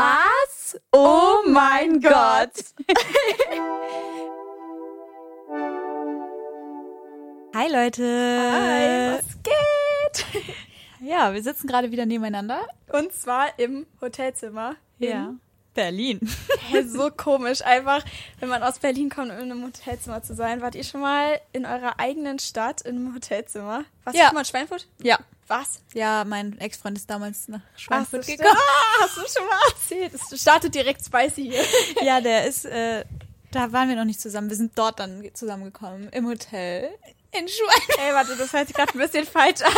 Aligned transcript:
Was? 0.00 0.78
Oh 0.92 1.36
mein 1.46 2.00
Gott. 2.02 2.50
Hi 7.54 7.68
Leute. 7.72 8.04
Hi, 8.04 9.16
was 9.18 9.38
geht? 9.42 10.26
Ja, 11.00 11.32
wir 11.34 11.42
sitzen 11.42 11.66
gerade 11.68 11.90
wieder 11.92 12.04
nebeneinander. 12.04 12.66
Und 12.92 13.12
zwar 13.14 13.58
im 13.58 13.86
Hotelzimmer. 14.02 14.76
in- 14.98 15.40
Berlin. 15.74 16.20
Hä, 16.70 16.82
so 16.82 17.10
komisch. 17.10 17.60
Einfach, 17.62 18.02
wenn 18.40 18.48
man 18.50 18.62
aus 18.62 18.78
Berlin 18.78 19.08
kommt, 19.10 19.30
um 19.30 19.36
in 19.38 19.50
einem 19.52 19.62
Hotelzimmer 19.64 20.22
zu 20.22 20.34
sein. 20.34 20.60
Wart 20.62 20.74
ihr 20.74 20.84
schon 20.84 21.00
mal 21.02 21.38
in 21.52 21.64
eurer 21.66 21.98
eigenen 22.00 22.38
Stadt 22.38 22.80
in 22.82 22.96
einem 22.96 23.14
Hotelzimmer? 23.14 23.84
Warst 24.04 24.16
Ja. 24.18 24.24
du 24.24 24.28
schon 24.28 24.34
mal 24.34 24.40
in 24.40 24.46
Schweinfurt? 24.46 24.88
Ja. 25.02 25.18
Was? 25.48 25.80
Ja, 25.94 26.24
mein 26.24 26.58
Ex-Freund 26.58 26.98
ist 26.98 27.08
damals 27.08 27.46
nach 27.48 27.60
Ach, 27.74 27.78
Schweinfurt 27.78 28.24
so, 28.24 28.32
gekommen. 28.32 28.50
ah, 28.56 29.02
hast 29.02 29.16
du 29.16 29.20
schon 29.20 29.46
mal 29.48 29.58
erzählt. 29.70 30.12
Es 30.32 30.40
startet 30.40 30.74
direkt 30.74 31.04
spicy 31.04 31.50
hier. 31.50 31.62
Ja, 32.04 32.20
der 32.20 32.46
ist, 32.46 32.64
äh, 32.64 33.04
da 33.52 33.72
waren 33.72 33.88
wir 33.88 33.96
noch 33.96 34.04
nicht 34.04 34.20
zusammen. 34.20 34.48
Wir 34.50 34.56
sind 34.56 34.76
dort 34.76 34.98
dann 34.98 35.22
zusammengekommen. 35.34 36.08
Im 36.10 36.26
Hotel. 36.26 36.90
In 37.32 37.46
Schweinfurt. 37.48 37.98
Ey, 37.98 38.12
warte, 38.14 38.34
das 38.36 38.52
hört 38.52 38.66
sich 38.68 38.76
gerade 38.76 38.92
ein 38.94 38.98
bisschen 38.98 39.24
falsch 39.26 39.60
an. 39.62 39.72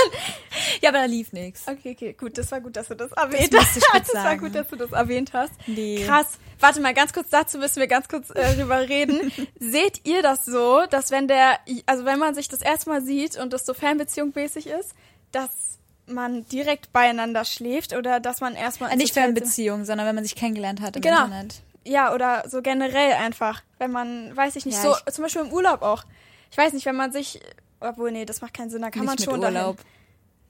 Ja, 0.81 0.91
aber 0.91 0.99
da 0.99 1.05
lief 1.07 1.33
nichts. 1.33 1.67
Okay, 1.67 1.93
okay, 1.97 2.13
gut, 2.13 2.39
das 2.39 2.51
war 2.53 2.61
gut, 2.61 2.77
dass 2.77 2.89
du 2.89 2.95
das 2.95 3.11
erwähnt 3.13 3.53
Das 3.53 3.65
hast. 3.65 3.77
Das 3.77 4.15
war 4.15 4.23
sagen. 4.23 4.41
gut, 4.41 4.55
dass 4.55 4.69
du 4.69 4.77
das 4.77 4.93
erwähnt 4.93 5.33
hast. 5.33 5.53
Nee. 5.67 6.05
Krass. 6.07 6.39
Warte 6.61 6.81
mal, 6.81 6.95
ganz 6.95 7.13
kurz 7.13 7.29
dazu 7.31 7.59
müssen 7.59 7.81
wir 7.81 7.89
ganz 7.89 8.09
kurz 8.09 8.31
äh, 8.31 8.55
drüber 8.55 8.79
reden. 8.89 9.33
Seht 9.59 10.07
ihr 10.07 10.23
das 10.23 10.45
so, 10.45 10.87
dass 10.89 11.11
wenn 11.11 11.27
der, 11.29 11.59
also 11.87 12.05
wenn 12.05 12.19
man 12.19 12.35
sich 12.35 12.49
das 12.49 12.63
erste 12.63 12.89
Mal 12.91 13.03
sieht 13.03 13.37
und 13.37 13.53
das 13.53 13.67
so 13.67 13.75
Fernbeziehung-mäßig 13.75 14.67
ist, 14.69 14.95
dass 15.33 15.68
man 16.11 16.47
direkt 16.49 16.93
beieinander 16.93 17.45
schläft 17.45 17.93
oder 17.95 18.21
dass 18.21 18.41
man 18.41 18.55
erstmal 18.55 18.91
ins 18.91 18.99
Nicht 19.03 19.15
für 19.15 19.21
eine 19.21 19.33
Beziehung, 19.33 19.85
sondern 19.85 20.07
wenn 20.07 20.15
man 20.15 20.25
sich 20.25 20.35
kennengelernt 20.37 20.81
hat 20.81 20.97
im 20.97 21.03
Genau. 21.03 21.25
Internet. 21.25 21.63
Ja, 21.85 22.13
oder 22.15 22.45
so 22.49 22.61
generell 22.61 23.13
einfach, 23.13 23.63
wenn 23.79 23.91
man, 23.91 24.37
weiß 24.37 24.57
ich 24.57 24.67
nicht, 24.67 24.77
Ja, 24.83 24.95
so 25.05 25.13
zum 25.13 25.25
Beispiel 25.25 25.43
im 25.43 25.53
Urlaub 25.53 25.83
auch. 25.83 26.05
Ich 26.51 26.59
weiß 26.59 26.73
nicht, 26.73 26.85
wenn 26.87 26.97
man 26.97 27.13
sich, 27.13 27.41
obwohl 27.81 28.11
nee, 28.13 28.25
das 28.25 28.41
macht 28.41 28.55
keinen 28.55 28.69
Sinn, 28.71 28.83
da 28.83 28.91
kann 28.91 29.05
man 29.05 29.17
schon 29.19 29.39
Urlaub. 29.39 29.77
dahin. 29.77 29.98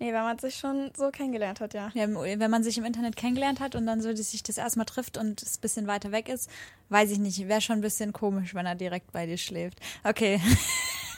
Nee, 0.00 0.12
wenn 0.12 0.22
man 0.22 0.38
sich 0.38 0.56
schon 0.56 0.92
so 0.96 1.10
kennengelernt 1.10 1.60
hat, 1.60 1.74
ja. 1.74 1.90
Ja, 1.94 2.06
wenn 2.08 2.50
man 2.50 2.62
sich 2.62 2.78
im 2.78 2.84
Internet 2.84 3.16
kennengelernt 3.16 3.58
hat 3.60 3.74
und 3.74 3.86
dann 3.86 4.00
so 4.00 4.14
sich 4.14 4.42
das 4.42 4.56
erstmal 4.56 4.86
trifft 4.86 5.18
und 5.18 5.42
es 5.42 5.58
ein 5.58 5.60
bisschen 5.60 5.86
weiter 5.86 6.12
weg 6.12 6.28
ist, 6.28 6.48
weiß 6.88 7.10
ich 7.10 7.18
nicht, 7.18 7.48
wäre 7.48 7.60
schon 7.60 7.78
ein 7.78 7.82
bisschen 7.82 8.12
komisch, 8.12 8.54
wenn 8.54 8.66
er 8.66 8.76
direkt 8.76 9.10
bei 9.12 9.26
dir 9.26 9.38
schläft. 9.38 9.80
Okay. 10.04 10.40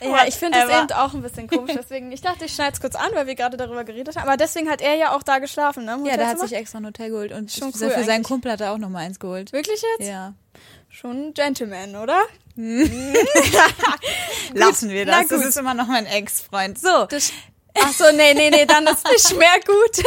Ja, 0.02 0.26
ich 0.26 0.36
finde 0.36 0.58
es 0.58 0.64
eben 0.64 0.90
auch 0.92 1.12
ein 1.12 1.20
bisschen 1.20 1.46
komisch. 1.46 1.72
Deswegen, 1.78 2.10
ich 2.10 2.22
dachte, 2.22 2.46
ich 2.46 2.54
schneide 2.54 2.72
es 2.72 2.80
kurz 2.80 2.94
an, 2.94 3.10
weil 3.12 3.26
wir 3.26 3.34
gerade 3.34 3.58
darüber 3.58 3.84
geredet 3.84 4.16
haben. 4.16 4.26
Aber 4.26 4.38
deswegen 4.38 4.70
hat 4.70 4.80
er 4.80 4.94
ja 4.94 5.14
auch 5.14 5.22
da 5.22 5.40
geschlafen, 5.40 5.84
ne? 5.84 5.98
Ja, 6.06 6.16
der 6.16 6.26
hat 6.28 6.40
sich 6.40 6.54
extra 6.54 6.78
ein 6.78 6.86
Hotel 6.86 7.10
geholt 7.10 7.32
und 7.32 7.52
Schon 7.52 7.72
für 7.72 7.84
cool 7.84 7.90
seinen 7.90 8.08
eigentlich. 8.08 8.26
Kumpel 8.26 8.52
hat 8.52 8.62
er 8.62 8.72
auch 8.72 8.78
noch 8.78 8.88
mal 8.88 9.00
eins 9.00 9.20
geholt. 9.20 9.52
Wirklich 9.52 9.82
jetzt? 9.98 10.08
Ja. 10.08 10.32
Schon 10.88 11.26
ein 11.28 11.34
Gentleman, 11.34 11.96
oder? 11.96 12.18
Lassen 14.54 14.90
wir 14.90 15.06
das. 15.06 15.28
Das 15.28 15.44
ist 15.44 15.56
immer 15.56 15.74
noch 15.74 15.86
mein 15.86 16.06
Ex-Freund. 16.06 16.78
So. 16.78 17.06
Das, 17.06 17.32
ach 17.74 17.92
so, 17.92 18.04
nee, 18.12 18.34
nee, 18.34 18.50
nee, 18.50 18.66
dann 18.66 18.86
ist 18.86 19.06
nicht 19.06 19.38
mehr 19.38 19.60
gut. 19.66 20.04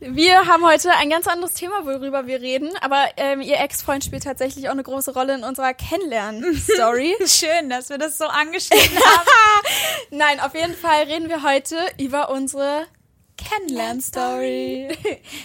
Wir 0.00 0.46
haben 0.46 0.64
heute 0.64 0.90
ein 0.92 1.10
ganz 1.10 1.26
anderes 1.26 1.54
Thema, 1.54 1.84
worüber 1.84 2.26
wir 2.26 2.40
reden. 2.40 2.70
Aber 2.80 3.06
ähm, 3.16 3.40
ihr 3.40 3.58
Ex-Freund 3.58 4.04
spielt 4.04 4.24
tatsächlich 4.24 4.68
auch 4.68 4.72
eine 4.72 4.82
große 4.82 5.12
Rolle 5.12 5.34
in 5.34 5.44
unserer 5.44 5.74
Kennenlernen-Story. 5.74 7.16
Schön, 7.26 7.70
dass 7.70 7.90
wir 7.90 7.98
das 7.98 8.18
so 8.18 8.24
angeschnitten 8.26 8.96
haben. 8.96 9.28
Nein, 10.10 10.40
auf 10.40 10.54
jeden 10.54 10.74
Fall 10.74 11.04
reden 11.04 11.28
wir 11.28 11.42
heute 11.42 11.76
über 11.98 12.30
unsere 12.30 12.86
Kennenlern-Story. 13.38 14.88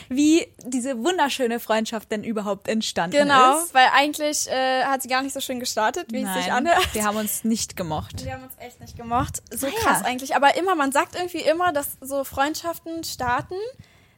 Wie 0.09 0.47
diese 0.65 0.97
wunderschöne 1.03 1.59
Freundschaft 1.59 2.11
denn 2.11 2.23
überhaupt 2.23 2.67
entstanden 2.67 3.17
Genau, 3.17 3.59
ist. 3.59 3.73
weil 3.73 3.87
eigentlich 3.93 4.49
äh, 4.49 4.83
hat 4.83 5.01
sie 5.01 5.07
gar 5.07 5.21
nicht 5.21 5.33
so 5.33 5.39
schön 5.39 5.59
gestartet, 5.59 6.07
wie 6.11 6.23
es 6.23 6.33
sich 6.33 6.47
Nein, 6.47 6.67
anhört. 6.67 6.93
wir 6.93 7.05
haben 7.05 7.17
uns 7.17 7.43
nicht 7.43 7.75
gemocht. 7.77 8.23
Wir 8.25 8.33
haben 8.33 8.43
uns 8.43 8.53
echt 8.59 8.79
nicht 8.81 8.97
gemocht. 8.97 9.41
So 9.51 9.67
Ah, 9.67 9.69
ja. 9.69 9.79
krass 9.81 10.03
eigentlich. 10.03 10.35
Aber 10.35 10.55
immer, 10.57 10.75
man 10.75 10.91
sagt 10.91 11.15
irgendwie 11.15 11.41
immer, 11.41 11.71
dass 11.73 11.97
so 12.01 12.23
Freundschaften 12.23 13.03
starten, 13.03 13.55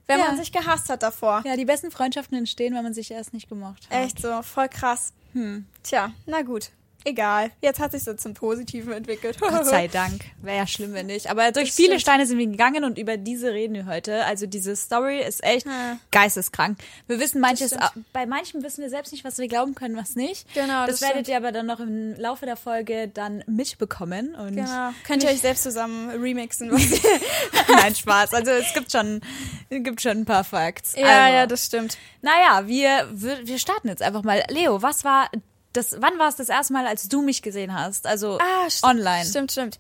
wenn 0.08 0.20
Ja. 0.20 0.26
man 0.28 0.38
sich 0.38 0.52
gehasst 0.52 0.90
hat 0.90 1.04
davor. 1.04 1.44
Ja, 1.46 1.56
die 1.56 1.66
besten 1.66 1.92
Freundschaften 1.92 2.38
entstehen, 2.38 2.74
wenn 2.76 2.84
man 2.84 2.94
sich 2.94 3.12
erst 3.12 3.34
nicht 3.34 3.50
gemocht 3.50 3.88
hat. 3.90 4.06
Echt 4.06 4.22
so, 4.22 4.42
voll 4.42 4.70
krass. 4.70 5.14
Hm. 5.34 5.66
Tja, 5.84 6.12
na 6.26 6.42
gut. 6.44 6.70
Egal. 7.06 7.52
Jetzt 7.62 7.80
hat 7.80 7.92
sich 7.92 8.04
so 8.04 8.14
zum 8.16 8.34
Positiven 8.34 8.92
entwickelt. 8.92 9.40
Gott 9.40 9.66
sei 9.68 9.88
Dank. 9.88 10.22
Wäre 10.42 10.58
ja 10.58 10.68
schlimm, 10.68 10.94
wenn 10.94 11.06
nicht. 11.06 11.30
Aber 11.30 11.52
durch 11.52 11.68
Das 11.68 11.76
viele 11.76 11.88
stimmt. 11.90 12.02
Steine 12.02 12.26
sind 12.26 12.38
wir 12.40 12.48
gegangen 12.48 12.84
und 12.84 12.98
über 12.98 13.16
diese 13.18 13.54
reden 13.54 13.76
wir 13.76 13.86
heute. 13.86 14.26
Also 14.26 14.48
diese 14.48 14.76
Story 14.76 15.22
ist 15.22 15.44
echt 15.44 15.66
Ja. 15.68 15.98
geisteskrank. 16.12 16.80
Wir 17.08 17.20
wissen 17.20 17.40
manches, 17.42 17.76
bei 18.12 18.26
manchen 18.26 18.64
wissen 18.64 18.82
wir 18.82 18.90
selbst 18.90 19.12
nicht, 19.12 19.24
was 19.24 19.38
wir 19.38 19.48
glauben 19.48 19.76
können, 19.76 19.96
was 19.96 20.16
nicht. 20.16 20.52
Genau, 20.54 20.88
Das, 20.88 21.00
das 21.00 21.10
werdet 21.10 21.28
ihr 21.28 21.38
aber 21.38 21.52
dann 21.52 21.68
noch 21.68 21.80
im 21.80 22.16
Laufe 22.20 22.46
der 22.46 22.58
Folge 22.58 23.08
dann 23.08 23.44
mitbekommen. 23.48 24.34
Und 24.36 24.56
Genau. 24.56 24.90
Könnt 25.06 25.24
ihr 25.24 25.30
euch 25.30 25.42
selbst 25.42 25.64
zusammen 25.64 26.10
remixen. 26.10 26.70
Nein, 27.68 27.96
Spaß. 27.96 28.34
Also 28.34 28.52
es 28.52 28.74
gibt 28.74 28.92
schon, 28.92 29.22
es 29.70 29.84
gibt 29.84 30.02
schon 30.02 30.18
ein 30.20 30.26
paar 30.26 30.44
Facts. 30.44 30.96
ja, 30.98 31.06
also, 31.26 31.36
ja, 31.36 31.48
das 31.48 31.66
stimmt. 31.66 31.98
Naja, 32.22 32.64
wir, 32.68 33.08
wir 33.12 33.46
wir 33.46 33.60
starten 33.60 33.90
jetzt 33.90 34.02
einfach 34.02 34.24
mal. 34.24 34.44
Leo, 34.50 34.82
was 34.82 35.04
war 35.04 35.30
das, 35.76 35.96
wann 36.00 36.18
war 36.20 36.28
es 36.28 36.36
das 36.36 36.50
erste 36.50 36.74
Mal, 36.74 36.88
als 36.88 37.08
du 37.08 37.22
mich 37.22 37.42
gesehen 37.42 37.74
hast? 37.74 38.08
Also 38.08 38.38
Ah, 38.40 38.70
st 38.70 38.84
online. 38.84 39.26
Stimmt, 39.26 39.52
stimmt. 39.52 39.80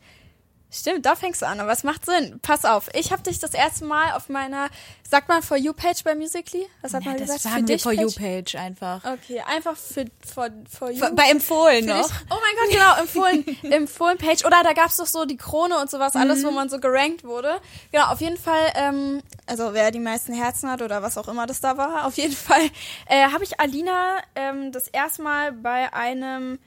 Stimmt, 0.78 1.06
da 1.06 1.16
fängst 1.16 1.41
du 1.41 1.47
an, 1.47 1.59
aber 1.62 1.72
es 1.72 1.84
macht 1.84 2.06
Sinn. 2.06 2.40
Pass 2.41 2.66
auf, 2.66 2.90
ich 2.94 3.12
habe 3.13 3.22
dich 3.24 3.40
das 3.40 3.53
erste 3.53 3.86
Mal 3.86 4.12
auf 4.12 4.28
meiner, 4.28 4.68
sagt 5.09 5.30
man 5.30 5.41
For 5.41 5.56
You 5.56 5.72
Page 5.72 6.03
bei 6.03 6.16
Musically? 6.16 6.68
Was 6.81 6.94
hat 6.94 7.03
Ja, 7.03 7.12
man 7.12 7.18
das 7.19 7.28
gesagt? 7.28 7.44
sagen 7.44 7.68
wir 7.68 7.75
dich 7.75 7.84
For 7.84 7.94
You 7.94 8.08
Page? 8.12 8.18
Page 8.18 8.56
einfach. 8.56 9.02
Okay, 9.06 9.41
einfach 9.47 9.78
für 9.78 10.06
for, 10.25 10.50
for 10.69 10.91
You. 10.91 11.06
Bei 11.16 11.30
empfohlen 11.30 11.86
Für 11.86 11.91
noch. 11.96 12.08
dich. 12.08 12.18
Oh 12.30 12.36
mein 12.41 12.56
Gott, 12.58 12.72
genau, 12.72 12.96
empfohlen, 13.00 13.58
empfohlen 13.72 14.18
Page. 14.18 14.44
Oder 14.44 14.63
da 14.63 14.74
gab's 14.74 14.97
doch 14.97 15.06
so 15.06 15.24
die 15.25 15.38
Krone 15.38 15.80
und 15.80 15.90
sowas, 15.90 16.16
alles, 16.16 16.41
Mhm. 16.44 16.47
wo 16.47 16.52
man 16.52 16.68
so 16.69 16.80
gerankt 16.80 17.24
wurde. 17.24 17.62
Genau, 17.94 18.07
auf 18.07 18.19
jeden 18.19 18.38
Fall, 18.38 18.74
ähm, 18.75 19.22
also 19.46 19.74
wer 19.74 19.92
die 19.92 20.00
meisten 20.00 20.34
Herzen 20.34 20.69
hat 20.69 20.81
oder 20.81 21.02
was 21.02 21.18
auch 21.18 21.30
immer 21.30 21.46
das 21.47 21.62
da 21.62 21.78
war, 21.78 22.06
auf 22.06 22.18
jeden 22.18 22.36
Fall 22.36 22.69
äh, 23.07 23.30
habe 23.31 23.44
ich 23.46 23.59
Alina 23.62 24.18
ähm, 24.36 24.74
das 24.74 24.88
erste 24.90 25.22
Mal 25.22 25.53
bei 25.53 25.94
einem, 25.94 26.59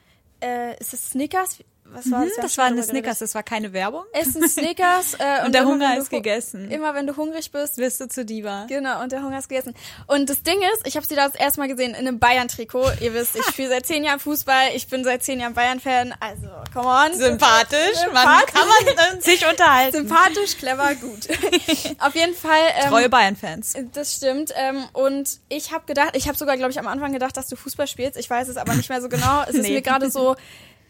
äh, 0.42 0.78
ist 0.80 0.94
es 0.94 1.10
Snickers? 1.10 1.58
Was 1.92 2.10
war 2.10 2.24
das? 2.24 2.34
Haben 2.36 2.42
das 2.42 2.58
war 2.58 2.64
eine. 2.66 2.82
Snickers, 2.82 3.18
das 3.18 3.34
war 3.34 3.42
keine 3.42 3.72
Werbung. 3.72 4.04
Essen 4.12 4.48
Snickers. 4.48 5.14
Äh, 5.18 5.44
Und 5.46 5.52
der 5.54 5.62
immer, 5.62 5.70
Hunger 5.72 5.96
ist 5.98 6.10
gegessen. 6.10 6.70
Immer 6.70 6.94
wenn 6.94 7.06
du 7.06 7.16
hungrig 7.16 7.50
bist, 7.50 7.78
Wirst 7.78 8.00
du 8.00 8.08
zu 8.08 8.24
Diva. 8.24 8.66
Genau, 8.68 9.02
und 9.02 9.10
der 9.12 9.22
Hunger 9.22 9.38
ist 9.38 9.48
gegessen. 9.48 9.74
Und 10.06 10.28
das 10.30 10.42
Ding 10.42 10.60
ist, 10.74 10.86
ich 10.86 10.96
habe 10.96 11.06
sie 11.06 11.14
da 11.16 11.26
das 11.26 11.34
erste 11.34 11.60
Mal 11.60 11.68
gesehen 11.68 11.90
in 11.90 12.06
einem 12.06 12.18
Bayern-Trikot. 12.18 12.84
Ihr 13.00 13.14
wisst, 13.14 13.34
ich 13.36 13.44
spiele 13.46 13.68
seit 13.70 13.86
zehn 13.86 14.04
Jahren 14.04 14.20
Fußball, 14.20 14.68
ich 14.74 14.86
bin 14.88 15.02
seit 15.04 15.22
zehn 15.24 15.40
Jahren 15.40 15.54
Bayern-Fan. 15.54 16.14
Also, 16.20 16.48
come 16.72 16.86
on. 16.88 17.14
Sympathisch, 17.16 17.96
man 18.12 18.24
Sympathisch. 18.24 18.54
kann 18.54 18.68
man 18.68 19.20
sich 19.20 19.46
unterhalten. 19.48 19.96
Sympathisch, 20.08 20.56
clever, 20.58 20.94
gut. 20.94 21.28
Auf 22.00 22.14
jeden 22.14 22.34
Fall. 22.34 22.60
Ähm, 22.82 22.90
Treue 22.90 23.08
Bayern-Fans. 23.08 23.74
das 23.92 24.14
stimmt. 24.14 24.52
Ähm, 24.56 24.84
und 24.92 25.38
ich 25.48 25.72
habe 25.72 25.84
gedacht, 25.86 26.10
ich 26.14 26.28
habe 26.28 26.36
sogar, 26.38 26.56
glaube 26.56 26.70
ich, 26.70 26.78
am 26.78 26.86
Anfang 26.86 27.12
gedacht, 27.12 27.36
dass 27.36 27.48
du 27.48 27.56
Fußball 27.56 27.86
spielst. 27.88 28.16
Ich 28.18 28.28
weiß 28.30 28.48
es 28.48 28.56
aber 28.56 28.74
nicht 28.74 28.88
mehr 28.88 29.00
so 29.00 29.08
genau. 29.08 29.42
Es 29.48 29.54
ist 29.54 29.62
Nee. 29.62 29.72
mir 29.72 29.82
gerade 29.82 30.10
so, 30.10 30.36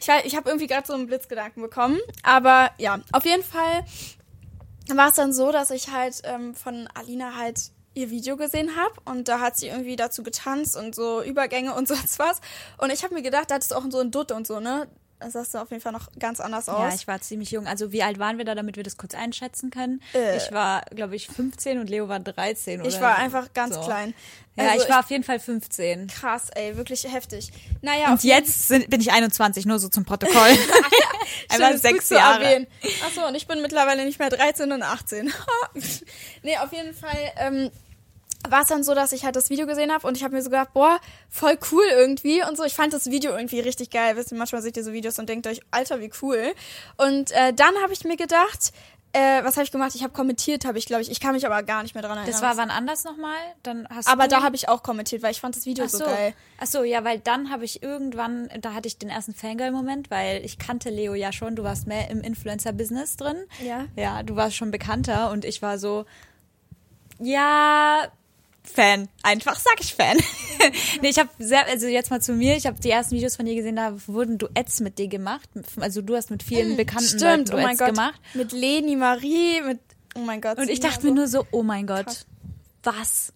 ich, 0.00 0.08
ich 0.24 0.36
habe 0.36 0.48
irgendwie 0.48 0.66
gerade 0.66 0.86
so 0.86 0.94
einen 0.94 1.06
Blitzgedanken 1.06 1.62
bekommen. 1.62 1.98
Aber 2.22 2.70
ja, 2.78 3.00
auf 3.12 3.24
jeden 3.24 3.44
Fall 3.44 3.84
war 4.88 5.10
es 5.10 5.16
dann 5.16 5.32
so, 5.32 5.52
dass 5.52 5.70
ich 5.70 5.90
halt 5.90 6.20
ähm, 6.24 6.54
von 6.54 6.88
Alina 6.94 7.36
halt 7.36 7.70
ihr 7.94 8.10
Video 8.10 8.36
gesehen 8.36 8.76
habe 8.76 8.94
und 9.04 9.28
da 9.28 9.40
hat 9.40 9.56
sie 9.56 9.68
irgendwie 9.68 9.96
dazu 9.96 10.22
getanzt 10.22 10.76
und 10.76 10.94
so 10.94 11.22
Übergänge 11.22 11.74
und 11.74 11.88
sonst 11.88 12.18
was. 12.18 12.40
Und 12.78 12.92
ich 12.92 13.02
habe 13.04 13.14
mir 13.14 13.22
gedacht, 13.22 13.50
da 13.50 13.56
hattest 13.56 13.72
du 13.72 13.76
auch 13.76 13.84
so 13.90 13.98
ein 13.98 14.10
Dutt 14.10 14.32
und 14.32 14.46
so, 14.46 14.60
ne? 14.60 14.88
Sahst 15.28 15.54
du 15.54 15.58
auf 15.58 15.70
jeden 15.70 15.82
Fall 15.82 15.92
noch 15.92 16.08
ganz 16.18 16.40
anders 16.40 16.66
Ja, 16.66 16.74
aus. 16.74 16.94
ich 16.94 17.06
war 17.08 17.20
ziemlich 17.20 17.50
jung. 17.50 17.66
Also 17.66 17.92
wie 17.92 18.02
alt 18.02 18.18
waren 18.18 18.38
wir 18.38 18.44
da, 18.44 18.54
damit 18.54 18.76
wir 18.76 18.82
das 18.84 18.96
kurz 18.96 19.14
einschätzen 19.14 19.70
können? 19.70 20.02
Äh. 20.14 20.36
Ich 20.36 20.52
war, 20.52 20.82
glaube 20.94 21.16
ich, 21.16 21.26
15 21.28 21.78
und 21.80 21.90
Leo 21.90 22.08
war 22.08 22.20
13 22.20 22.80
oder 22.80 22.88
Ich 22.88 23.00
war 23.00 23.16
einfach 23.16 23.52
ganz 23.52 23.74
so. 23.74 23.80
klein. 23.82 24.14
Ja, 24.56 24.70
Also 24.70 24.84
ich 24.84 24.90
war 24.90 25.00
auf 25.00 25.10
jeden 25.10 25.24
Fall 25.24 25.38
15. 25.38 26.08
krass, 26.08 26.50
ey, 26.54 26.76
wirklich 26.76 27.04
heftig. 27.04 27.50
Naja, 27.80 28.10
Und 28.10 28.24
jetzt 28.24 28.68
sind, 28.68 28.90
bin 28.90 29.00
ich 29.00 29.12
21, 29.12 29.66
nur 29.66 29.78
so 29.78 29.88
zum 29.88 30.04
Protokoll. 30.04 30.34
Einmal 31.50 31.78
sechs 31.78 32.10
Jahre. 32.10 32.44
erwähnen. 32.44 32.66
Achso, 33.06 33.26
und 33.26 33.34
ich 33.34 33.46
bin 33.46 33.60
mittlerweile 33.62 34.04
nicht 34.04 34.18
mehr 34.18 34.30
13 34.30 34.72
und 34.72 34.82
18. 34.82 35.32
nee, 36.42 36.56
auf 36.58 36.72
jeden 36.72 36.94
Fall 36.94 37.16
ähm, 37.36 37.70
war 38.48 38.62
es 38.62 38.68
dann 38.68 38.84
so, 38.84 38.94
dass 38.94 39.12
ich 39.12 39.24
halt 39.24 39.36
das 39.36 39.50
Video 39.50 39.66
gesehen 39.66 39.92
habe 39.92 40.06
und 40.06 40.16
ich 40.16 40.22
habe 40.22 40.34
mir 40.34 40.42
so 40.42 40.50
gedacht, 40.50 40.72
boah, 40.72 41.00
voll 41.28 41.58
cool 41.72 41.84
irgendwie 41.90 42.42
und 42.44 42.56
so. 42.56 42.64
Ich 42.64 42.74
fand 42.74 42.92
das 42.92 43.10
Video 43.10 43.32
irgendwie 43.32 43.60
richtig 43.60 43.90
geil. 43.90 44.16
Wisst 44.16 44.32
ihr, 44.32 44.38
manchmal 44.38 44.62
seht 44.62 44.76
ihr 44.76 44.84
so 44.84 44.92
Videos 44.92 45.18
und 45.18 45.28
denkt 45.28 45.46
euch, 45.46 45.60
Alter, 45.70 46.00
wie 46.00 46.10
cool. 46.22 46.54
Und 46.96 47.32
äh, 47.32 47.52
dann 47.52 47.74
habe 47.82 47.92
ich 47.92 48.04
mir 48.04 48.16
gedacht, 48.16 48.72
äh, 49.12 49.42
was 49.42 49.56
habe 49.56 49.64
ich 49.64 49.72
gemacht? 49.72 49.94
Ich 49.94 50.02
habe 50.02 50.12
kommentiert, 50.12 50.64
habe 50.66 50.78
ich, 50.78 50.86
glaube 50.86 51.02
ich. 51.02 51.10
Ich 51.10 51.18
kann 51.18 51.32
mich 51.32 51.46
aber 51.46 51.62
gar 51.62 51.82
nicht 51.82 51.94
mehr 51.94 52.02
dran 52.02 52.18
erinnern. 52.18 52.30
Das 52.30 52.42
war 52.42 52.56
wann 52.56 52.70
anders 52.70 53.04
nochmal? 53.04 53.38
Dann 53.62 53.88
hast 53.88 54.06
aber 54.06 54.28
da 54.28 54.42
habe 54.42 54.54
ich 54.54 54.68
auch 54.68 54.82
kommentiert, 54.82 55.22
weil 55.22 55.30
ich 55.30 55.40
fand 55.40 55.56
das 55.56 55.64
Video 55.64 55.84
Ach 55.86 55.90
so 55.90 55.98
so. 55.98 56.04
geil. 56.04 56.34
Ach 56.60 56.66
so, 56.66 56.84
ja, 56.84 57.04
weil 57.04 57.18
dann 57.18 57.50
habe 57.50 57.64
ich 57.64 57.82
irgendwann, 57.82 58.48
da 58.60 58.74
hatte 58.74 58.86
ich 58.86 58.98
den 58.98 59.08
ersten 59.08 59.34
Fangirl-Moment, 59.34 60.10
weil 60.10 60.44
ich 60.44 60.58
kannte 60.58 60.90
Leo 60.90 61.14
ja 61.14 61.32
schon, 61.32 61.56
du 61.56 61.64
warst 61.64 61.86
mehr 61.86 62.10
im 62.10 62.20
Influencer-Business 62.20 63.16
drin. 63.16 63.38
Ja. 63.64 63.86
Ja, 63.96 64.22
du 64.22 64.36
warst 64.36 64.56
schon 64.56 64.70
bekannter 64.70 65.30
und 65.30 65.44
ich 65.46 65.62
war 65.62 65.78
so, 65.78 66.04
ja, 67.18 68.08
Fan. 68.68 69.08
Einfach 69.22 69.58
sag 69.58 69.80
ich 69.80 69.94
Fan. 69.94 70.16
nee, 71.02 71.08
ich 71.08 71.18
habe 71.18 71.28
sehr, 71.38 71.66
also 71.66 71.86
jetzt 71.86 72.10
mal 72.10 72.20
zu 72.22 72.32
mir, 72.32 72.56
ich 72.56 72.66
habe 72.66 72.78
die 72.80 72.90
ersten 72.90 73.16
Videos 73.16 73.36
von 73.36 73.46
dir 73.46 73.54
gesehen, 73.54 73.76
da 73.76 73.92
wurden 74.06 74.38
Duets 74.38 74.80
mit 74.80 74.98
dir 74.98 75.08
gemacht. 75.08 75.48
Also 75.80 76.02
du 76.02 76.14
hast 76.16 76.30
mit 76.30 76.42
vielen 76.42 76.76
bekannten 76.76 77.04
Stimmt, 77.18 77.22
Leuten 77.22 77.40
oh 77.48 77.52
Duets 77.52 77.64
mein 77.64 77.76
Gott. 77.76 77.88
gemacht. 77.88 78.20
Mit 78.34 78.52
Leni 78.52 78.96
Marie, 78.96 79.60
mit, 79.62 79.80
oh 80.14 80.20
mein 80.20 80.40
Gott. 80.40 80.58
Und 80.58 80.68
ich 80.68 80.80
dachte 80.80 81.06
mir 81.06 81.12
nur 81.12 81.28
so, 81.28 81.46
oh 81.50 81.62
mein 81.62 81.86
Gott, 81.86 82.06
Krass. 82.06 82.26
was? 82.82 83.32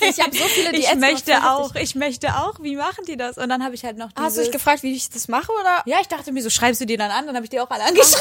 Ich 0.00 0.20
habe 0.20 0.36
so 0.36 0.44
viele 0.44 0.70
Ich 0.72 0.80
Diäts 0.80 0.96
möchte 0.96 1.32
gemacht, 1.32 1.46
auch, 1.48 1.74
ich 1.74 1.94
möchte 1.94 2.36
auch. 2.36 2.62
Wie 2.62 2.76
machen 2.76 3.04
die 3.06 3.16
das? 3.16 3.38
Und 3.38 3.48
dann 3.48 3.64
habe 3.64 3.74
ich 3.74 3.84
halt 3.84 3.96
noch 3.96 4.10
Hast 4.16 4.36
du 4.36 4.40
dich 4.40 4.48
dieses- 4.48 4.52
gefragt, 4.52 4.82
wie 4.82 4.94
ich 4.94 5.08
das 5.10 5.28
mache, 5.28 5.50
oder? 5.52 5.82
Ja, 5.86 5.98
ich 6.00 6.08
dachte 6.08 6.32
mir 6.32 6.42
so, 6.42 6.50
schreibst 6.50 6.80
du 6.80 6.86
die 6.86 6.96
dann 6.96 7.10
an? 7.10 7.26
Dann 7.26 7.34
habe 7.36 7.44
ich 7.44 7.50
die 7.50 7.60
auch 7.60 7.70
alle 7.70 7.84
angeschrieben. 7.84 8.20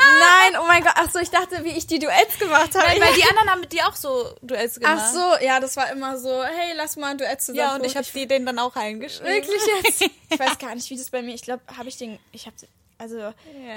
Nein, 0.00 0.60
oh 0.60 0.66
mein 0.66 0.82
Gott. 0.82 0.94
Ach 0.96 1.10
so, 1.10 1.18
ich 1.18 1.30
dachte, 1.30 1.64
wie 1.64 1.70
ich 1.70 1.86
die 1.86 1.98
Duets 1.98 2.38
gemacht 2.38 2.74
habe. 2.74 3.00
Weil 3.00 3.14
die 3.16 3.24
anderen 3.24 3.50
haben 3.50 3.60
mit 3.60 3.72
dir 3.72 3.86
auch 3.86 3.94
so 3.94 4.34
Duets 4.42 4.80
gemacht. 4.80 5.00
Ach 5.00 5.12
so, 5.12 5.44
ja, 5.44 5.60
das 5.60 5.76
war 5.76 5.90
immer 5.90 6.18
so, 6.18 6.42
hey, 6.42 6.72
lass 6.76 6.96
mal 6.96 7.12
ein 7.12 7.18
Duett 7.18 7.40
zusammen. 7.40 7.58
Ja, 7.58 7.74
und 7.74 7.84
ich 7.84 7.96
habe 7.96 8.06
die 8.12 8.26
denen 8.26 8.46
dann 8.46 8.58
auch 8.58 8.76
eingeschrieben. 8.76 9.32
wirklich 9.32 9.62
jetzt. 9.84 10.10
Ich 10.32 10.38
weiß 10.38 10.58
gar 10.58 10.72
nicht, 10.76 10.88
wie 10.90 10.96
das 10.96 11.10
bei 11.10 11.22
mir. 11.22 11.34
Ich 11.34 11.42
glaube, 11.42 11.60
habe 11.76 11.88
ich 11.88 11.96
den. 11.96 12.16
Ich 12.30 12.46
habe 12.46 12.54
also 13.00 13.32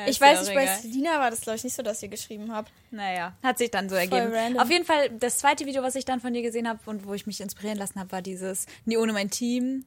ich 0.06 0.10
ist 0.10 0.22
weiß 0.22 0.40
ja 0.40 0.44
nicht, 0.44 0.54
bei. 0.54 0.68
Selina 0.68 1.18
war 1.18 1.32
das 1.32 1.42
glaube 1.42 1.56
ich 1.56 1.64
nicht 1.64 1.76
so, 1.76 1.82
dass 1.82 2.04
ihr 2.04 2.10
geschrieben 2.10 2.54
habt. 2.54 2.74
Naja, 2.92 3.34
hat 3.42 3.58
sich 3.58 3.72
dann 3.72 3.88
so 3.88 3.96
ergeben. 3.96 4.34
random. 4.34 4.62
Auf 4.62 4.70
jeden 4.70 4.84
Fall, 4.84 5.10
das 5.12 5.38
zweite 5.38 5.66
Video, 5.66 5.82
was 5.82 5.96
ich 5.96 6.04
dann 6.04 6.20
von 6.20 6.34
dir 6.34 6.42
gesehen 6.42 6.68
habe 6.68 6.80
und 6.86 7.08
wo 7.08 7.14
ich 7.14 7.26
mich 7.26 7.40
inspirieren 7.40 7.78
lassen 7.78 8.02
habe, 8.02 8.12
war 8.12 8.22
dieses 8.22 8.66
Nie 8.84 8.98
ohne 8.98 9.14
mein 9.14 9.30
Team. 9.30 9.86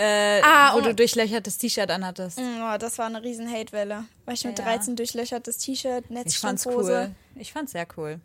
Äh, 0.00 0.40
Ah, 0.42 0.72
wo 0.74 0.78
oh. 0.78 0.80
du 0.82 0.94
durchlöchertes 0.94 1.58
T-Shirt 1.58 1.90
anhattest. 1.90 2.38
Oh, 2.38 2.78
das 2.78 2.96
war 2.98 3.06
eine 3.06 3.22
riesen 3.22 3.50
Hate-Welle. 3.52 4.04
Weil 4.24 4.34
ich 4.34 4.44
mit 4.44 4.58
Ja. 4.58 4.64
13 4.64 4.96
durchlöchertes 4.96 5.58
T-Shirt, 5.58 6.04
Ich 6.08 6.38
fand's 6.38 6.64
Netzstrumpfhose. 6.64 7.10
cool. 7.36 7.40
Ich 7.40 7.52
fand's 7.52 7.72
sehr 7.72 7.86
cool. 7.96 8.20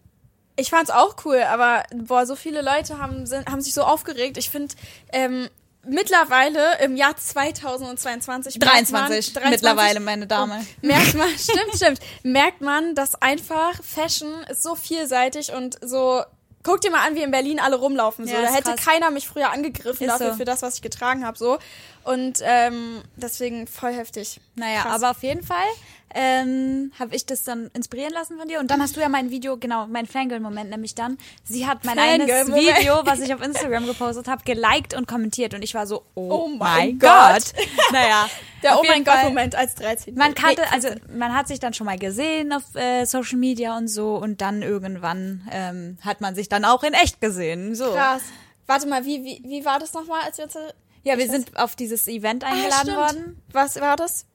Ich 0.58 0.70
fand's 0.70 0.90
auch 0.90 1.18
cool, 1.26 1.42
aber 1.42 1.84
boah, 1.94 2.26
so 2.26 2.36
viele 2.38 2.62
Leute 2.62 2.98
haben, 2.98 3.26
sind, 3.26 3.46
haben 3.52 3.60
sich 3.62 3.74
so 3.74 3.84
aufgeregt. 3.84 4.38
Ich 4.38 4.50
finde, 4.50 4.74
ähm, 5.12 5.50
mittlerweile 5.86 6.78
im 6.80 6.96
Jahr 6.96 7.16
2022 7.18 8.58
merkt 8.60 8.74
23, 8.74 8.92
man, 8.94 9.10
23 9.10 9.50
mittlerweile, 9.52 10.00
meine 10.00 10.28
Dame. 10.28 10.60
Oh, 10.62 10.86
merkt 10.88 11.14
man, 11.16 11.28
stimmt, 11.38 11.76
stimmt, 11.76 12.00
merkt 12.24 12.62
man, 12.62 12.96
dass 12.96 13.22
einfach 13.22 13.74
Fashion 13.84 14.32
ist 14.50 14.64
so 14.64 14.76
vielseitig 14.76 15.52
und 15.54 15.78
so. 15.82 16.24
Guck 16.66 16.82
dir 16.82 16.90
mal 16.90 17.06
an, 17.06 17.14
wie 17.14 17.22
in 17.22 17.30
Berlin 17.30 17.60
alle 17.60 17.76
rumlaufen. 17.76 18.26
So. 18.28 18.34
Ja, 18.34 18.42
da 18.42 18.48
hätte 18.48 18.74
krass. 18.74 18.84
keiner 18.86 19.12
mich 19.12 19.28
früher 19.28 19.52
angegriffen 19.52 20.08
Ist 20.08 20.12
dafür 20.12 20.32
so. 20.32 20.38
für 20.38 20.46
das, 20.46 20.64
was 20.64 20.76
ich 20.76 20.82
getragen 20.82 21.24
habe. 21.24 21.38
So. 21.38 21.60
Und 22.04 22.40
ähm, 22.42 23.04
deswegen 23.16 23.68
voll 23.68 23.94
heftig. 23.94 24.42
Naja, 24.56 24.82
Krass. 24.82 24.94
aber 24.94 25.12
auf 25.12 25.22
jeden 25.22 25.44
Fall 25.44 25.68
ähm, 26.18 26.92
habe 26.98 27.14
ich 27.16 27.26
das 27.26 27.44
dann 27.44 27.70
inspirieren 27.74 28.14
lassen 28.14 28.38
von 28.38 28.48
dir. 28.48 28.60
Und 28.60 28.72
dann 28.72 28.82
hast 28.82 28.96
du 28.96 29.02
ja 29.02 29.10
mein 29.10 29.30
Video, 29.30 29.58
genau, 29.58 29.86
mein 29.88 30.06
Fangirl-Moment 30.08 30.70
nämlich 30.70 30.96
dann. 30.96 31.18
Sie 31.44 31.68
hat 31.68 31.84
mein 31.84 31.98
Fangirl-Moment. 31.98 32.80
Video, 32.80 33.02
was 33.06 33.20
ich 33.20 33.34
auf 33.34 33.42
Instagram 33.44 33.86
gepostet 33.86 34.28
habe, 34.28 34.42
geliked 34.46 34.94
und 34.96 35.08
kommentiert. 35.08 35.54
Und 35.54 35.62
ich 35.62 35.76
war 35.76 35.86
so, 35.86 36.04
oh, 36.16 36.46
Oh 36.46 36.48
mein 36.48 36.98
Gott. 36.98 37.54
Gott. 37.54 37.54
Naja, 37.92 38.30
Der 38.64 38.80
Oh 38.80 38.84
mein. 38.88 39.04
Gott-Moment 39.04 39.56
als 39.56 39.76
13. 39.76 40.16
Man 40.16 40.34
kannte, 40.34 40.64
also 40.72 40.88
man 41.14 41.36
hat 41.36 41.48
sich 41.50 41.60
dann 41.60 41.74
schon 41.74 41.86
mal 41.86 42.00
gesehen 42.00 42.54
auf 42.54 42.64
äh, 42.76 43.06
Social 43.06 43.38
Media 43.38 43.78
und 43.78 43.90
so 43.90 44.16
und 44.16 44.40
dann 44.42 44.62
irgendwann 44.62 45.48
ähm, 45.52 45.98
hat 46.02 46.22
man 46.22 46.34
sich 46.34 46.48
dann 46.50 46.64
auch 46.66 46.84
in 46.84 46.94
echt 46.94 47.20
gesehen. 47.22 47.76
So. 47.76 47.92
Krass. 47.92 48.22
Warte 48.68 48.88
mal, 48.88 49.06
wie, 49.06 49.24
wie, 49.24 49.42
wie 49.46 49.66
war 49.66 49.80
das 49.80 49.94
nochmal, 49.94 50.22
als 50.24 50.38
wir 50.38 50.46
jetzt. 50.46 50.58
Ja, 51.04 51.18
wir 51.20 51.30
sind 51.30 51.56
auf 51.56 51.76
dieses 51.76 52.08
Event 52.08 52.44
Ah, 52.44 52.48
eingeladen 52.48 52.80
stimmt. 52.82 52.98
worden. 52.98 53.42
Was 53.52 53.80
war 53.80 53.96
das? 53.96 54.26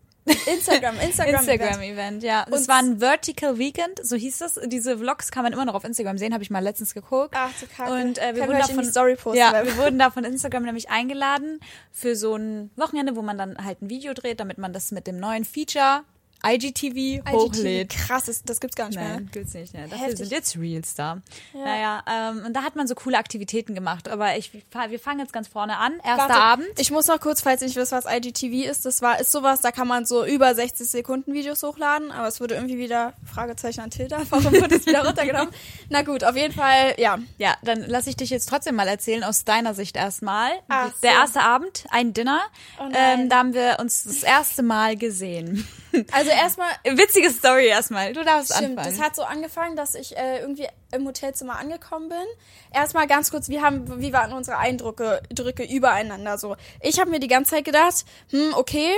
Instagram, 0.46 0.98
Instagram. 1.04 1.34
Instagram-Event, 1.40 2.22
ja. 2.22 2.44
Und- 2.44 2.54
Es 2.54 2.68
war 2.68 2.76
ein 2.78 2.98
Vertical 3.00 3.58
Weekend, 3.58 4.00
so 4.02 4.16
hieß 4.16 4.38
das. 4.38 4.58
Diese 4.66 4.98
Vlogs 4.98 5.30
kann 5.30 5.42
man 5.42 5.52
immer 5.52 5.64
noch 5.64 5.74
auf 5.74 5.84
Instagram 5.84 6.18
sehen, 6.18 6.32
habe 6.32 6.42
ich 6.42 6.50
mal 6.50 6.60
letztens 6.62 6.94
geguckt. 6.94 7.34
Ach, 7.36 7.50
du 7.60 7.66
Kacke. 7.66 7.92
Und 7.92 8.18
äh, 8.18 8.34
wir 8.34 8.44
Können 8.44 8.48
wurden 8.58 8.58
davon 8.68 8.84
Story 8.84 9.16
posten, 9.16 9.38
ja, 9.38 9.64
wir 9.64 9.76
wurden 9.78 9.98
da 9.98 10.10
von 10.10 10.24
Instagram 10.24 10.64
nämlich 10.64 10.90
eingeladen 10.90 11.60
für 11.92 12.16
so 12.16 12.36
ein 12.36 12.70
Wochenende, 12.76 13.16
wo 13.16 13.22
man 13.22 13.38
dann 13.38 13.64
halt 13.64 13.82
ein 13.82 13.90
Video 13.90 14.14
dreht, 14.14 14.40
damit 14.40 14.58
man 14.58 14.72
das 14.72 14.90
mit 14.92 15.06
dem 15.06 15.18
neuen 15.18 15.44
Feature 15.44 16.02
IGTV, 16.44 17.22
hochlädt. 17.30 17.90
Krass, 17.90 18.24
das, 18.26 18.42
das 18.42 18.60
gibt's 18.60 18.76
gar 18.76 18.88
nicht 18.88 18.98
mehr. 18.98 19.08
Nein, 19.14 19.28
gibt's 19.32 19.54
nicht. 19.54 19.74
Ne? 19.74 19.82
Dafür 19.88 19.98
Heftig. 19.98 20.18
sind 20.18 20.30
jetzt 20.32 20.56
Reels 20.56 20.94
da. 20.94 21.20
Naja, 21.52 22.02
ähm, 22.10 22.44
und 22.46 22.54
da 22.54 22.62
hat 22.62 22.76
man 22.76 22.86
so 22.86 22.94
coole 22.94 23.18
Aktivitäten 23.18 23.74
gemacht. 23.74 24.08
Aber 24.08 24.36
ich, 24.36 24.52
wir 24.52 25.00
fangen 25.00 25.20
jetzt 25.20 25.32
ganz 25.32 25.48
vorne 25.48 25.76
an. 25.76 25.94
Erster 26.04 26.28
Warte, 26.28 26.40
Abend. 26.40 26.68
Ich 26.78 26.90
muss 26.90 27.06
noch 27.06 27.20
kurz, 27.20 27.40
falls 27.42 27.62
ihr 27.62 27.68
nicht 27.68 27.76
wisst, 27.76 27.92
was 27.92 28.04
IGTV 28.06 28.70
ist, 28.70 28.86
das 28.86 29.02
war, 29.02 29.20
ist 29.20 29.32
sowas, 29.32 29.60
da 29.60 29.70
kann 29.70 29.88
man 29.88 30.06
so 30.06 30.24
über 30.24 30.54
60 30.54 30.88
Sekunden 30.88 31.32
Videos 31.34 31.62
hochladen, 31.62 32.10
aber 32.10 32.28
es 32.28 32.40
wurde 32.40 32.54
irgendwie 32.54 32.78
wieder, 32.78 33.14
Fragezeichen 33.24 33.80
an 33.80 33.90
Tilda, 33.90 34.22
warum 34.30 34.52
wurde 34.52 34.76
es 34.76 34.86
wieder 34.86 35.04
runtergenommen? 35.06 35.52
Na 35.88 36.02
gut, 36.02 36.24
auf 36.24 36.36
jeden 36.36 36.54
Fall, 36.54 36.94
ja. 36.98 37.18
Ja, 37.38 37.56
dann 37.62 37.84
lass 37.86 38.06
ich 38.06 38.16
dich 38.16 38.30
jetzt 38.30 38.48
trotzdem 38.48 38.74
mal 38.74 38.88
erzählen, 38.88 39.24
aus 39.24 39.44
deiner 39.44 39.74
Sicht 39.74 39.96
erstmal. 39.96 40.50
Ach 40.68 40.92
Der 41.02 41.12
so. 41.12 41.18
erste 41.18 41.40
Abend, 41.42 41.84
ein 41.90 42.12
Dinner. 42.12 42.40
Oh 42.78 42.88
ähm, 42.94 43.28
da 43.28 43.38
haben 43.38 43.54
wir 43.54 43.78
uns 43.80 44.04
das 44.04 44.22
erste 44.22 44.62
Mal 44.62 44.96
gesehen. 44.96 45.66
Also 46.12 46.29
erstmal, 46.32 46.68
Witzige 46.84 47.30
Story 47.30 47.66
erstmal. 47.66 48.12
Du 48.12 48.24
darfst 48.24 48.54
Stimmt, 48.54 48.78
anfangen. 48.78 48.96
das 48.96 49.04
hat 49.04 49.16
so 49.16 49.22
angefangen, 49.22 49.76
dass 49.76 49.94
ich 49.94 50.16
äh, 50.16 50.40
irgendwie 50.40 50.66
im 50.92 51.06
Hotelzimmer 51.06 51.58
angekommen 51.58 52.08
bin. 52.08 52.24
Erstmal 52.72 53.06
ganz 53.06 53.30
kurz, 53.30 53.48
wie 53.48 53.60
haben, 53.60 54.00
wie 54.00 54.12
waren 54.12 54.32
unsere 54.32 54.58
Eindrücke 54.58 55.22
Drücke 55.30 55.64
übereinander 55.64 56.38
so? 56.38 56.56
Ich 56.80 57.00
habe 57.00 57.10
mir 57.10 57.20
die 57.20 57.28
ganze 57.28 57.52
Zeit 57.52 57.64
gedacht, 57.64 58.04
hm, 58.30 58.54
okay, 58.54 58.90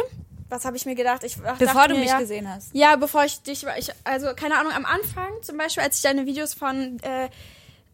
was 0.48 0.64
habe 0.64 0.76
ich 0.76 0.84
mir 0.84 0.94
gedacht? 0.94 1.24
Ich 1.24 1.36
Bevor 1.36 1.58
dachte 1.58 1.94
du 1.94 1.98
mich 1.98 2.10
ja, 2.10 2.18
gesehen 2.18 2.48
hast. 2.48 2.74
Ja, 2.74 2.96
bevor 2.96 3.24
ich 3.24 3.40
dich, 3.42 3.66
ich, 3.78 3.90
also 4.04 4.34
keine 4.34 4.58
Ahnung, 4.58 4.72
am 4.72 4.84
Anfang 4.84 5.30
zum 5.42 5.56
Beispiel, 5.56 5.82
als 5.82 5.96
ich 5.96 6.02
deine 6.02 6.26
Videos 6.26 6.54
von, 6.54 6.98
äh, 7.02 7.28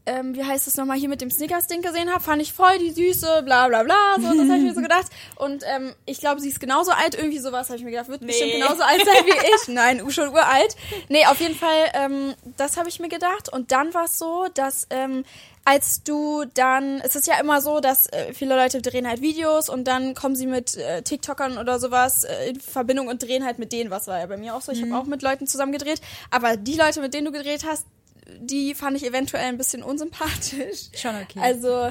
ähm, 0.08 0.34
wie 0.34 0.42
heißt 0.44 0.66
es 0.66 0.76
nochmal, 0.76 0.96
hier 0.98 1.08
mit 1.08 1.20
dem 1.20 1.30
Snickers-Ding 1.30 1.82
gesehen 1.82 2.10
habe, 2.10 2.22
fand 2.24 2.42
ich 2.42 2.52
voll 2.52 2.78
die 2.78 2.90
Süße, 2.90 3.42
bla 3.44 3.68
bla 3.68 3.82
bla, 3.82 3.94
so, 4.16 4.22
das 4.22 4.48
habe 4.48 4.56
ich 4.56 4.62
mir 4.64 4.74
so 4.74 4.80
gedacht. 4.88 5.06
Und 5.36 5.62
ähm, 5.66 5.94
ich 6.06 6.18
glaube, 6.20 6.40
sie 6.40 6.48
ist 6.48 6.58
genauso 6.60 6.90
alt, 6.92 7.14
irgendwie 7.14 7.38
sowas 7.38 7.68
habe 7.68 7.78
ich 7.78 7.84
mir 7.84 7.90
gedacht, 7.92 8.08
wird 8.08 8.26
bestimmt 8.26 8.52
Nee. 8.54 8.60
genauso 8.60 8.82
alt 8.82 9.04
sein 9.04 9.24
wie 9.26 9.30
ich. 9.30 9.68
Nein, 9.74 10.02
schon 10.10 10.30
uralt. 10.30 10.74
Nee, 11.08 11.26
auf 11.26 11.38
jeden 11.40 11.54
Fall, 11.54 11.90
ähm, 11.94 12.34
das 12.56 12.76
habe 12.76 12.88
ich 12.88 12.98
mir 13.00 13.08
gedacht. 13.08 13.52
Und 13.52 13.70
dann 13.72 13.92
war 13.94 14.04
es 14.06 14.18
so, 14.18 14.46
dass 14.54 14.86
ähm, 14.90 15.24
als 15.64 16.02
du 16.02 16.46
dann, 16.54 17.02
es 17.02 17.14
ist 17.14 17.26
ja 17.26 17.38
immer 17.38 17.60
so, 17.60 17.80
dass 17.80 18.06
äh, 18.06 18.32
viele 18.32 18.56
Leute 18.56 18.80
drehen 18.80 19.06
halt 19.06 19.20
Videos 19.20 19.68
und 19.68 19.84
dann 19.84 20.14
kommen 20.14 20.34
sie 20.34 20.46
mit 20.46 20.76
äh, 20.78 21.02
TikTokern 21.02 21.58
oder 21.58 21.78
sowas 21.78 22.24
äh, 22.24 22.48
in 22.48 22.58
Verbindung 22.60 23.08
und 23.08 23.22
drehen 23.22 23.44
halt 23.44 23.58
mit 23.58 23.70
denen, 23.72 23.90
was 23.90 24.06
war 24.06 24.18
ja 24.18 24.24
bei 24.26 24.38
mir 24.38 24.54
auch 24.54 24.62
so. 24.62 24.72
Ich 24.72 24.80
habe 24.80 24.96
auch 24.96 25.04
mit 25.04 25.20
Leuten 25.20 25.46
zusammen 25.46 25.72
gedreht, 25.72 26.00
aber 26.30 26.56
die 26.56 26.74
Leute, 26.74 27.02
mit 27.02 27.12
denen 27.12 27.26
du 27.26 27.32
gedreht 27.32 27.66
hast, 27.68 27.84
die 28.40 28.74
fand 28.74 28.96
ich 28.96 29.04
eventuell 29.06 29.46
ein 29.46 29.58
bisschen 29.58 29.82
unsympathisch. 29.82 30.88
Schon 30.94 31.16
okay. 31.16 31.40
Also, 31.40 31.90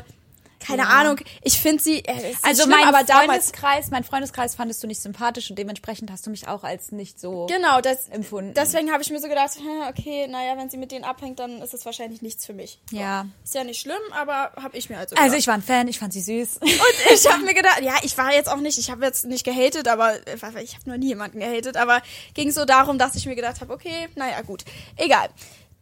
keine 0.59 0.81
Ja. 0.81 0.89
Ahnung, 0.89 1.19
ich 1.43 1.59
finde 1.61 1.83
sie, 1.83 1.99
äh, 1.99 2.33
Also 2.41 2.63
schlimm, 2.63 2.79
mein 2.79 2.87
aber 2.93 3.05
Freundeskreis, 3.05 3.91
mein 3.91 4.03
Freundeskreis 4.03 4.55
fandest 4.55 4.81
du 4.81 4.87
nicht 4.87 4.99
sympathisch 4.99 5.51
und 5.51 5.55
dementsprechend 5.59 6.09
hast 6.11 6.25
du 6.25 6.31
mich 6.31 6.47
auch 6.47 6.63
als 6.63 6.91
nicht 6.91 7.19
so 7.19 7.45
genau, 7.45 7.79
das, 7.79 8.09
empfunden. 8.09 8.55
deswegen 8.55 8.91
habe 8.91 9.03
ich 9.03 9.11
mir 9.11 9.19
so 9.19 9.27
gedacht, 9.27 9.51
okay, 9.87 10.27
naja, 10.27 10.57
wenn 10.57 10.67
sie 10.71 10.77
mit 10.77 10.91
denen 10.91 11.05
abhängt, 11.05 11.37
dann 11.37 11.61
ist 11.61 11.75
es 11.75 11.85
wahrscheinlich 11.85 12.23
nichts 12.23 12.43
für 12.47 12.53
mich. 12.53 12.79
So. 12.89 12.97
Ja. 12.97 13.27
Ist 13.43 13.53
ja 13.53 13.63
nicht 13.63 13.79
schlimm, 13.79 14.01
aber 14.11 14.51
habe 14.61 14.75
ich 14.75 14.89
mir 14.89 14.97
also 14.97 15.15
Also 15.15 15.25
gedacht. 15.25 15.39
ich 15.39 15.47
war 15.47 15.53
ein 15.53 15.61
Fan, 15.61 15.87
ich 15.87 15.99
fand 15.99 16.11
sie 16.11 16.21
süß. 16.21 16.57
Und 16.61 16.71
ich 17.13 17.31
habe 17.31 17.43
mir 17.43 17.53
gedacht, 17.53 17.81
ja, 17.83 17.93
ich 18.01 18.17
war 18.17 18.33
jetzt 18.33 18.49
auch 18.49 18.57
nicht, 18.57 18.79
ich 18.79 18.89
habe 18.89 19.05
jetzt 19.05 19.25
nicht 19.25 19.43
gehatet, 19.45 19.87
aber 19.87 20.15
äh, 20.27 20.63
ich 20.63 20.73
habe 20.75 20.89
noch 20.89 20.97
nie 20.97 21.09
jemanden 21.09 21.39
gehatet, 21.39 21.77
aber 21.77 22.01
ging 22.33 22.49
so 22.51 22.65
darum, 22.65 22.97
dass 22.97 23.13
ich 23.15 23.27
mir 23.27 23.35
gedacht 23.35 23.61
habe, 23.61 23.71
okay, 23.71 24.09
naja, 24.15 24.41
gut, 24.41 24.65
egal. 24.95 25.29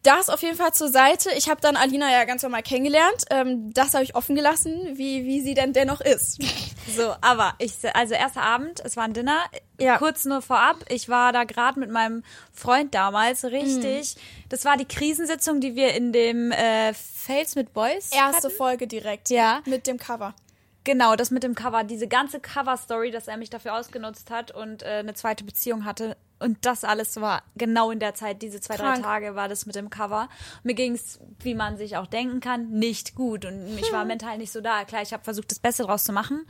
Das 0.05 0.29
auf 0.29 0.41
jeden 0.41 0.57
Fall 0.57 0.73
zur 0.73 0.89
Seite. 0.89 1.29
Ich 1.37 1.49
habe 1.49 1.61
dann 1.61 1.75
Alina 1.75 2.11
ja 2.11 2.25
ganz 2.25 2.43
normal 2.43 2.63
kennengelernt. 2.63 3.25
Ähm, 3.29 3.73
das 3.73 3.93
habe 3.93 4.03
ich 4.03 4.15
offen 4.15 4.35
gelassen, 4.35 4.97
wie, 4.97 5.25
wie 5.25 5.41
sie 5.41 5.53
denn 5.53 5.73
dennoch 5.73 6.01
ist. 6.01 6.39
So, 6.95 7.15
aber 7.19 7.55
ich, 7.57 7.73
also 7.95 8.13
erster 8.13 8.43
Abend, 8.43 8.79
es 8.85 8.95
war 8.95 9.05
ein 9.05 9.13
Dinner. 9.13 9.39
Ja. 9.79 9.97
Kurz 9.97 10.23
nur 10.23 10.43
vorab, 10.43 10.77
ich 10.87 11.09
war 11.09 11.33
da 11.33 11.43
gerade 11.43 11.79
mit 11.79 11.89
meinem 11.89 12.23
Freund 12.53 12.93
damals 12.93 13.43
richtig. 13.43 14.15
Das 14.49 14.65
war 14.65 14.77
die 14.77 14.85
Krisensitzung, 14.85 15.61
die 15.61 15.75
wir 15.75 15.95
in 15.95 16.13
dem 16.13 16.51
äh, 16.51 16.93
Fails 16.93 17.55
mit 17.55 17.73
Boys 17.73 18.11
Erste 18.11 18.47
hatten. 18.47 18.55
Folge 18.55 18.85
direkt. 18.85 19.31
Ja. 19.31 19.61
Mit 19.65 19.87
dem 19.87 19.97
Cover. 19.97 20.35
Genau, 20.83 21.15
das 21.15 21.31
mit 21.31 21.41
dem 21.41 21.55
Cover, 21.55 21.83
diese 21.83 22.07
ganze 22.07 22.39
Cover-Story, 22.39 23.09
dass 23.09 23.27
er 23.27 23.37
mich 23.37 23.49
dafür 23.49 23.73
ausgenutzt 23.73 24.29
hat 24.29 24.51
und 24.51 24.83
äh, 24.83 24.99
eine 24.99 25.15
zweite 25.15 25.43
Beziehung 25.43 25.83
hatte. 25.83 26.15
Und 26.37 26.65
das 26.65 26.83
alles 26.83 27.19
war 27.21 27.43
genau 27.55 27.91
in 27.91 27.99
der 27.99 28.13
Zeit, 28.13 28.41
diese 28.41 28.59
zwei, 28.59 28.75
Krank. 28.75 28.95
drei 28.97 29.01
Tage 29.03 29.35
war 29.35 29.47
das 29.47 29.65
mit 29.65 29.75
dem 29.75 29.89
Cover. 29.89 30.27
Mir 30.63 30.73
ging's, 30.73 31.17
wie 31.39 31.55
man 31.55 31.77
sich 31.77 31.95
auch 31.95 32.07
denken 32.07 32.41
kann, 32.41 32.69
nicht 32.71 33.15
gut. 33.15 33.45
Und 33.45 33.77
ich 33.77 33.89
war 33.93 34.03
mental 34.03 34.37
nicht 34.37 34.51
so 34.51 34.59
da. 34.59 34.83
Klar, 34.83 35.01
ich 35.01 35.13
habe 35.13 35.23
versucht, 35.23 35.49
das 35.51 35.59
Beste 35.59 35.83
draus 35.83 36.03
zu 36.03 36.11
machen. 36.11 36.45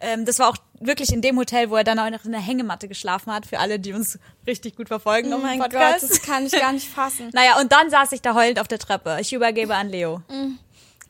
Ähm, 0.00 0.24
das 0.24 0.40
war 0.40 0.48
auch 0.48 0.56
wirklich 0.80 1.12
in 1.12 1.22
dem 1.22 1.36
Hotel, 1.38 1.70
wo 1.70 1.76
er 1.76 1.84
dann 1.84 1.98
auch 2.00 2.10
noch 2.10 2.24
in 2.24 2.32
der 2.32 2.40
Hängematte 2.40 2.88
geschlafen 2.88 3.32
hat, 3.32 3.46
für 3.46 3.58
alle, 3.60 3.78
die 3.78 3.92
uns 3.92 4.18
richtig 4.46 4.76
gut 4.76 4.88
verfolgen 4.88 5.32
Oh 5.32 5.38
mein 5.38 5.58
Gott, 5.60 5.70
Podcast. 5.70 6.10
das 6.10 6.22
kann 6.22 6.44
ich 6.46 6.52
gar 6.52 6.72
nicht 6.72 6.88
fassen. 6.92 7.30
naja, 7.32 7.60
und 7.60 7.70
dann 7.72 7.90
saß 7.90 8.12
ich 8.12 8.22
da 8.22 8.34
heulend 8.34 8.58
auf 8.60 8.68
der 8.68 8.78
Treppe. 8.80 9.18
Ich 9.20 9.32
übergebe 9.32 9.74
an 9.74 9.88
Leo. 9.88 10.20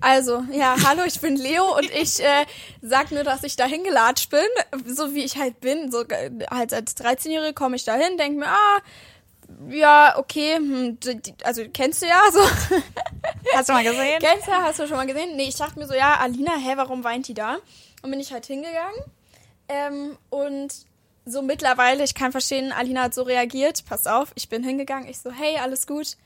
Also, 0.00 0.44
ja, 0.52 0.76
hallo, 0.86 1.02
ich 1.04 1.20
bin 1.20 1.36
Leo 1.36 1.76
und 1.76 1.90
ich 1.90 2.20
äh, 2.20 2.46
sag 2.82 3.10
nur, 3.10 3.24
dass 3.24 3.42
ich 3.42 3.56
da 3.56 3.64
hingelatscht 3.64 4.30
bin, 4.30 4.46
so 4.86 5.14
wie 5.14 5.24
ich 5.24 5.36
halt 5.38 5.60
bin. 5.60 5.90
So 5.90 6.02
äh, 6.04 6.30
halt 6.50 6.72
als 6.72 6.96
13-Jährige 6.96 7.52
komme 7.52 7.76
ich 7.76 7.84
da 7.84 7.94
hin, 7.94 8.16
denke 8.16 8.38
mir, 8.38 8.48
ah, 8.48 8.78
ja, 9.68 10.16
okay, 10.16 10.56
hm, 10.56 10.98
also 11.42 11.64
kennst 11.72 12.02
du 12.02 12.06
ja 12.06 12.20
so. 12.32 12.40
Hast 13.54 13.68
du 13.68 13.72
mal 13.72 13.82
gesehen? 13.82 14.20
Kennst 14.20 14.46
du, 14.46 14.52
hast 14.52 14.78
du 14.78 14.86
schon 14.86 14.96
mal 14.96 15.06
gesehen? 15.06 15.36
Nee, 15.36 15.48
ich 15.48 15.56
dachte 15.56 15.78
mir 15.78 15.86
so, 15.86 15.94
ja, 15.94 16.16
Alina, 16.18 16.56
hä, 16.56 16.74
warum 16.76 17.02
weint 17.02 17.28
die 17.28 17.34
da? 17.34 17.56
Und 18.02 18.10
bin 18.10 18.20
ich 18.20 18.32
halt 18.32 18.46
hingegangen. 18.46 19.00
Ähm, 19.68 20.16
und 20.30 20.72
so 21.24 21.42
mittlerweile, 21.42 22.04
ich 22.04 22.14
kann 22.14 22.30
verstehen, 22.30 22.72
Alina 22.72 23.04
hat 23.04 23.14
so 23.14 23.22
reagiert. 23.22 23.84
Pass 23.86 24.06
auf, 24.06 24.32
ich 24.34 24.48
bin 24.48 24.62
hingegangen. 24.62 25.08
Ich 25.08 25.18
so, 25.18 25.32
hey, 25.32 25.56
alles 25.58 25.86
gut? 25.86 26.16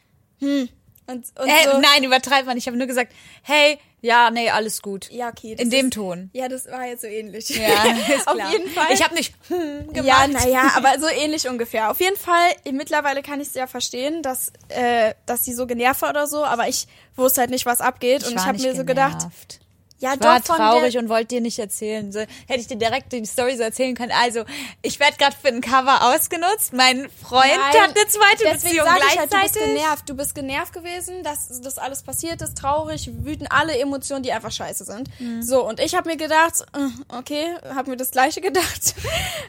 Hm. 0.40 0.68
Und, 1.06 1.26
und 1.38 1.48
Äh, 1.48 1.64
so, 1.64 1.78
nein, 1.78 2.04
übertreib 2.04 2.46
mal. 2.46 2.56
Ich 2.56 2.66
habe 2.66 2.76
nur 2.76 2.86
gesagt, 2.86 3.12
hey, 3.42 3.78
ja, 4.00 4.30
nee, 4.30 4.50
alles 4.50 4.82
gut. 4.82 5.08
ja, 5.12 5.28
okay. 5.28 5.54
In 5.58 5.70
dem 5.70 5.86
ist, 5.86 5.94
Ton. 5.94 6.28
Ja, 6.32 6.48
das 6.48 6.66
war 6.66 6.86
jetzt 6.86 7.02
so 7.02 7.06
ähnlich. 7.06 7.48
Ja, 7.50 7.84
ist 8.16 8.26
Auf 8.26 8.34
klar. 8.34 8.50
jeden 8.50 8.68
Fall. 8.70 8.92
Ich 8.92 9.02
habe 9.02 9.14
nicht 9.14 9.32
hm, 9.48 9.86
gemacht. 9.92 10.06
Ja, 10.06 10.26
naja, 10.26 10.72
aber 10.74 10.98
so 10.98 11.06
ähnlich 11.06 11.48
ungefähr. 11.48 11.90
Auf 11.90 12.00
jeden 12.00 12.16
Fall, 12.16 12.50
mittlerweile 12.72 13.22
kann 13.22 13.40
ich 13.40 13.48
es 13.48 13.54
ja 13.54 13.68
verstehen, 13.68 14.22
dass, 14.22 14.52
äh, 14.68 15.14
dass 15.26 15.44
sie 15.44 15.52
so 15.52 15.66
genervt 15.68 16.02
war 16.02 16.10
oder 16.10 16.26
so, 16.26 16.44
aber 16.44 16.66
ich 16.68 16.88
wusste 17.14 17.42
halt 17.42 17.50
nicht, 17.50 17.64
was 17.64 17.80
abgeht. 17.80 18.24
und 18.26 18.34
ich 18.34 18.44
habe 18.44 18.58
mir 18.58 18.74
so 18.74 18.84
gedacht, 18.84 19.18
genervt. 19.18 19.60
Ja, 20.02 20.14
Ich 20.14 20.20
war 20.20 20.40
doch 20.40 20.46
von 20.46 20.56
traurig 20.56 20.98
und 20.98 21.08
wollte 21.08 21.28
dir 21.28 21.40
nicht 21.40 21.58
erzählen. 21.58 22.10
So, 22.12 22.18
hätte 22.20 22.60
ich 22.60 22.66
dir 22.66 22.76
direkt 22.76 23.12
die 23.12 23.24
Story 23.24 23.56
so 23.56 23.62
erzählen 23.62 23.94
können. 23.94 24.12
Also, 24.12 24.44
ich 24.82 24.98
werde 24.98 25.16
gerade 25.16 25.36
für 25.40 25.48
ein 25.48 25.60
Cover 25.60 26.12
ausgenutzt. 26.12 26.72
Mein 26.72 27.08
Freund 27.22 27.46
Nein, 27.46 27.82
hat 27.82 27.96
eine 27.96 28.08
zweite 28.08 28.52
Beziehung 28.52 28.86
ich 28.86 28.92
halt, 28.92 29.30
gleichzeitig. 29.30 29.30
du 29.30 29.38
bist 29.38 29.54
genervt. 29.54 30.08
Du 30.10 30.14
bist 30.14 30.34
genervt 30.34 30.72
gewesen, 30.72 31.22
dass 31.22 31.60
das 31.60 31.78
alles 31.78 32.02
passiert 32.02 32.42
ist, 32.42 32.58
traurig, 32.58 33.10
wütend, 33.22 33.52
alle 33.52 33.78
Emotionen, 33.78 34.24
die 34.24 34.32
einfach 34.32 34.50
scheiße 34.50 34.84
sind. 34.84 35.08
Mhm. 35.20 35.42
So, 35.42 35.66
und 35.66 35.78
ich 35.78 35.94
habe 35.94 36.08
mir 36.08 36.16
gedacht, 36.16 36.64
äh, 36.74 37.16
okay, 37.16 37.54
habe 37.74 37.90
mir 37.90 37.96
das 37.96 38.10
Gleiche 38.10 38.40
gedacht 38.42 38.94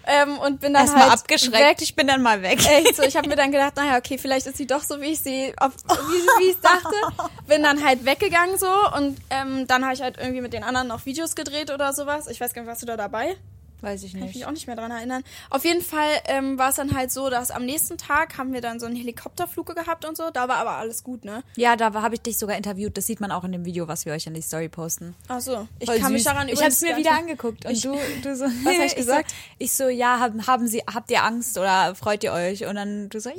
ähm, 0.05 0.37
und 0.37 0.59
bin 0.61 0.73
dann 0.73 0.83
Erstmal 0.83 1.09
halt 1.09 1.13
abgeschreckt. 1.13 1.57
weg. 1.57 1.77
Ich 1.81 1.95
bin 1.95 2.05
dann 2.07 2.21
mal 2.21 2.43
weg. 2.43 2.59
Echt 2.63 2.95
so, 2.95 3.01
ich 3.01 3.15
habe 3.15 3.27
mir 3.27 3.35
dann 3.35 3.51
gedacht, 3.51 3.75
naja, 3.75 3.97
okay, 3.97 4.19
vielleicht 4.19 4.45
ist 4.45 4.57
sie 4.57 4.67
doch 4.67 4.83
so, 4.83 5.01
wie 5.01 5.13
ich 5.13 5.19
sie, 5.19 5.51
wie, 5.51 6.43
wie 6.43 6.49
ich 6.51 6.59
dachte. 6.61 6.93
Bin 7.47 7.63
dann 7.63 7.83
halt 7.83 8.05
weggegangen 8.05 8.57
so 8.57 8.67
und 8.95 9.17
ähm, 9.29 9.67
dann 9.67 9.83
habe 9.83 9.93
ich 9.93 10.01
halt 10.01 10.17
irgendwie 10.17 10.42
mit 10.43 10.53
den 10.53 10.63
anderen 10.63 10.87
noch 10.87 11.05
Videos 11.07 11.35
gedreht 11.35 11.71
oder 11.71 11.93
sowas. 11.93 12.27
Ich 12.27 12.39
weiß 12.39 12.53
gar 12.53 12.61
nicht, 12.61 12.69
warst 12.69 12.83
du 12.83 12.85
da 12.85 12.97
dabei? 12.97 13.35
Weiß 13.81 14.01
ich 14.03 14.13
Kann 14.13 14.21
ich 14.21 14.27
nicht. 14.27 14.35
mich 14.37 14.45
auch 14.45 14.51
nicht 14.51 14.65
mehr 14.65 14.77
dran 14.77 14.91
erinnern. 14.91 15.25
Auf 15.49 15.65
jeden 15.65 15.81
Fall 15.81 16.07
ähm, 16.27 16.57
war 16.57 16.69
es 16.69 16.75
dann 16.75 16.95
halt 16.95 17.11
so, 17.11 17.29
dass 17.29 17.51
am 17.51 17.65
nächsten 17.65 17.97
Tag 17.97 18.37
haben 18.37 18.53
wir 18.53 18.61
dann 18.61 18.79
so 18.79 18.85
einen 18.85 18.95
Helikopterflug 18.95 19.75
gehabt 19.75 20.05
und 20.05 20.15
so. 20.15 20.29
Da 20.29 20.47
war 20.47 20.55
aber 20.55 20.71
alles 20.77 21.03
gut, 21.03 21.25
ne? 21.25 21.43
Ja, 21.57 21.75
da 21.75 21.91
habe 21.93 22.15
ich 22.15 22.21
dich 22.21 22.37
sogar 22.37 22.55
interviewt. 22.55 22.95
Das 22.95 23.07
sieht 23.07 23.19
man 23.19 23.29
auch 23.29 23.43
in 23.43 23.51
dem 23.51 23.65
Video, 23.65 23.89
was 23.89 24.05
wir 24.05 24.13
euch 24.13 24.25
in 24.25 24.35
die 24.35 24.41
Story 24.41 24.69
posten. 24.69 25.15
Ach 25.27 25.41
so. 25.41 25.67
Ich 25.79 25.87
Voll 25.89 25.99
kann 25.99 26.13
mich 26.13 26.23
süß. 26.23 26.31
daran 26.31 26.47
Ich 26.47 26.59
habe 26.61 26.69
es 26.69 26.79
mir 26.79 26.95
wieder 26.95 27.11
nicht- 27.11 27.19
angeguckt 27.23 27.65
und 27.65 27.71
Ich- 27.73 27.81
du, 27.81 27.93
du 28.23 28.35
so. 28.37 28.45
Was 28.63 28.77
hab 28.77 28.85
ich 28.85 28.95
gesagt? 28.95 29.29
So, 29.31 29.35
ich 29.57 29.73
so, 29.73 29.89
ja, 29.89 30.17
haben, 30.17 30.47
haben 30.47 30.65
Sie, 30.65 30.81
habt 30.93 31.11
ihr 31.11 31.21
Angst 31.21 31.57
oder 31.57 31.93
freut 31.93 32.23
ihr 32.23 32.31
euch? 32.31 32.65
Und 32.65 32.75
dann 32.75 33.09
du 33.09 33.19
so, 33.19 33.31
ja, 33.31 33.35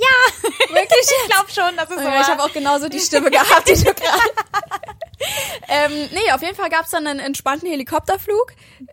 Wirklich? 0.68 1.06
ich 1.25 1.30
glaube 1.30 1.50
schon, 1.50 1.75
dass 1.78 1.88
es 1.88 1.96
so 1.96 2.02
Ja, 2.02 2.20
ich 2.20 2.28
war. 2.28 2.37
habe 2.37 2.42
auch 2.42 2.52
genauso 2.52 2.90
die 2.90 3.00
Stimme 3.00 3.30
gehabt, 3.30 3.66
die 3.66 3.76
du 3.82 3.84
gerade. 3.94 3.94
Ähm, 5.68 5.92
nee, 6.12 6.32
auf 6.32 6.42
jeden 6.42 6.54
Fall 6.56 6.70
gab 6.70 6.84
es 6.84 6.90
dann 6.90 7.06
einen 7.06 7.20
entspannten 7.20 7.68
Helikopterflug. 7.68 8.52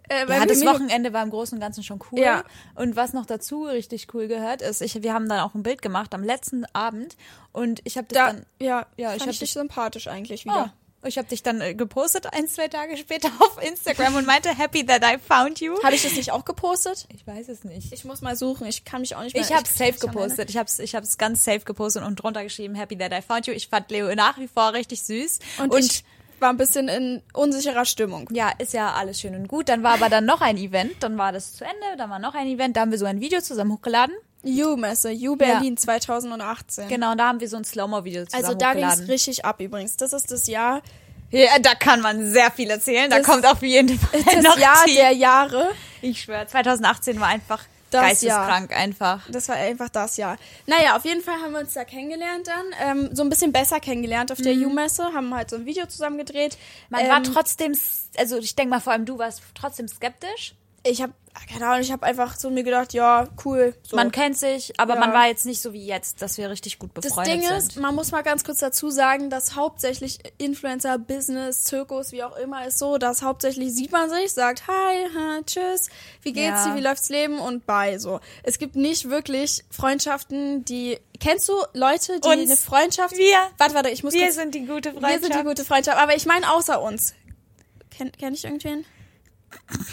Äh, 0.09 0.27
Ja, 0.29 0.45
das 0.45 0.65
Wochenende 0.65 1.13
war 1.13 1.23
im 1.23 1.29
Großen 1.29 1.55
und 1.57 1.61
Ganzen 1.61 1.83
schon 1.83 1.99
cool. 2.11 2.19
Ja. 2.19 2.43
Und 2.75 2.95
was 2.95 3.13
noch 3.13 3.25
dazu 3.25 3.65
richtig 3.65 4.07
cool 4.13 4.27
gehört, 4.27 4.61
ist, 4.61 4.81
ich, 4.81 5.01
wir 5.03 5.13
haben 5.13 5.27
dann 5.27 5.39
auch 5.39 5.53
ein 5.55 5.63
Bild 5.63 5.81
gemacht 5.81 6.13
am 6.13 6.23
letzten 6.23 6.65
Abend 6.73 7.15
und 7.51 7.81
ich 7.83 7.97
habe 7.97 8.07
dich 8.07 8.17
Da, 8.17 8.27
dann, 8.27 8.45
ja, 8.59 8.85
Ja, 8.97 9.15
ich 9.15 9.21
ich, 9.21 9.27
hab 9.27 9.37
dich 9.37 9.51
sympathisch 9.53 10.07
eigentlich 10.07 10.45
oh, 10.47 10.51
wieder. 10.51 10.73
ich 11.03 11.17
habe 11.17 11.27
dich 11.27 11.43
dann 11.43 11.59
äh, 11.61 11.73
gepostet 11.73 12.31
ein, 12.33 12.47
zwei 12.47 12.67
Tage 12.67 12.95
später 12.97 13.29
auf 13.39 13.61
Instagram 13.61 14.15
und 14.15 14.25
meinte, 14.25 14.49
happy 14.55 14.85
that 14.85 15.03
I 15.03 15.17
found 15.17 15.59
you. 15.59 15.75
Habe 15.83 15.95
ich 15.95 16.03
das 16.03 16.13
nicht 16.13 16.31
auch 16.31 16.45
gepostet? 16.45 17.07
Ich 17.13 17.25
weiß 17.25 17.49
es 17.49 17.63
nicht. 17.63 17.91
Ich 17.91 18.05
muss 18.05 18.21
mal 18.21 18.35
suchen. 18.35 18.67
Ich 18.67 18.85
kann 18.85 19.01
mich 19.01 19.15
auch 19.15 19.23
nicht 19.23 19.33
mehr. 19.35 19.43
Ich 19.43 19.51
habe 19.53 19.67
safe 19.67 19.99
gepostet. 19.99 20.49
Ich 20.49 20.57
habe 20.57 20.67
es 20.67 20.79
ich 20.79 20.95
hab's 20.95 21.17
ganz 21.17 21.43
safe 21.43 21.61
gepostet 21.61 22.03
und 22.03 22.15
drunter 22.17 22.43
geschrieben, 22.43 22.75
happy 22.75 22.97
that 22.97 23.11
I 23.11 23.21
found 23.21 23.47
you. 23.47 23.53
Ich 23.53 23.67
fand 23.67 23.89
Leo 23.91 24.13
nach 24.15 24.37
wie 24.37 24.47
vor 24.47 24.73
richtig 24.73 25.01
süß. 25.03 25.39
erinnern. 25.57 25.71
Und, 25.71 25.85
ich 25.85 26.03
war 26.41 26.49
ein 26.49 26.57
bisschen 26.57 26.87
in 26.87 27.21
unsicherer 27.33 27.85
Stimmung. 27.85 28.27
ja, 28.31 28.51
ist 28.57 28.73
ja 28.73 28.93
alles 28.93 29.19
schön 29.19 29.35
und 29.35 29.47
gut. 29.47 29.69
Dann 29.69 29.83
war 29.83 29.93
aber 29.93 30.09
dann 30.09 30.25
noch 30.25 30.41
ein 30.41 30.57
Event. 30.57 30.91
Dann 31.01 31.17
war 31.17 31.31
das 31.31 31.53
zu 31.55 31.63
Ende. 31.63 31.97
Dann 31.97 32.09
war 32.09 32.19
noch 32.19 32.33
ein 32.33 32.47
Event. 32.47 32.75
Da 32.75 32.81
haben 32.81 32.91
wir 32.91 32.97
so 32.97 33.05
ein 33.05 33.21
Video 33.21 33.39
zusammen 33.41 33.71
hochgeladen. 33.73 34.15
U-Messe, 34.43 35.11
U 35.13 35.35
Berlin 35.35 35.77
2018. 35.77 36.87
Genau, 36.87 37.13
da 37.15 37.27
haben 37.27 37.39
wir 37.39 37.47
so 37.47 37.57
ein 37.57 37.63
Slow-Mo-Video 37.63 38.25
zusammen 38.25 38.43
Also 38.43 38.57
da 38.57 38.73
ging 38.73 38.85
es 38.85 39.07
richtig 39.07 39.45
ab 39.45 39.61
übrigens. 39.61 39.97
Das 39.97 40.13
ist 40.13 40.31
das 40.31 40.47
Jahr, 40.47 40.81
Ja, 41.29 41.59
da 41.59 41.75
kann 41.75 42.01
man 42.01 42.29
sehr 42.31 42.49
viel 42.51 42.69
erzählen. 42.71 43.09
Da 43.09 43.19
Das- 43.19 43.25
kommt 43.27 43.45
auf 43.45 43.61
jeden 43.61 43.99
Fall 43.99 44.21
das 44.25 44.43
noch 44.43 44.57
Jahr 44.57 44.83
der 44.87 45.11
Jahre. 45.11 45.69
Ich 46.01 46.21
schwöre, 46.23 46.47
2018 46.47 47.19
war 47.19 47.27
einfach 47.27 47.63
Das 47.91 48.01
geisteskrank 48.01 48.75
einfach. 48.75 49.21
Das 49.29 49.49
war 49.49 49.57
einfach 49.57 49.89
das 49.89 50.17
Jahr. 50.17 50.37
Naja, 50.65 50.95
auf 50.95 51.05
jeden 51.05 51.21
Fall 51.21 51.35
haben 51.35 51.53
wir 51.53 51.59
uns 51.59 51.73
da 51.73 51.83
kennengelernt 51.83 52.47
dann. 52.47 52.65
Ähm, 52.81 53.09
so 53.13 53.21
ein 53.23 53.29
bisschen 53.29 53.51
besser 53.51 53.79
kennengelernt 53.79 54.31
auf 54.31 54.39
der 54.39 54.53
U-Messe. 54.53 55.03
Haben 55.13 55.33
halt 55.35 55.49
so 55.49 55.57
ein 55.57 55.65
Video 55.65 55.85
zusammen 55.85 56.17
gedreht. 56.17 56.57
Man 56.89 57.01
ähm, 57.01 57.09
war 57.09 57.23
trotzdem, 57.23 57.77
also 58.17 58.37
ich 58.37 58.55
denke 58.55 58.71
mal 58.71 58.79
vor 58.79 58.93
allem 58.93 59.05
du 59.05 59.17
warst 59.17 59.41
trotzdem 59.53 59.87
skeptisch. 59.87 60.55
Ich 60.83 61.01
habe 61.01 61.13
keine 61.47 61.65
Ahnung, 61.65 61.81
ich 61.81 61.91
habe 61.93 62.05
einfach 62.05 62.35
so 62.37 62.49
mir 62.49 62.63
gedacht, 62.63 62.91
ja, 62.91 63.27
cool. 63.45 63.73
So. 63.83 63.95
Man 63.95 64.11
kennt 64.11 64.37
sich, 64.37 64.73
aber 64.77 64.95
Ja. 64.95 64.99
man 64.99 65.13
war 65.13 65.27
jetzt 65.27 65.45
nicht 65.45 65.61
so 65.61 65.71
wie 65.71 65.85
jetzt, 65.85 66.21
dass 66.21 66.37
wir 66.37 66.49
richtig 66.49 66.77
gut 66.77 66.91
Das 66.93 67.05
befreundet 67.05 67.33
Ding 67.35 67.41
sind. 67.47 67.55
ist, 67.57 67.77
man 67.77 67.95
muss 67.95 68.11
mal 68.11 68.21
ganz 68.21 68.43
kurz 68.43 68.59
dazu 68.59 68.89
sagen, 68.89 69.29
dass 69.29 69.55
hauptsächlich 69.55 70.19
Influencer, 70.37 70.97
Business, 70.97 71.63
Zirkus, 71.63 72.11
wie 72.11 72.23
auch 72.23 72.35
immer, 72.35 72.67
ist 72.67 72.79
so, 72.79 72.97
dass 72.97 73.21
hauptsächlich 73.21 73.73
sieht 73.73 73.93
man 73.93 74.09
sich, 74.09 74.33
sagt 74.33 74.67
Hi, 74.67 75.07
ha, 75.15 75.39
tschüss, 75.45 75.89
wie 76.21 76.33
geht's 76.33 76.65
Ja. 76.65 76.71
dir, 76.71 76.75
wie 76.75 76.81
läuft's 76.83 77.07
Leben 77.09 77.39
und 77.39 77.65
bye. 77.65 77.97
So, 77.97 78.19
es 78.43 78.59
gibt 78.59 78.75
nicht 78.75 79.09
wirklich 79.09 79.63
Freundschaften, 79.71 80.65
die 80.65 80.99
kennst 81.21 81.47
du 81.47 81.53
Leute, 81.73 82.19
die 82.19 82.27
Uns. 82.27 82.41
eine 82.41 82.57
Freundschaft? 82.57 83.15
Wir. 83.17 83.37
Warte, 83.57 83.73
warte, 83.73 83.89
ich 83.89 84.03
muss 84.03 84.13
wir 84.13 84.23
kurz, 84.23 84.35
sind 84.35 84.53
die 84.53 84.65
gute 84.65 84.93
wir 84.93 84.99
Freundschaft. 84.99 85.23
sind 85.23 85.35
die 85.35 85.43
gute 85.47 85.63
Freundschaft. 85.63 85.97
Aber 85.97 86.13
ich 86.15 86.25
meine 86.25 86.51
außer 86.51 86.81
uns. 86.81 87.13
Kenn, 87.89 88.11
kenn 88.11 88.33
ich 88.33 88.43
irgendwen? 88.43 88.85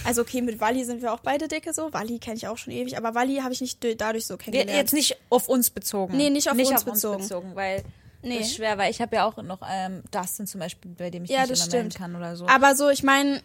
Also 0.04 0.22
okay, 0.22 0.42
mit 0.42 0.60
Wally 0.60 0.84
sind 0.84 1.02
wir 1.02 1.12
auch 1.12 1.20
beide 1.20 1.48
dicke 1.48 1.72
so. 1.72 1.92
Wally 1.92 2.18
kenne 2.18 2.36
ich 2.36 2.46
auch 2.48 2.56
schon 2.58 2.72
ewig, 2.72 2.96
aber 2.96 3.14
Wally 3.14 3.36
habe 3.36 3.52
ich 3.52 3.60
nicht 3.60 3.78
dadurch 4.00 4.26
so 4.26 4.36
kennengelernt. 4.36 4.76
Jetzt 4.78 4.92
nicht 4.94 5.16
auf 5.30 5.48
uns 5.48 5.70
bezogen. 5.70 6.16
Nee, 6.16 6.30
nicht 6.30 6.50
auf 6.50 6.58
uns 6.58 6.84
bezogen. 6.84 7.22
bezogen, 7.22 7.54
weil 7.56 7.84
Nee. 8.20 8.38
das 8.38 8.48
ist 8.48 8.56
schwer, 8.56 8.76
weil 8.78 8.90
ich 8.90 9.00
habe 9.00 9.14
ja 9.14 9.24
auch 9.26 9.36
noch 9.42 9.60
ähm, 9.70 10.02
Dustin 10.10 10.46
zum 10.48 10.58
Beispiel, 10.60 10.90
bei 10.98 11.08
dem 11.10 11.22
ich 11.24 11.30
Ja, 11.30 11.40
mich 11.42 11.50
das 11.50 11.68
immer 11.72 11.88
kann 11.90 12.16
oder 12.16 12.34
so. 12.34 12.48
aber 12.48 12.74
so, 12.74 12.88
ich 12.88 13.04
meine, 13.04 13.42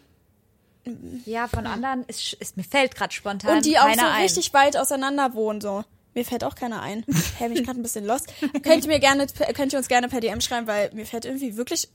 ja, 1.24 1.46
von 1.48 1.66
anderen 1.66 2.04
ist, 2.08 2.34
ist 2.34 2.56
mir 2.56 2.64
fällt 2.64 2.94
gerade 2.94 3.12
spontan 3.12 3.56
Und 3.58 3.64
die 3.64 3.78
auch 3.78 3.84
so 3.94 4.00
ein. 4.04 4.22
richtig 4.22 4.52
weit 4.52 4.76
auseinander 4.76 5.34
wohnen, 5.34 5.60
so. 5.60 5.84
Mir 6.14 6.24
fällt 6.24 6.44
auch 6.44 6.54
keiner 6.54 6.82
ein. 6.82 7.04
Hä, 7.38 7.48
bin 7.48 7.56
ich 7.56 7.64
gerade 7.64 7.80
ein 7.80 7.82
bisschen 7.82 8.04
lost. 8.04 8.32
könnt 8.62 8.84
ihr 8.84 8.88
mir 8.88 9.00
gerne, 9.00 9.26
könnt 9.54 9.72
ihr 9.72 9.78
uns 9.78 9.88
gerne 9.88 10.08
per 10.08 10.20
DM 10.20 10.40
schreiben, 10.40 10.66
weil 10.66 10.90
mir 10.92 11.06
fällt 11.06 11.24
irgendwie 11.24 11.56
wirklich, 11.56 11.88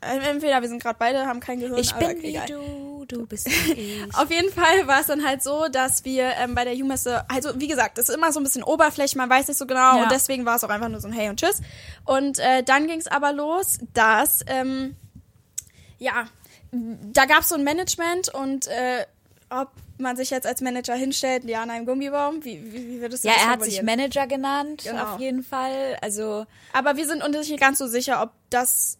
entweder 0.00 0.60
wir 0.62 0.68
sind 0.68 0.82
gerade 0.82 0.96
beide, 0.98 1.26
haben 1.26 1.40
kein 1.40 1.60
Gehirn, 1.60 1.78
Ich 1.78 1.92
bin 1.94 2.22
wie 2.22 2.38
du, 2.46 3.04
du 3.06 3.26
bist 3.26 3.46
wie 3.76 4.04
ich. 4.06 4.14
Auf 4.14 4.30
jeden 4.30 4.52
Fall 4.52 4.86
war 4.86 5.00
es 5.00 5.06
dann 5.06 5.24
halt 5.26 5.42
so, 5.42 5.68
dass 5.68 6.04
wir 6.04 6.30
ähm, 6.38 6.54
bei 6.54 6.64
der 6.64 6.74
U-Messe, 6.74 7.24
also 7.30 7.50
wie 7.60 7.68
gesagt, 7.68 7.98
es 7.98 8.08
ist 8.08 8.14
immer 8.14 8.32
so 8.32 8.40
ein 8.40 8.44
bisschen 8.44 8.62
Oberfläche, 8.62 9.16
man 9.18 9.30
weiß 9.30 9.48
nicht 9.48 9.58
so 9.58 9.66
genau 9.66 9.96
Ja. 9.96 10.02
und 10.04 10.12
deswegen 10.12 10.44
war 10.44 10.56
es 10.56 10.64
auch 10.64 10.68
einfach 10.70 10.88
nur 10.88 11.00
so 11.00 11.08
ein 11.08 11.12
Hey 11.14 11.28
und 11.30 11.40
Tschüss. 11.40 11.60
Und 12.04 12.38
äh, 12.38 12.62
dann 12.62 12.86
ging 12.86 12.98
es 13.00 13.06
aber 13.06 13.32
los, 13.32 13.78
dass, 13.94 14.40
ähm, 14.46 14.96
ja, 15.98 16.26
da 16.72 17.24
gab 17.26 17.40
es 17.40 17.48
so 17.48 17.54
ein 17.54 17.64
Management 17.64 18.28
und 18.34 18.66
äh, 18.66 19.06
ob 19.50 19.68
man 19.98 20.16
sich 20.16 20.30
jetzt 20.30 20.44
als 20.46 20.60
Manager 20.60 20.94
hinstellt, 20.94 21.44
ja, 21.44 21.62
an 21.62 21.70
einem 21.70 21.86
Gummibaum, 21.86 22.44
wie, 22.44 22.60
wie, 22.72 22.88
wie 22.88 23.00
würdest 23.00 23.22
du 23.22 23.28
Ja, 23.28 23.34
das 23.34 23.44
er 23.44 23.48
hat 23.50 23.62
sich? 23.64 23.82
Manager 23.82 24.26
genannt, 24.26 24.82
Genau. 24.84 25.14
auf 25.14 25.20
jeden 25.20 25.44
Fall. 25.44 25.96
Also 26.00 26.46
Aber 26.72 26.96
wir 26.96 27.06
sind 27.06 27.22
uns 27.22 27.48
nicht 27.48 27.60
ganz 27.60 27.78
so 27.78 27.86
sicher, 27.86 28.20
ob 28.22 28.32
das 28.50 28.98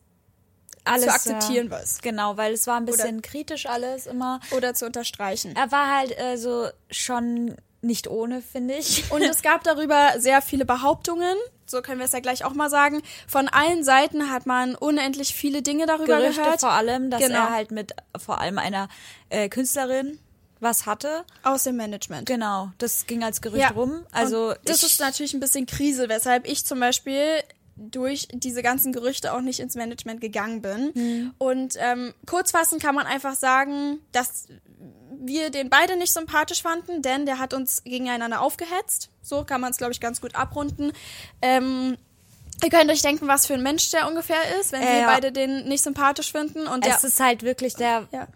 alles 0.85 1.07
zu 1.07 1.12
akzeptieren 1.12 1.69
ja, 1.71 1.79
ist 1.79 2.03
Genau, 2.03 2.37
weil 2.37 2.53
es 2.53 2.67
war 2.67 2.76
ein 2.76 2.85
bisschen 2.85 3.23
kritisch 3.23 3.67
alles 3.67 4.07
immer. 4.07 4.41
oder 4.50 4.75
zu 4.75 4.87
unterstreichen. 4.87 5.55
Er 5.57 5.71
war 5.73 5.97
halt 5.97 6.19
äh, 6.19 6.37
so 6.37 6.69
schon 6.91 7.57
nicht 7.83 8.09
ohne, 8.09 8.41
finde 8.43 8.75
ich. 8.75 9.11
Und 9.11 9.23
es 9.23 9.43
gab 9.43 9.62
darüber 9.64 10.12
sehr 10.19 10.41
viele 10.41 10.64
Behauptungen, 10.64 11.37
so 11.67 11.83
können 11.83 11.99
wir 11.99 12.07
es 12.07 12.12
ja 12.12 12.21
gleich 12.21 12.45
auch 12.45 12.55
mal 12.55 12.71
sagen. 12.71 13.03
Von 13.29 13.49
allen 13.49 13.85
Seiten 13.85 14.31
hat 14.31 14.47
man 14.47 14.75
unendlich 14.75 15.35
viele 15.35 15.61
Dinge 15.62 15.85
darüber 15.87 16.19
Gerüchte 16.19 16.41
gehört. 16.43 16.61
vor 16.61 16.73
allem, 16.73 17.11
dass 17.11 17.21
Genau. 17.21 17.37
er 17.41 17.50
halt 17.50 17.71
mit 17.71 17.93
vor 18.17 18.41
allem 18.41 18.59
einer 18.59 18.88
äh, 19.29 19.49
Künstlerin 19.49 20.19
was 20.61 20.87
hatte. 20.87 21.25
Aus 21.43 21.64
dem 21.64 21.76
Management. 21.76 22.26
Genau, 22.26 22.71
das 22.79 23.07
ging 23.07 23.23
als 23.23 23.43
Gerücht 23.43 23.75
rum. 23.75 24.07
Also 24.12 24.55
das 24.64 24.83
ist 24.83 24.99
natürlich 25.00 25.35
ein 25.35 25.41
bisschen 25.41 25.67
Krise, 25.67 26.09
weshalb 26.09 26.47
ich 26.49 26.64
zum 26.64 26.81
Beispiel 26.81 27.43
durch 27.76 28.28
diese 28.33 28.62
ganzen 28.62 28.93
Gerüchte 28.93 29.33
auch 29.35 29.40
nicht 29.40 29.61
ins 29.61 29.75
Management 29.75 30.21
gegangen 30.21 30.62
bin. 30.62 30.93
Mhm. 30.95 31.35
Und 31.38 31.76
ähm, 31.78 32.14
kurzfassend 32.26 32.83
kann 32.83 32.95
man 32.95 33.07
einfach 33.07 33.35
sagen, 33.35 33.99
dass 34.12 34.47
wir 35.26 35.50
den 35.50 35.71
beide 35.71 35.97
nicht 35.97 36.12
sympathisch 36.12 36.62
fanden, 36.62 37.02
denn 37.02 37.26
der 37.26 37.38
hat 37.38 37.54
uns 37.54 37.83
gegeneinander 37.85 38.40
aufgehetzt. 38.40 39.11
So 39.23 39.45
kann 39.45 39.61
man 39.61 39.71
es, 39.71 39.78
glaube 39.78 39.93
ich, 39.93 40.00
ganz 40.00 40.21
gut 40.21 40.35
abrunden. 40.35 40.93
Ähm, 41.40 41.97
ihr 42.62 42.71
könnt 42.71 42.90
euch 42.90 43.02
denken, 43.02 43.26
was 43.26 43.47
für 43.47 43.54
ein 43.54 43.62
Mensch 43.62 43.90
der 43.90 44.07
ungefähr 44.07 44.59
ist, 44.61 44.73
wenn 44.73 44.83
Äh, 44.83 44.87
wir 44.87 44.99
ja. 45.00 45.07
beide 45.07 45.33
den 45.33 45.66
nicht 45.66 45.83
sympathisch 45.83 46.31
finden. 46.31 46.66
Und 46.66 46.85
der, 46.85 46.97
es 46.97 47.04
ist 47.04 47.21
halt 47.21 47.43
wirklich 47.43 47.75
der, 47.75 48.07
ja. 48.12 48.28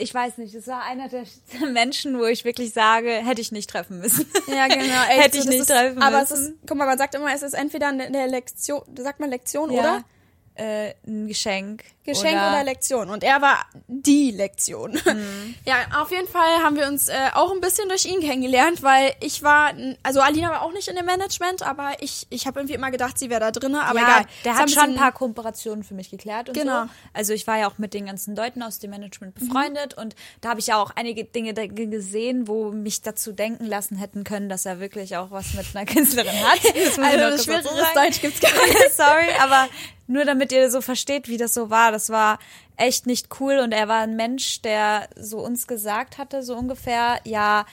Ich 0.00 0.12
weiß 0.14 0.38
nicht, 0.38 0.54
es 0.54 0.66
war 0.66 0.82
einer 0.82 1.08
der 1.08 1.24
Menschen, 1.72 2.18
wo 2.18 2.24
ich 2.24 2.44
wirklich 2.44 2.72
sage, 2.72 3.10
hätte 3.10 3.40
ich 3.40 3.52
nicht 3.52 3.70
treffen 3.70 3.98
müssen. 4.00 4.26
Ja, 4.48 4.66
genau. 4.68 4.82
echt 5.10 5.22
Hätte 5.24 5.36
so, 5.36 5.42
ich 5.44 5.48
nicht 5.48 5.60
ist, 5.60 5.66
treffen 5.68 6.02
Aber 6.02 6.22
es 6.22 6.30
müssen. 6.30 6.46
ist, 6.54 6.54
guck 6.66 6.76
mal, 6.76 6.86
man 6.86 6.98
sagt 6.98 7.14
immer, 7.14 7.32
es 7.34 7.42
ist 7.42 7.54
entweder 7.54 7.88
eine 7.88 8.26
Lektion, 8.26 8.82
sagt 8.96 9.20
man 9.20 9.30
Lektion, 9.30 9.70
Ja. 9.72 9.80
oder? 9.80 10.04
Äh, 10.56 10.94
ein 11.06 11.26
Geschenk. 11.28 11.84
Geschenk 12.12 12.34
oder, 12.36 12.64
Lektion. 12.64 13.10
Und 13.10 13.24
er 13.24 13.40
war 13.42 13.66
die 13.88 14.30
Lektion. 14.30 14.92
Mhm. 14.92 15.54
Ja, 15.66 15.76
auf 16.00 16.10
jeden 16.10 16.28
Fall 16.28 16.62
haben 16.62 16.76
wir 16.76 16.86
uns 16.86 17.08
äh, 17.08 17.14
auch 17.34 17.52
ein 17.52 17.60
bisschen 17.60 17.88
durch 17.88 18.04
ihn 18.04 18.20
kennengelernt, 18.20 18.82
weil 18.82 19.12
ich 19.20 19.42
war, 19.42 19.72
also 20.02 20.20
Alina 20.20 20.50
war 20.50 20.62
auch 20.62 20.72
nicht 20.72 20.88
in 20.88 20.96
dem 20.96 21.06
Management, 21.06 21.62
aber 21.62 21.92
ich, 22.00 22.26
ich 22.30 22.46
habe 22.46 22.60
irgendwie 22.60 22.74
immer 22.74 22.90
gedacht, 22.90 23.18
sie 23.18 23.30
wäre 23.30 23.40
da 23.40 23.50
drinne. 23.50 23.82
Aber 23.84 23.98
ja, 24.00 24.06
egal. 24.06 24.26
der 24.44 24.56
hat 24.58 24.70
schon 24.70 24.82
ein 24.82 24.94
paar 24.96 25.12
Kooperationen 25.12 25.84
für 25.84 25.94
mich 25.94 26.10
geklärt 26.10 26.48
und 26.48 26.54
Genau. 26.54 26.82
so. 26.84 26.88
Also 27.12 27.32
ich 27.32 27.46
war 27.46 27.58
ja 27.58 27.68
auch 27.68 27.78
mit 27.78 27.94
den 27.94 28.06
ganzen 28.06 28.36
Leuten 28.36 28.62
aus 28.62 28.78
dem 28.78 28.90
Management 28.90 29.40
Mhm. 29.40 29.48
befreundet 29.48 29.94
und 29.94 30.14
da 30.40 30.50
habe 30.50 30.60
ich 30.60 30.66
ja 30.68 30.76
auch 30.80 30.90
einige 30.96 31.24
Dinge 31.24 31.54
gesehen, 31.54 32.48
wo 32.48 32.70
mich 32.72 33.02
dazu 33.02 33.32
denken 33.32 33.64
lassen 33.66 33.96
hätten 33.96 34.24
können, 34.24 34.48
dass 34.48 34.66
er 34.66 34.80
wirklich 34.80 35.16
auch 35.16 35.30
was 35.30 35.54
mit 35.54 35.66
einer 35.74 35.86
Künstlerin 35.92 36.32
hat. 36.44 36.60
Das 36.74 36.98
Also 36.98 37.44
schwereres. 37.44 37.92
Deutsch 37.94 38.20
gibt's 38.20 38.40
gar 38.40 38.50
nicht. 38.52 38.90
Sorry, 38.96 39.28
aber 39.40 39.68
nur 40.06 40.24
damit 40.24 40.50
ihr 40.52 40.70
so 40.70 40.80
versteht, 40.80 41.28
wie 41.28 41.36
das 41.36 41.54
so 41.54 41.70
war. 41.70 41.92
Das 42.00 42.08
war 42.10 42.38
echt 42.76 43.06
nicht 43.06 43.28
cool 43.40 43.58
und 43.58 43.72
er 43.72 43.88
war 43.88 44.00
ein 44.00 44.16
Mensch, 44.16 44.62
der 44.62 45.08
so 45.16 45.38
uns 45.38 45.66
gesagt 45.66 46.16
hatte, 46.16 46.42
so 46.42 46.56
ungefähr, 46.56 47.20
ja, 47.24 47.66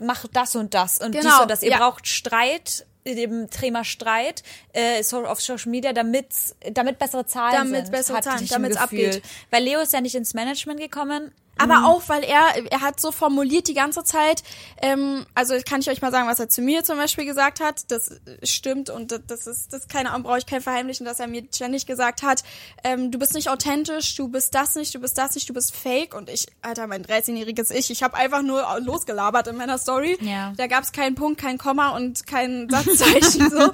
mach 0.00 0.26
das 0.32 0.56
und 0.56 0.72
das 0.72 0.98
und 0.98 1.14
dies 1.14 1.22
Genau, 1.22 1.42
und 1.42 1.50
das. 1.50 1.62
Ihr 1.62 1.72
ja. 1.72 1.78
braucht 1.78 2.06
Streit, 2.06 2.86
dem 3.06 3.50
Thema 3.50 3.84
Streit 3.84 4.42
äh, 4.72 5.02
so 5.02 5.26
auf 5.26 5.42
Social 5.42 5.70
Media, 5.70 5.92
damit 5.92 6.28
damit 6.72 6.98
bessere 6.98 7.26
Zahlen 7.26 7.54
Damit 7.54 7.86
sind. 7.86 7.92
bessere 7.92 8.20
Zahlen, 8.22 8.46
Gefühl. 8.46 8.76
abgeht. 8.78 9.22
Weil 9.50 9.62
Leo 9.64 9.80
ist 9.80 9.92
ja 9.92 10.00
nicht 10.00 10.14
ins 10.14 10.32
Management 10.32 10.80
gekommen. 10.80 11.30
Aber 11.58 11.86
auch, 11.86 12.02
weil 12.08 12.24
er, 12.24 12.42
er 12.70 12.80
hat 12.80 13.00
so 13.00 13.12
formuliert 13.12 13.68
die 13.68 13.74
ganze 13.74 14.02
Zeit, 14.04 14.42
ähm, 14.82 15.24
also 15.34 15.54
kann 15.68 15.80
ich 15.80 15.88
euch 15.88 16.02
mal 16.02 16.10
sagen, 16.10 16.28
was 16.28 16.38
er 16.40 16.48
zu 16.48 16.62
mir 16.62 16.84
zum 16.84 16.96
Beispiel 16.96 17.24
gesagt 17.24 17.60
hat, 17.60 17.90
das 17.90 18.20
stimmt 18.42 18.90
und 18.90 19.12
das- 19.12 19.20
das 19.26 19.46
ist, 19.46 19.72
das 19.72 19.88
keine 19.88 20.10
Ahnung, 20.10 20.24
brauche 20.24 20.38
ich 20.38 20.46
kein 20.46 20.60
Verheimlichen, 20.60 21.06
dass 21.06 21.20
er 21.20 21.26
mir 21.26 21.44
ständig 21.54 21.86
gesagt 21.86 22.22
hat, 22.22 22.42
ähm, 22.82 23.10
du 23.10 23.18
bist 23.18 23.34
nicht 23.34 23.48
authentisch, 23.48 24.14
du 24.16 24.28
bist 24.28 24.54
das 24.54 24.74
nicht, 24.74 24.94
du 24.94 25.00
bist 25.00 25.16
das 25.16 25.34
nicht, 25.34 25.48
du 25.48 25.54
bist 25.54 25.74
fake 25.74 26.14
und 26.14 26.28
ich, 26.28 26.46
Alter, 26.62 26.86
mein 26.86 27.04
13-jähriges 27.04 27.70
Ich, 27.70 27.90
ich 27.90 28.02
habe 28.02 28.14
einfach 28.14 28.42
nur 28.42 28.64
losgelabert 28.80 29.46
in 29.48 29.56
meiner 29.56 29.78
Story. 29.78 30.18
Ja. 30.20 30.52
Da 30.56 30.66
gab 30.66 30.82
es 30.84 30.92
keinen 30.92 31.14
Punkt, 31.14 31.40
kein 31.40 31.58
Komma 31.58 31.90
und 31.96 32.26
kein 32.26 32.68
Satzzeichen 32.70 33.50
so. 33.50 33.70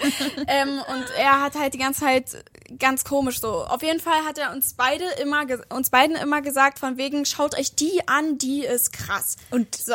ähm, 0.46 0.80
und 0.88 1.04
er 1.18 1.40
hat 1.42 1.54
halt 1.58 1.74
die 1.74 1.78
ganze 1.78 2.00
Zeit 2.00 2.44
ganz 2.78 3.04
komisch 3.04 3.40
so. 3.40 3.64
Auf 3.64 3.82
jeden 3.82 4.00
Fall 4.00 4.24
hat 4.26 4.38
er 4.38 4.52
uns 4.52 4.74
beide 4.74 5.04
immer, 5.20 5.44
uns 5.70 5.90
beiden 5.90 6.16
immer 6.16 6.40
gesagt, 6.42 6.78
von 6.78 6.96
wegen, 6.96 7.24
schaut 7.24 7.58
euch 7.58 7.69
die 7.78 8.06
an, 8.08 8.38
die 8.38 8.64
ist 8.64 8.92
krass. 8.92 9.36
Und 9.50 9.74
So, 9.76 9.94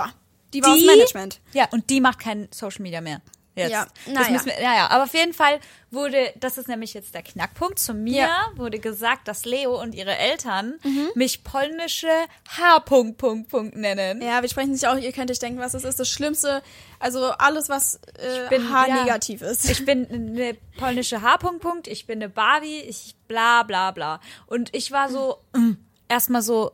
die 0.53 0.61
war 0.63 0.75
dem 0.75 0.85
Management. 0.85 1.41
Ja, 1.53 1.67
und 1.71 1.89
die 1.89 2.01
macht 2.01 2.19
kein 2.19 2.47
Social 2.51 2.81
Media 2.81 3.01
mehr. 3.01 3.21
Jetzt. 3.57 3.71
Ja, 3.71 3.87
naja. 4.05 4.31
müssen 4.31 4.47
wir, 4.47 4.55
naja, 4.55 4.89
aber 4.89 5.05
auf 5.05 5.13
jeden 5.13 5.31
Fall 5.33 5.61
wurde, 5.89 6.33
das 6.37 6.57
ist 6.57 6.67
nämlich 6.67 6.93
jetzt 6.93 7.13
der 7.15 7.23
Knackpunkt, 7.23 7.79
zu 7.79 7.93
mir 7.93 8.23
Ja. 8.23 8.47
wurde 8.55 8.79
gesagt, 8.79 9.29
dass 9.29 9.45
Leo 9.45 9.81
und 9.81 9.95
ihre 9.95 10.17
Eltern 10.17 10.73
Mhm. 10.83 11.07
mich 11.15 11.45
polnische 11.45 12.09
H. 12.57 12.79
Punkt, 12.81 13.17
Punkt, 13.17 13.47
Punkt 13.49 13.77
nennen. 13.77 14.21
Ja, 14.21 14.41
wir 14.41 14.49
sprechen 14.49 14.75
sich 14.75 14.85
auch, 14.89 14.97
ihr 14.97 15.13
könnt 15.13 15.31
euch 15.31 15.39
denken, 15.39 15.59
was 15.61 15.71
das 15.71 15.85
ist. 15.85 15.97
Das 16.01 16.09
Schlimmste, 16.09 16.61
also 16.99 17.27
alles, 17.31 17.69
was 17.69 17.95
äh, 18.17 18.49
bin- 18.49 18.69
H-negativ 18.73 19.41
ist. 19.41 19.69
Ich 19.69 19.85
bin 19.85 20.05
eine 20.11 20.55
polnische 20.77 21.21
H. 21.21 21.37
Punkt, 21.37 21.61
Punkt, 21.61 21.87
ich 21.87 22.05
bin 22.05 22.21
eine 22.21 22.27
Barbie, 22.27 22.81
ich 22.81 23.15
bla 23.29 23.63
bla 23.63 23.91
bla. 23.91 24.19
Und 24.47 24.75
ich 24.75 24.91
war 24.91 25.07
so, 25.09 25.37
mm, 25.53 25.75
erstmal 26.09 26.41
so, 26.41 26.73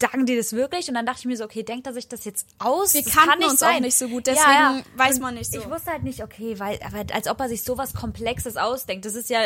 sagen 0.00 0.26
die 0.26 0.36
das 0.36 0.52
wirklich? 0.52 0.88
Und 0.88 0.94
dann 0.94 1.06
dachte 1.06 1.20
ich 1.20 1.26
mir 1.26 1.36
so, 1.36 1.44
okay, 1.44 1.62
denkt 1.62 1.86
er 1.86 1.92
sich 1.92 2.08
das 2.08 2.24
jetzt 2.24 2.46
aus? 2.58 2.94
Wir 2.94 3.02
das 3.02 3.12
kannten 3.12 3.30
kann 3.30 3.38
nicht 3.40 3.50
uns 3.50 3.62
auch 3.62 3.66
sein. 3.68 3.82
nicht 3.82 3.96
so 3.98 4.08
gut, 4.08 4.26
deswegen 4.26 4.84
weiß 4.96 5.18
man 5.20 5.34
nicht 5.34 5.52
so. 5.52 5.58
Ich 5.60 5.70
wusste 5.70 5.90
halt 5.90 6.02
nicht, 6.02 6.22
okay, 6.22 6.58
weil, 6.58 6.78
aber 6.84 7.04
als 7.14 7.28
ob 7.28 7.38
er 7.40 7.48
sich 7.48 7.62
sowas 7.62 7.94
Komplexes 7.94 8.56
ausdenkt. 8.56 9.04
Das 9.04 9.14
ist 9.14 9.30
ja 9.30 9.40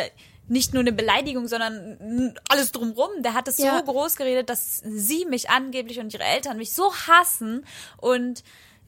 nicht 0.47 0.73
nur 0.73 0.81
eine 0.81 0.91
Beleidigung, 0.93 1.47
sondern 1.47 2.37
alles 2.49 2.71
drumrum. 2.71 3.09
Der 3.23 3.33
hat 3.33 3.47
es 3.47 3.57
Ja. 3.57 3.77
so 3.79 3.83
groß 3.91 4.15
geredet, 4.15 4.49
dass 4.49 4.81
sie 4.85 5.25
mich 5.25 5.49
angeblich 5.49 5.99
und 5.99 6.13
ihre 6.13 6.23
Eltern 6.23 6.57
mich 6.57 6.71
so 6.73 6.93
hassen. 6.93 7.65
Und 7.97 8.43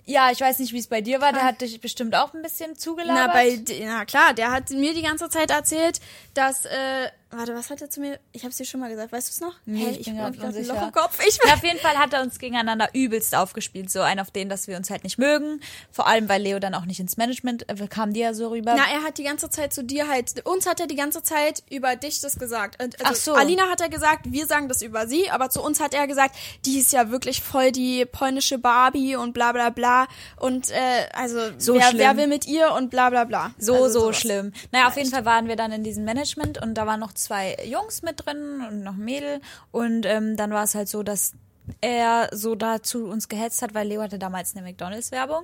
ja, 0.06 0.32
ich 0.32 0.40
weiß 0.40 0.60
nicht, 0.60 0.72
wie 0.72 0.78
es 0.80 0.88
bei 0.88 1.02
dir 1.02 1.20
war. 1.20 1.34
Der 1.34 1.44
hat 1.44 1.60
dich 1.60 1.82
bestimmt 1.82 2.16
auch 2.16 2.34
ein 2.34 2.42
bisschen 2.42 2.78
zugelabert. 2.78 3.28
Na, 3.28 3.34
bei, 3.34 3.60
na 3.82 4.06
klar, 4.06 4.34
der 4.34 4.52
hat 4.52 4.70
mir 4.70 4.94
die 4.94 5.02
ganze 5.02 5.30
Zeit 5.30 5.52
erzählt, 5.52 6.00
dass, 6.34 6.66
äh, 6.66 7.10
warte, 7.30 7.54
was 7.56 7.70
hat 7.70 7.82
er 7.82 7.90
zu 7.90 8.00
mir, 8.00 8.20
ich 8.32 8.46
hab's 8.46 8.58
dir 8.58 8.66
schon 8.66 8.80
mal 8.80 8.90
gesagt, 8.90 9.12
weißt 9.12 9.28
du 9.28 9.32
es 9.32 9.42
noch? 9.42 9.54
Nee, 9.66 9.86
Hä, 9.86 9.98
ich 10.00 10.06
bin 10.06 10.20
ein 10.20 10.34
unsicher. 10.40 10.74
Loch 10.74 10.82
im 10.84 10.92
Kopf. 10.92 11.20
Ich 11.28 11.38
Ja, 11.46 11.54
auf 11.54 11.64
jeden 11.64 11.80
Fall 11.80 11.98
hat 11.98 12.14
er 12.14 12.22
uns 12.22 12.40
gegeneinander 12.40 12.90
übelst 12.94 13.36
aufgespielt. 13.36 13.90
So 13.92 14.02
ein 14.02 14.20
auf 14.20 14.32
den, 14.32 14.50
dass 14.50 14.68
wir 14.68 14.78
uns 14.78 14.90
halt 14.90 15.04
nicht 15.04 15.18
mögen. 15.18 15.62
Vor 15.92 16.08
allem, 16.08 16.30
weil 16.30 16.42
Leo 16.42 16.60
dann 16.60 16.74
auch 16.74 16.86
nicht 16.86 17.00
ins 17.00 17.18
Management, 17.18 17.68
äh, 17.70 17.88
kam 17.88 18.14
die 18.14 18.22
ja 18.22 18.34
so 18.34 18.50
rüber. 18.50 18.74
Na, 18.76 18.84
er 18.92 19.04
hat 19.04 19.18
die 19.18 19.24
ganze 19.24 19.50
Zeit 19.50 19.74
zu 19.74 19.84
dir 19.84 20.08
halt, 20.08 20.46
uns 20.46 20.66
hat 20.66 20.80
er 20.80 20.88
die 20.88 20.96
ganze 20.96 21.24
Zeit 21.24 21.64
über 21.70 21.96
dich 21.96 22.22
das 22.22 22.40
gesagt. 22.40 22.80
Also 22.80 22.98
Ach 23.04 23.16
so. 23.16 23.34
Alina 23.36 23.70
hat 23.70 23.82
er 23.82 23.90
gesagt, 23.90 24.32
wir 24.32 24.46
sagen 24.48 24.68
das 24.70 24.82
über 24.82 25.08
sie, 25.08 25.30
aber 25.30 25.50
zu 25.50 25.62
uns 25.62 25.80
hat 25.80 25.94
er 25.94 26.08
gesagt, 26.08 26.36
die 26.66 26.80
ist 26.80 26.94
ja 26.94 27.10
wirklich 27.12 27.42
voll 27.42 27.72
die 27.72 28.06
polnische 28.06 28.58
Barbie 28.58 29.16
und 29.16 29.34
bla 29.34 29.52
bla 29.52 29.70
bla. 29.70 30.08
Und 30.38 30.72
äh, 30.72 30.76
also 31.14 31.40
So 31.58 31.76
wer, 31.76 31.92
wer 31.94 32.18
will 32.18 32.28
mit 32.28 32.48
ihr 32.48 32.72
und 32.74 32.90
bla 32.90 33.10
bla 33.10 33.26
bla. 33.26 33.52
So, 33.58 33.74
also 33.74 33.88
so 33.88 34.00
sowas. 34.00 34.18
schlimm. 34.20 34.54
Naja, 34.72 34.88
auf 34.88 34.96
jeden 34.98 35.10
Fall 35.10 35.26
waren 35.26 35.48
wir 35.48 35.56
dann 35.56 35.72
in 35.72 35.84
diesem 35.84 36.06
Management 36.06 36.62
und 36.62 36.76
da 36.76 36.86
waren 36.88 37.00
noch 37.00 37.17
zwei 37.18 37.58
Jungs 37.66 38.02
mit 38.02 38.26
drin 38.26 38.64
und 38.68 38.84
noch 38.84 38.94
ein 38.94 39.04
Mädel. 39.04 39.42
Und 39.72 40.06
ähm, 40.06 40.38
dann 40.38 40.52
war 40.52 40.64
es 40.64 40.76
halt 40.76 40.88
so, 40.90 41.04
dass 41.04 41.34
er 41.82 42.30
so 42.32 42.56
dazu 42.56 43.08
uns 43.08 43.28
gehetzt 43.28 43.62
hat, 43.62 43.74
weil 43.74 43.88
Leo 43.90 44.02
hatte 44.02 44.18
damals 44.18 44.56
eine 44.56 44.66
McDonalds-Werbung. 44.66 45.44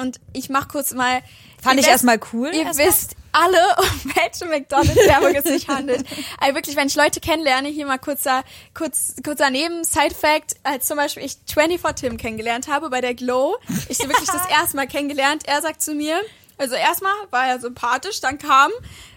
Und 0.00 0.20
ich 0.32 0.50
mach 0.50 0.68
kurz 0.68 0.92
mal. 0.94 1.20
Fand 1.60 1.74
ich 1.74 1.78
wisst- 1.80 1.88
erstmal 1.88 2.20
cool, 2.32 2.50
Ihr 2.54 2.62
erstmal. 2.62 2.86
wisst 2.86 3.16
alle, 3.32 3.56
um 3.78 4.12
welche 4.14 4.46
McDonalds-Werbung 4.46 5.34
es 5.34 5.44
sich 5.44 5.66
handelt. 5.68 6.04
Also 6.40 6.54
wirklich, 6.54 6.76
wenn 6.76 6.86
ich 6.86 6.94
Leute 6.94 7.18
kennenlerne, 7.18 7.68
hier 7.68 7.86
mal 7.86 7.98
kurzer, 7.98 8.44
kurz, 8.72 9.14
kurzer 9.24 9.50
Neben, 9.50 9.82
Side-Fact, 9.82 10.54
als 10.62 10.86
zum 10.86 10.96
Beispiel 10.96 11.24
ich 11.24 11.36
24 11.52 12.08
Tim 12.08 12.16
kennengelernt 12.18 12.68
habe 12.68 12.88
bei 12.88 13.00
der 13.00 13.14
Glow. 13.14 13.56
Ich 13.88 13.98
so 13.98 14.04
wirklich 14.08 14.28
das 14.30 14.46
erste 14.50 14.76
Mal 14.76 14.86
kennengelernt. 14.86 15.42
Er 15.48 15.60
sagt 15.60 15.82
zu 15.82 15.92
mir, 15.94 16.20
also 16.56 16.76
erstmal 16.76 17.12
war 17.30 17.48
er 17.48 17.58
sympathisch, 17.58 18.20
dann 18.20 18.38
kam, 18.38 18.70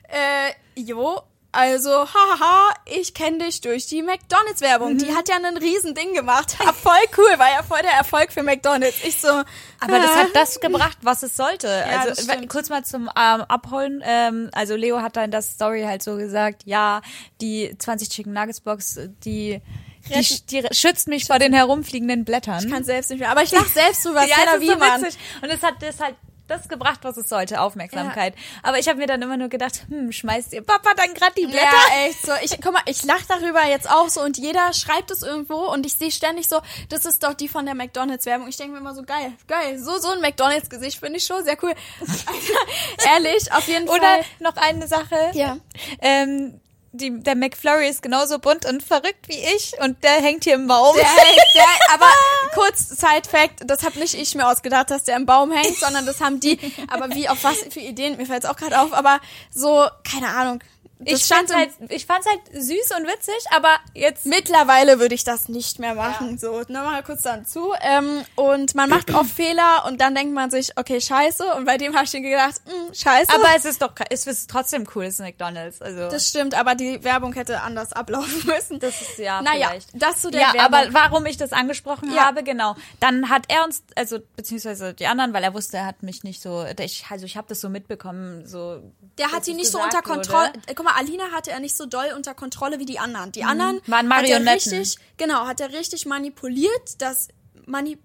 äh, 0.09 0.79
jo, 0.79 1.21
also, 1.53 1.91
haha, 1.91 2.73
ich 2.85 3.13
kenne 3.13 3.39
dich 3.39 3.59
durch 3.59 3.85
die 3.85 4.01
McDonalds-Werbung. 4.01 4.93
Mhm. 4.93 4.97
Die 4.99 5.13
hat 5.13 5.27
ja 5.27 5.35
ein 5.35 5.57
Riesending 5.57 6.13
gemacht. 6.13 6.55
Ja, 6.63 6.71
voll 6.71 6.93
cool, 7.17 7.37
war 7.37 7.51
ja 7.51 7.61
voll 7.63 7.81
der 7.81 7.91
Erfolg 7.91 8.31
für 8.31 8.41
McDonalds. 8.41 9.03
Ich 9.03 9.19
so, 9.19 9.27
Aber 9.27 9.99
das 9.99 10.15
hat 10.15 10.29
das 10.33 10.59
gebracht, 10.61 10.97
was 11.01 11.23
es 11.23 11.35
sollte. 11.35 11.67
das 11.67 12.29
also 12.29 12.47
kurz 12.47 12.69
mal 12.69 12.85
zum 12.85 13.03
ähm, 13.03 13.41
Abholen. 13.41 14.01
Ähm, 14.05 14.49
also 14.53 14.75
Leo 14.75 15.01
hat 15.01 15.17
dann 15.17 15.31
das 15.31 15.51
Story 15.51 15.83
halt 15.83 16.03
so 16.03 16.15
gesagt, 16.15 16.63
ja, 16.65 17.01
die 17.41 17.75
20 17.77 18.09
Chicken 18.09 18.33
Nuggets 18.33 18.61
Box, 18.61 18.99
die, 19.25 19.61
die, 20.09 20.45
die 20.49 20.63
schützt 20.71 21.09
mich 21.09 21.25
vor 21.25 21.39
den 21.39 21.53
herumfliegenden 21.53 22.23
Blättern. 22.23 22.71
kann 22.71 22.85
selbst 22.85 23.09
nicht 23.09 23.19
mehr. 23.19 23.29
Aber 23.29 23.43
ich 23.43 23.51
lach 23.51 23.67
selbst 23.73 24.05
drüber. 24.05 24.25
ja, 24.25 24.37
es 24.55 24.61
ist 24.61 24.67
so 24.67 24.79
witzig. 24.79 25.19
Und 25.41 25.49
es 25.49 25.61
hat 25.61 25.75
das 25.81 25.99
halt 25.99 26.15
das 26.51 26.67
gebracht, 26.67 26.99
was 27.03 27.17
es 27.17 27.29
sollte, 27.29 27.61
Aufmerksamkeit. 27.61 28.35
Aber 28.63 28.77
ich 28.77 28.87
habe 28.87 28.99
mir 28.99 29.07
dann 29.07 29.21
immer 29.21 29.37
nur 29.37 29.49
gedacht, 29.49 29.85
hm, 29.89 30.11
schmeißt 30.11 30.53
ihr 30.53 30.61
Papa 30.61 30.91
dann 30.95 31.13
gerade 31.13 31.33
die 31.37 31.47
Blätter? 31.47 31.63
Ja, 31.63 32.05
echt 32.07 32.25
so. 32.25 32.31
Ich 32.43 32.59
guck 32.61 32.73
mal, 32.73 32.83
ich 32.85 33.03
lach 33.03 33.21
darüber 33.27 33.65
jetzt 33.65 33.89
auch 33.89 34.09
so 34.09 34.21
und 34.21 34.37
jeder 34.37 34.73
schreibt 34.73 35.11
es 35.11 35.23
irgendwo 35.23 35.71
und 35.71 35.85
ich 35.85 35.93
sehe 35.93 36.11
ständig 36.11 36.47
so, 36.47 36.61
das 36.89 37.05
ist 37.05 37.23
doch 37.23 37.33
die 37.33 37.47
von 37.47 37.65
der 37.65 37.75
McDonalds 37.75 38.25
Werbung. 38.25 38.47
Ich 38.47 38.57
denke 38.57 38.73
mir 38.73 38.79
immer 38.79 38.95
so 38.95 39.03
geil, 39.03 39.33
geil. 39.47 39.79
So 39.79 39.97
so 39.97 40.09
ein 40.09 40.21
McDonalds 40.21 40.69
Gesicht 40.69 40.99
finde 40.99 41.17
ich 41.17 41.25
schon 41.25 41.43
sehr 41.43 41.57
cool. 41.63 41.73
Ehrlich, 43.13 43.51
auf 43.53 43.67
jeden 43.67 43.87
Oder 43.87 44.01
Fall. 44.01 44.25
noch 44.39 44.57
eine 44.57 44.87
Sache. 44.87 45.31
Ja. 45.33 45.57
Ähm, 46.01 46.59
die, 46.93 47.21
der 47.21 47.35
McFlurry 47.35 47.87
ist 47.87 48.01
genauso 48.01 48.39
bunt 48.39 48.65
und 48.65 48.83
verrückt 48.83 49.27
wie 49.27 49.39
ich 49.55 49.73
und 49.79 50.03
der 50.03 50.21
hängt 50.21 50.43
hier 50.43 50.55
im 50.55 50.67
Baum. 50.67 50.95
Der 50.95 51.05
hängt, 51.05 51.55
der, 51.55 51.65
aber 51.93 52.07
kurz 52.53 52.89
Side 52.89 53.29
Fact, 53.29 53.61
das 53.65 53.83
habe 53.83 53.99
nicht 53.99 54.13
ich 54.13 54.35
mir 54.35 54.47
ausgedacht, 54.47 54.91
dass 54.91 55.03
der 55.03 55.17
im 55.17 55.25
Baum 55.25 55.51
hängt, 55.51 55.77
sondern 55.77 56.05
das 56.05 56.21
haben 56.21 56.39
die. 56.39 56.59
Aber 56.87 57.13
wie 57.15 57.29
auf 57.29 57.43
was 57.43 57.57
für 57.69 57.79
Ideen? 57.79 58.17
Mir 58.17 58.25
fällt 58.25 58.43
es 58.43 58.49
auch 58.49 58.55
gerade 58.55 58.79
auf. 58.79 58.93
Aber 58.93 59.19
so 59.51 59.87
keine 60.03 60.29
Ahnung. 60.29 60.59
Ich 61.05 61.25
fand's 61.25 61.53
halt, 61.53 61.71
ich 61.89 62.05
fand's 62.05 62.27
halt 62.27 62.41
süß 62.53 62.91
und 62.97 63.07
witzig, 63.07 63.35
aber 63.55 63.69
jetzt 63.93 64.25
Mittlerweile 64.25 64.99
würde 64.99 65.15
ich 65.15 65.23
das 65.23 65.49
nicht 65.49 65.79
mehr 65.79 65.95
machen. 65.95 66.37
So, 66.37 66.59
nochmal 66.67 67.03
kurz 67.03 67.21
dann 67.23 67.45
zu. 67.45 67.73
Ähm, 67.81 68.23
und 68.35 68.75
man 68.75 68.89
macht 68.89 69.11
oft 69.13 69.29
Fehler 69.29 69.85
und 69.87 69.99
dann 70.01 70.13
denkt 70.13 70.33
man 70.33 70.51
sich, 70.51 70.77
okay, 70.77 71.01
scheiße. 71.01 71.55
Und 71.55 71.65
bei 71.65 71.77
dem 71.77 71.95
habe 71.95 72.05
ich 72.05 72.13
mir 72.13 72.21
gedacht, 72.21 72.61
hm, 72.65 72.93
scheiße. 72.93 73.33
Aber 73.33 73.47
es 73.55 73.65
ist 73.65 73.81
doch, 73.81 73.93
es 74.09 74.27
ist 74.27 74.49
trotzdem 74.49 74.87
cool, 74.95 75.05
es 75.05 75.15
ist 75.15 75.21
McDonalds. 75.21 75.81
Also 75.81 76.09
das 76.09 76.27
stimmt, 76.29 76.53
aber 76.53 76.75
die 76.75 77.03
Werbung 77.03 77.33
hätte 77.33 77.61
anders 77.61 77.93
ablaufen 77.93 78.45
müssen. 78.45 78.79
das 78.79 79.01
ist 79.01 79.17
ja 79.17 79.41
naja, 79.41 79.69
vielleicht. 79.69 79.89
das 79.93 80.21
zu 80.21 80.29
der 80.29 80.41
ja, 80.41 80.53
Werbung. 80.53 80.79
aber 80.79 80.93
warum 80.93 81.25
ich 81.25 81.37
das 81.37 81.51
angesprochen 81.53 82.13
Ja. 82.13 82.25
habe, 82.27 82.43
genau. 82.43 82.75
Dann 82.99 83.29
hat 83.29 83.45
er 83.47 83.63
uns, 83.65 83.83
also 83.95 84.19
beziehungsweise 84.35 84.93
die 84.93 85.07
anderen, 85.07 85.33
weil 85.33 85.43
er 85.43 85.53
wusste, 85.53 85.77
er 85.77 85.85
hat 85.85 86.03
mich 86.03 86.23
nicht 86.23 86.41
so, 86.41 86.65
ich, 86.79 87.05
also 87.09 87.25
ich 87.25 87.37
habe 87.37 87.47
das 87.47 87.61
so 87.61 87.69
mitbekommen, 87.69 88.45
so. 88.45 88.81
Der 89.17 89.31
hat 89.31 89.45
sie 89.45 89.53
nicht 89.53 89.71
so 89.71 89.81
unter. 89.81 90.01
Kontrolle. 90.01 90.51
Guck 90.75 90.83
mal, 90.83 90.90
Alina 90.97 91.31
hatte 91.31 91.51
er 91.51 91.59
nicht 91.59 91.75
so 91.77 91.85
doll 91.85 92.13
unter 92.15 92.33
Kontrolle 92.33 92.79
wie 92.79 92.85
die 92.85 92.99
anderen. 92.99 93.31
Die 93.31 93.43
anderen 93.43 93.75
Mhm. 93.77 93.81
Waren 93.91 94.13
hat 94.13 94.23
er 94.29 94.39
Marionetten. 94.39 94.73
richtig, 94.73 94.95
genau, 95.17 95.45
hat 95.47 95.59
er 95.59 95.71
richtig 95.73 96.05
manipuliert, 96.05 97.01
das 97.01 97.27
mani 97.65 97.97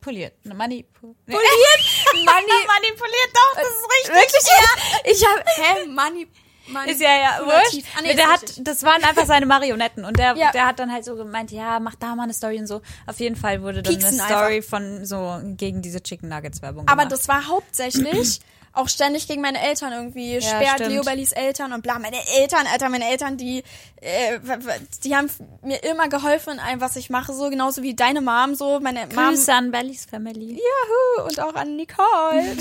Poliert. 0.00 0.32
Ne, 0.46 0.54
Manipu 0.54 1.14
nee. 1.26 1.34
Mani 2.24 2.46
manipuliert 2.66 3.30
doch, 3.34 3.54
das 3.54 3.68
ist 3.68 3.88
richtig. 3.92 4.14
wirklich 4.14 4.46
ja. 4.48 5.10
Ich 5.12 5.26
habe 5.26 5.42
hä 5.84 5.86
mani, 5.88 6.26
mani 6.68 6.92
Ist 6.92 7.00
ja 7.02 7.14
ja 7.16 7.40
wurscht. 7.44 7.84
Ah, 7.98 8.00
nee, 8.02 8.14
der 8.14 8.28
hat, 8.28 8.42
richtig. 8.42 8.64
das 8.64 8.82
waren 8.82 9.04
einfach 9.04 9.26
seine 9.26 9.44
Marionetten 9.44 10.06
und 10.06 10.18
der, 10.18 10.36
Ja. 10.36 10.52
der 10.52 10.66
hat 10.66 10.78
dann 10.78 10.90
halt 10.90 11.04
so 11.04 11.16
gemeint, 11.16 11.50
ja, 11.50 11.80
mach 11.80 11.96
da 11.96 12.14
mal 12.14 12.22
eine 12.22 12.32
Story 12.32 12.58
und 12.58 12.66
so. 12.66 12.80
Auf 13.06 13.20
jeden 13.20 13.36
Fall 13.36 13.60
wurde 13.62 13.82
dann 13.82 13.92
Pieksen 13.94 14.18
eine 14.20 14.28
Story 14.34 14.62
von 14.62 15.04
so 15.04 15.38
gegen 15.42 15.82
diese 15.82 16.02
Chicken 16.02 16.30
Nuggets 16.30 16.62
Werbung 16.62 16.88
Aber 16.88 17.02
gemacht. 17.02 17.12
das 17.12 17.28
war 17.28 17.46
hauptsächlich 17.48 18.40
auch 18.72 18.88
ständig 18.88 19.26
gegen 19.26 19.42
meine 19.42 19.60
Eltern 19.60 19.92
irgendwie. 19.92 20.34
Ja, 20.34 20.40
sperrt 20.40 20.74
stimmt. 20.76 20.90
Leo 20.90 21.02
Bellis 21.02 21.32
Eltern 21.32 21.72
und 21.72 21.82
bla. 21.82 21.98
Meine 21.98 22.18
Eltern, 22.38 22.66
Alter, 22.70 22.88
meine 22.88 23.08
Eltern, 23.08 23.36
die, 23.36 23.64
äh, 24.00 24.38
die 25.04 25.16
haben 25.16 25.28
mir 25.62 25.82
immer 25.82 26.08
geholfen 26.08 26.54
in 26.54 26.60
allem, 26.60 26.80
was 26.80 26.96
ich 26.96 27.10
mache, 27.10 27.32
so 27.32 27.50
genauso 27.50 27.82
wie 27.82 27.94
deine 27.94 28.20
Mom, 28.20 28.54
so 28.54 28.80
meine 28.80 29.06
Mom. 29.06 29.30
Grüße 29.30 29.52
an 29.52 29.70
Bellys 29.70 30.06
Family. 30.06 30.52
Juhu, 30.52 31.26
und 31.26 31.40
auch 31.40 31.54
an 31.54 31.76
Nicole. 31.76 32.42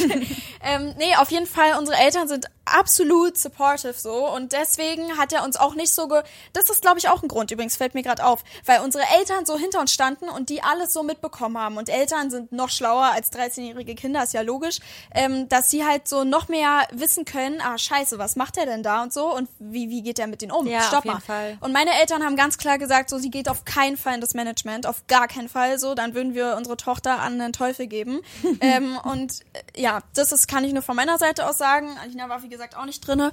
ähm, 0.63 0.95
nee, 0.97 1.15
auf 1.17 1.31
jeden 1.31 1.47
Fall, 1.47 1.77
unsere 1.77 1.97
Eltern 1.97 2.27
sind 2.27 2.47
absolut 2.73 3.37
supportive 3.37 3.93
so 3.93 4.29
und 4.29 4.53
deswegen 4.53 5.17
hat 5.17 5.33
er 5.33 5.43
uns 5.43 5.57
auch 5.57 5.75
nicht 5.75 5.93
so 5.93 6.07
ge 6.07 6.21
das 6.53 6.69
ist 6.69 6.81
glaube 6.81 6.99
ich 6.99 7.09
auch 7.09 7.23
ein 7.23 7.27
Grund 7.27 7.51
übrigens 7.51 7.75
fällt 7.75 7.93
mir 7.93 8.03
gerade 8.03 8.23
auf 8.23 8.43
weil 8.65 8.81
unsere 8.81 9.03
Eltern 9.17 9.45
so 9.45 9.57
hinter 9.57 9.79
uns 9.79 9.93
standen 9.93 10.29
und 10.29 10.49
die 10.49 10.61
alles 10.61 10.93
so 10.93 11.03
mitbekommen 11.03 11.57
haben 11.57 11.77
und 11.77 11.89
Eltern 11.89 12.29
sind 12.29 12.51
noch 12.51 12.69
schlauer 12.69 13.11
als 13.13 13.31
13-jährige 13.31 13.95
Kinder 13.95 14.23
ist 14.23 14.33
ja 14.33 14.41
logisch 14.41 14.79
ähm, 15.13 15.49
dass 15.49 15.69
sie 15.69 15.85
halt 15.85 15.98
so 16.07 16.23
noch 16.23 16.47
mehr 16.47 16.88
wissen 16.91 17.25
können 17.25 17.62
ah 17.62 17.77
scheiße 17.77 18.17
was 18.17 18.35
macht 18.35 18.57
er 18.57 18.65
denn 18.65 18.83
da 18.83 19.03
und 19.03 19.13
so 19.13 19.35
und 19.35 19.49
wie 19.59 19.89
wie 19.89 20.01
geht 20.01 20.19
er 20.19 20.27
mit 20.27 20.41
denen 20.41 20.51
um 20.51 20.67
Ja, 20.67 20.81
stopp 20.81 20.99
auf 20.99 21.05
jeden 21.05 21.15
mal 21.15 21.21
Fall. 21.21 21.57
und 21.62 21.71
meine 21.73 21.91
Eltern 21.99 22.23
haben 22.23 22.35
ganz 22.35 22.57
klar 22.57 22.77
gesagt, 22.77 23.09
so 23.09 23.17
sie 23.17 23.29
geht 23.29 23.49
auf 23.49 23.65
keinen 23.65 23.97
Fall 23.97 24.15
in 24.15 24.21
das 24.21 24.33
Management, 24.33 24.85
auf 24.88 25.05
gar 25.07 25.27
keinen 25.27 25.49
Fall 25.49 25.79
so, 25.79 25.95
dann 25.95 26.13
würden 26.13 26.33
wir 26.33 26.55
unsere 26.57 26.77
Tochter 26.77 27.19
an 27.19 27.39
den 27.39 27.53
Teufel 27.53 27.88
geben. 27.88 28.21
ähm, 28.62 28.97
und 29.03 29.41
äh, 29.53 29.81
ja, 29.81 29.99
das 30.13 30.31
ist, 30.31 30.47
kann 30.47 30.63
ich 30.63 30.73
nur 30.73 30.83
von 30.83 30.95
meiner 30.95 31.17
Seite 31.17 31.47
aus 31.47 31.57
sagen. 31.57 31.89
Alina 32.01 32.29
war 32.29 32.43
wie 32.43 32.49
gesagt 32.49 32.75
auch 32.77 32.85
nicht 32.85 33.05
drinne. 33.05 33.31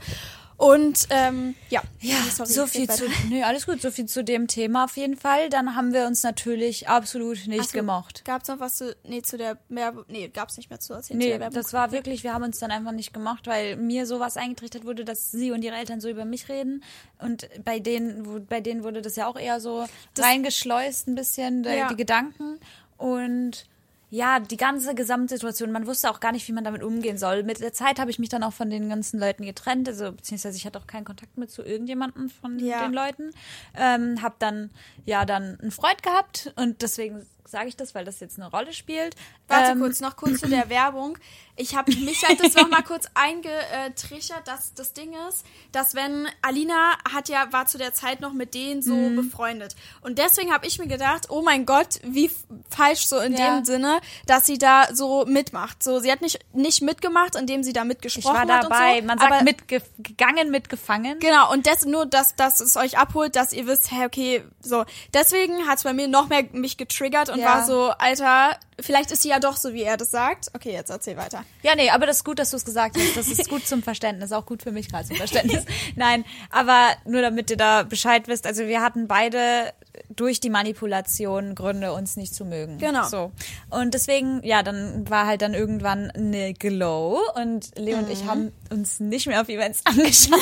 Und 0.59 1.07
ähm, 1.11 1.55
ja, 1.69 1.83
Ja, 2.01 2.17
sorry, 2.35 2.49
so 2.51 2.67
viel 2.67 2.89
zu, 2.89 3.05
nee, 3.29 3.43
alles 3.43 3.67
gut, 3.67 3.83
so 3.83 3.91
viel 3.91 4.07
zu 4.07 4.25
dem 4.25 4.47
Thema 4.49 4.85
auf 4.85 4.97
jeden 4.97 5.17
Fall. 5.17 5.51
Dann 5.51 5.77
haben 5.77 5.93
wir 5.93 6.07
uns 6.07 6.23
natürlich 6.23 6.89
absolut 6.89 7.47
nicht 7.47 7.71
so, 7.71 7.79
gemocht. 7.79 8.25
Gab's 8.25 8.49
noch 8.49 8.59
was 8.59 8.77
zu, 8.77 8.97
nee, 9.05 9.21
zu 9.21 9.37
der 9.37 9.59
Werbung, 9.69 10.05
nee, 10.09 10.29
gab's 10.29 10.57
nicht 10.57 10.71
mehr 10.71 10.81
zu 10.81 10.95
erzählen 10.95 11.21
zu 11.21 11.27
Nee, 11.27 11.39
Werbung. 11.39 11.55
das 11.55 11.75
war 11.75 11.93
wirklich, 11.93 12.25
wir 12.25 12.33
haben 12.33 12.43
uns 12.45 12.59
dann 12.59 12.71
einfach 12.71 12.93
nicht 12.93 13.13
gemocht, 13.13 13.47
weil 13.47 13.77
mir 13.77 14.07
sowas 14.07 14.39
eingetrichtert 14.39 14.87
wurde, 14.87 15.05
dass 15.05 15.31
sie 15.31 15.51
und 15.53 15.63
ihre 15.63 15.77
Eltern 15.77 16.01
so 16.01 16.09
über 16.09 16.25
mich 16.25 16.49
reden. 16.49 16.83
Und 17.19 17.49
bei 17.63 17.79
denen, 17.79 18.25
wo- 18.25 18.41
bei 18.41 18.63
denen 18.63 18.83
wurde 18.83 19.03
das 19.03 19.17
ja 19.17 19.27
auch 19.27 19.37
eher 19.39 19.61
so 19.61 19.85
reingeschleust 20.19 21.09
ein 21.09 21.15
bisschen, 21.15 21.65
die, 21.65 21.69
Ja. 21.69 21.89
die 21.89 21.97
Gedanken. 21.97 22.59
Und 22.97 23.67
ja, 24.11 24.39
die 24.39 24.57
ganze 24.57 24.95
Gesamtsituation, 24.95 25.73
man 25.73 25.87
wusste 25.87 26.11
auch 26.11 26.21
gar 26.21 26.33
nicht, 26.33 26.47
wie 26.47 26.53
man 26.53 26.63
damit 26.65 26.83
umgehen 26.83 27.19
soll. 27.19 27.43
Mit 27.43 27.61
der 27.61 27.73
Zeit 27.73 27.99
habe 27.99 28.11
ich 28.11 28.19
mich 28.19 28.29
dann 28.29 28.43
auch 28.45 28.53
von 28.53 28.71
den 28.71 28.89
ganzen 28.89 29.19
Leuten 29.19 29.45
getrennt, 29.45 29.89
also 29.89 30.13
beziehungsweise 30.13 30.57
ich 30.57 30.65
hatte 30.65 30.79
auch 30.79 30.87
keinen 30.87 31.05
Kontakt 31.05 31.37
mehr 31.37 31.49
zu 31.49 31.63
irgendjemandem 31.63 32.31
von 32.31 32.59
Ja. 32.59 32.85
den 32.85 32.93
Leuten. 32.93 33.31
Ähm, 33.77 34.23
hab 34.23 34.39
dann 34.39 34.71
ja 35.05 35.25
dann 35.25 35.59
einen 35.61 35.71
Freund 35.73 36.03
gehabt 36.03 36.53
und 36.57 36.83
deswegen 36.83 37.27
sage 37.47 37.69
ich 37.69 37.77
das, 37.77 37.95
weil 37.95 38.05
das 38.05 38.21
jetzt 38.21 38.39
eine 38.39 38.51
Rolle 38.51 38.73
spielt. 38.73 39.15
Warte 39.49 39.73
Ähm, 39.73 39.81
kurz, 39.81 40.01
noch 40.01 40.17
kurz 40.17 40.41
zu 40.41 40.49
der 40.49 40.69
Werbung. 40.71 41.17
Ich 41.59 41.75
habe 41.75 41.91
mich 41.97 42.23
halt 42.27 42.39
das 42.41 42.55
noch 42.55 42.69
mal 42.69 42.83
kurz 42.83 43.07
eingetrichtert, 43.15 44.47
dass 44.47 44.75
das 44.75 44.93
Ding 44.93 45.15
ist, 45.29 45.45
dass 45.73 45.95
wenn 45.95 46.29
Alina 46.43 46.97
hat 47.11 47.29
ja 47.29 47.51
war 47.53 47.67
zu 47.67 47.79
der 47.79 47.95
Zeit 47.95 48.21
noch 48.21 48.33
mit 48.33 48.55
denen 48.55 48.83
so 48.83 48.95
Mhm. 48.95 49.17
befreundet 49.17 49.75
und 50.03 50.19
deswegen 50.19 50.53
habe 50.53 50.67
ich 50.67 50.79
mir 50.79 50.87
gedacht, 50.87 51.31
oh 51.31 51.43
mein 51.43 51.65
Gott, 51.67 52.01
wie 52.03 52.31
falsch 52.69 53.07
so 53.07 53.19
in 53.19 53.33
Ja. 53.35 53.57
dem 53.57 53.65
Sinne, 53.65 54.01
dass 54.27 54.47
sie 54.47 54.59
da 54.59 54.89
so 54.95 55.25
mitmacht. 55.27 55.83
So, 55.83 55.99
sie 56.01 56.11
hat 56.13 56.21
nicht 56.21 56.39
nicht 56.53 56.83
mitgemacht, 56.83 57.35
indem 57.37 57.63
sie 57.63 57.73
da 57.73 57.83
Ich 57.83 57.89
mitgesprochen 57.89 58.35
war 58.49 58.57
hat 58.59 58.65
dabei. 58.65 58.95
und 58.97 59.01
so, 59.03 59.07
Man 59.07 59.19
sagt 59.19 59.43
mitgegangen, 59.45 60.51
mitgefangen. 60.51 61.19
Genau, 61.21 61.51
und 61.53 61.67
das 61.67 61.85
nur, 61.85 62.07
dass, 62.07 62.35
dass 62.37 62.61
es 62.61 62.77
euch 62.77 62.99
abholt, 62.99 63.37
dass 63.37 63.53
ihr 63.53 63.67
wisst, 63.67 63.91
hey, 63.91 64.07
okay, 64.07 64.45
so. 64.61 64.85
Deswegen 65.15 65.67
hat 65.67 65.79
es 65.79 65.85
bei 65.85 65.93
mir 65.93 66.09
noch 66.09 66.29
mehr 66.29 66.45
mich 66.53 66.77
getriggert 66.77 67.29
und 67.31 67.36
Ja. 67.39 67.47
war 67.47 67.67
so, 67.67 67.91
Alter, 67.91 68.59
vielleicht 68.81 69.11
ist 69.11 69.23
sie 69.23 69.31
ja 69.31 69.39
doch 69.39 69.57
so, 69.57 69.73
wie 69.73 69.83
er 69.83 69.97
das 69.97 70.11
sagt. 70.11 70.51
Okay, 70.55 70.73
jetzt 70.73 70.91
erzähl 70.91 71.17
weiter. 71.17 71.45
Ja, 71.63 71.75
nee, 71.75 71.91
aber 71.91 72.07
das 72.07 72.19
ist 72.19 72.25
gut, 72.25 72.39
dass 72.39 72.51
du 72.51 72.57
es 72.57 72.65
gesagt 72.65 72.97
hast. 72.97 73.17
Das 73.17 73.29
ist 73.29 73.49
gut 73.49 73.67
zum 73.67 73.83
Verständnis, 73.83 74.33
auch 74.33 74.47
gut 74.47 74.63
für 74.63 74.73
mich 74.73 74.91
gerade 74.91 75.07
zum 75.07 75.17
Verständnis. 75.17 75.65
Nein, 75.97 76.25
aber 76.51 76.91
nur 77.05 77.23
damit 77.23 77.51
ihr 77.51 77.57
da 77.57 77.83
Bescheid 77.83 78.29
wisst. 78.29 78.47
Also 78.47 78.67
wir 78.67 78.83
hatten 78.83 79.09
beide 79.09 79.73
durch 80.09 80.41
die 80.41 80.51
Manipulation 80.51 81.55
Gründe, 81.55 81.93
uns 81.93 82.17
nicht 82.17 82.35
zu 82.35 82.45
mögen. 82.45 82.79
Genau. 82.79 83.05
So. 83.09 83.33
Und 83.71 83.95
deswegen, 83.95 84.41
ja, 84.45 84.63
dann 84.63 85.09
war 85.09 85.27
halt 85.27 85.43
dann 85.43 85.55
irgendwann 85.55 86.11
eine 86.11 86.55
Glow 86.55 87.21
und 87.35 87.71
Leo 87.77 87.99
und 87.99 88.11
ich 88.11 88.25
Mhm. 88.25 88.29
haben 88.31 88.53
uns 88.71 89.01
nicht 89.01 89.27
mehr 89.27 89.41
auf 89.41 89.49
Events 89.49 89.81
angeschaut. 89.85 90.41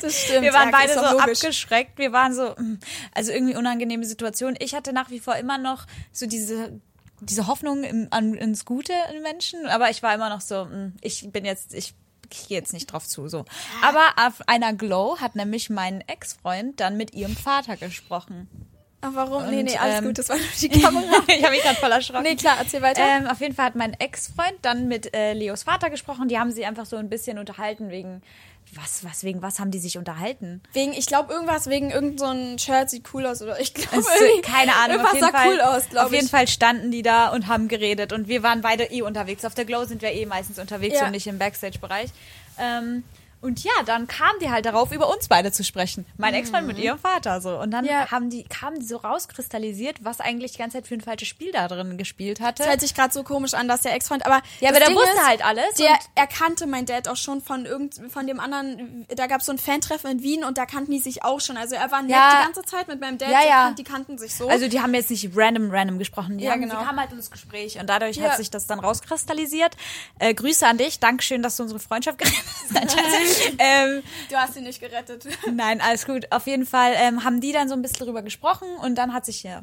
Das 0.00 0.14
stimmt. 0.22 0.42
Wir 0.42 0.52
waren 0.52 0.70
ja, 0.70 0.78
beide 0.78 0.94
so 0.94 1.00
logisch. 1.18 1.38
abgeschreckt. 1.44 1.98
Wir 1.98 2.12
waren 2.12 2.34
so, 2.34 2.50
mm, 2.56 2.78
also 3.14 3.32
irgendwie 3.32 3.56
unangenehme 3.56 4.04
Situation. 4.04 4.54
Ich 4.58 4.74
hatte 4.74 4.92
nach 4.92 5.10
wie 5.10 5.20
vor 5.20 5.36
immer 5.36 5.58
noch 5.58 5.86
so 6.12 6.26
diese 6.26 6.80
diese 7.22 7.46
Hoffnung 7.46 7.82
im, 7.82 8.08
an, 8.10 8.34
ins 8.34 8.66
Gute 8.66 8.92
in 9.14 9.22
Menschen, 9.22 9.64
aber 9.66 9.88
ich 9.88 10.02
war 10.02 10.14
immer 10.14 10.28
noch 10.28 10.42
so, 10.42 10.66
mm, 10.66 10.92
ich 11.00 11.26
bin 11.32 11.46
jetzt, 11.46 11.72
ich 11.72 11.94
gehe 12.30 12.58
jetzt 12.58 12.72
nicht 12.72 12.86
drauf 12.86 13.06
zu, 13.06 13.28
so. 13.28 13.44
Aber 13.82 14.04
auf 14.26 14.46
einer 14.46 14.72
Glow 14.74 15.18
hat 15.18 15.36
nämlich 15.36 15.70
mein 15.70 16.02
Ex-Freund 16.06 16.80
dann 16.80 16.96
mit 16.96 17.14
ihrem 17.14 17.36
Vater 17.36 17.76
gesprochen. 17.76 18.48
Ach, 19.02 19.10
warum? 19.12 19.48
nee, 19.50 19.58
Und, 19.60 19.64
nee, 19.66 19.76
alles 19.76 19.98
ähm, 19.98 20.04
gut, 20.06 20.18
das 20.18 20.28
war 20.28 20.36
nur 20.36 20.46
die 20.60 20.68
Kamera. 20.80 21.04
ich 21.28 21.42
habe 21.44 21.54
mich 21.54 21.62
gerade 21.62 21.76
voll 21.76 21.92
erschrocken. 21.92 22.22
nee, 22.22 22.36
klar, 22.36 22.56
erzähl 22.58 22.82
weiter. 22.82 23.02
Ähm, 23.02 23.26
auf 23.26 23.40
jeden 23.40 23.54
Fall 23.54 23.66
hat 23.66 23.76
mein 23.76 23.92
Ex-Freund 23.94 24.56
dann 24.62 24.88
mit 24.88 25.14
äh, 25.14 25.32
Leos 25.34 25.62
Vater 25.64 25.90
gesprochen. 25.90 26.28
Die 26.28 26.38
haben 26.38 26.50
sie 26.50 26.64
einfach 26.64 26.86
so 26.86 26.96
ein 26.96 27.08
bisschen 27.08 27.38
unterhalten 27.38 27.90
wegen 27.90 28.22
was, 28.74 29.04
was 29.04 29.22
wegen 29.24 29.42
was 29.42 29.58
haben 29.58 29.70
die 29.70 29.78
sich 29.78 29.96
unterhalten? 29.96 30.62
wegen, 30.72 30.92
ich 30.92 31.06
glaube, 31.06 31.32
irgendwas 31.32 31.68
wegen 31.68 31.90
irgend 31.90 32.18
so 32.20 32.26
ein 32.26 32.58
Shirt 32.58 32.90
sieht 32.90 33.08
cool 33.14 33.24
aus 33.26 33.40
oder 33.42 33.58
ich 33.60 33.72
glaube, 33.74 34.04
keine 34.42 34.74
Ahnung. 34.74 34.98
Irgendwas 34.98 35.06
auf 35.06 35.14
jeden 35.14 35.26
sah 35.26 35.32
Fall, 35.32 35.48
cool 35.52 35.60
aus, 35.60 35.88
glaube 35.88 36.06
Auf 36.06 36.12
ich. 36.12 36.16
jeden 36.18 36.28
Fall 36.28 36.48
standen 36.48 36.90
die 36.90 37.02
da 37.02 37.28
und 37.28 37.46
haben 37.46 37.68
geredet 37.68 38.12
und 38.12 38.28
wir 38.28 38.42
waren 38.42 38.60
beide 38.60 38.84
eh 38.84 39.02
unterwegs. 39.02 39.44
Auf 39.44 39.54
der 39.54 39.64
Glow 39.64 39.84
sind 39.84 40.02
wir 40.02 40.12
eh 40.12 40.26
meistens 40.26 40.58
unterwegs 40.58 40.98
Ja. 40.98 41.06
und 41.06 41.12
nicht 41.12 41.26
im 41.26 41.38
Backstage-Bereich. 41.38 42.10
Ähm, 42.58 43.04
Und 43.46 43.62
ja, 43.62 43.70
dann 43.84 44.08
kamen 44.08 44.38
die 44.40 44.50
halt 44.50 44.66
darauf, 44.66 44.90
über 44.90 45.08
uns 45.08 45.28
beide 45.28 45.52
zu 45.52 45.62
sprechen. 45.62 46.04
Mein 46.16 46.34
Ex-Freund 46.34 46.66
mit 46.66 46.78
ihrem 46.78 46.98
Vater 46.98 47.40
so. 47.40 47.56
Und 47.58 47.70
dann 47.70 47.84
Mhm. 47.84 47.90
Ja. 47.90 48.10
haben 48.10 48.28
die, 48.28 48.42
kamen 48.42 48.80
die 48.80 48.84
so 48.86 48.96
rauskristallisiert, 48.96 49.98
was 50.04 50.18
eigentlich 50.20 50.52
die 50.52 50.58
ganze 50.58 50.78
Zeit 50.78 50.86
für 50.88 50.94
ein 50.94 51.00
falsches 51.00 51.28
Spiel 51.28 51.52
da 51.52 51.68
drin 51.68 51.96
gespielt 51.96 52.40
hatte. 52.40 52.62
Das 52.64 52.68
hört 52.68 52.80
sich 52.80 52.94
gerade 52.94 53.12
so 53.14 53.22
komisch 53.22 53.54
an, 53.54 53.68
dass 53.68 53.82
der 53.82 53.94
Ex-Freund, 53.94 54.26
aber 54.26 54.42
Ja, 54.60 54.70
aber 54.70 54.80
der 54.80 54.88
Ding 54.88 54.96
wusste 54.96 55.12
ist, 55.12 55.26
halt 55.26 55.44
alles 55.44 55.74
Der 55.78 55.96
erkannte 56.16 56.66
mein 56.66 56.86
Dad 56.86 57.06
auch 57.08 57.16
schon 57.16 57.40
von 57.40 57.66
irgend 57.66 58.00
von 58.10 58.26
dem 58.26 58.40
anderen. 58.40 59.06
Da 59.14 59.26
gab 59.28 59.40
es 59.40 59.46
so 59.46 59.52
ein 59.52 59.58
Fantreffen 59.58 60.10
in 60.10 60.22
Wien 60.22 60.42
und 60.44 60.58
da 60.58 60.66
kannten 60.66 60.90
die 60.90 60.98
sich 60.98 61.22
auch 61.22 61.40
schon. 61.40 61.56
Also 61.56 61.76
er 61.76 61.90
war 61.92 62.02
nett 62.02 62.10
Ja. 62.10 62.38
die 62.40 62.44
ganze 62.46 62.62
Zeit 62.62 62.88
mit 62.88 63.00
meinem 63.00 63.18
Dad. 63.18 63.30
Ja, 63.30 63.40
die, 63.42 63.48
ja. 63.48 63.70
die 63.70 63.84
kannten 63.84 64.18
sich 64.18 64.34
so. 64.34 64.48
Also 64.48 64.66
die 64.68 64.80
haben 64.80 64.92
jetzt 64.94 65.10
nicht 65.10 65.30
random, 65.36 65.70
random 65.70 65.98
gesprochen. 66.00 66.38
Die, 66.38 66.44
Ja, 66.44 66.52
haben, 66.52 66.62
genau. 66.62 66.80
die 66.80 66.84
kamen 66.84 66.98
halt 66.98 67.12
ins 67.12 67.30
Gespräch 67.30 67.78
und 67.78 67.86
dadurch 67.88 68.20
hat 68.20 68.36
sich 68.38 68.50
das 68.50 68.66
dann 68.66 68.80
rauskristallisiert. 68.80 69.76
Äh, 70.18 70.34
Grüße 70.34 70.66
an 70.66 70.78
dich. 70.78 70.98
Dankeschön, 70.98 71.42
dass 71.42 71.56
du 71.56 71.62
unsere 71.62 71.78
Freundschaft 71.78 72.18
gerettet 72.18 72.42
hast. 72.74 73.35
Ähm, 73.58 74.02
du 74.30 74.36
hast 74.36 74.56
ihn 74.56 74.64
nicht 74.64 74.80
gerettet. 74.80 75.26
nein, 75.52 75.80
alles 75.80 76.06
gut. 76.06 76.26
Auf 76.32 76.46
jeden 76.46 76.66
Fall 76.66 76.92
ähm, 76.96 77.24
haben 77.24 77.40
die 77.40 77.52
dann 77.52 77.68
so 77.68 77.74
ein 77.74 77.82
bisschen 77.82 78.04
drüber 78.06 78.22
gesprochen 78.22 78.68
und 78.82 78.96
dann 78.96 79.12
hat 79.12 79.24
sich 79.24 79.42
ja, 79.42 79.62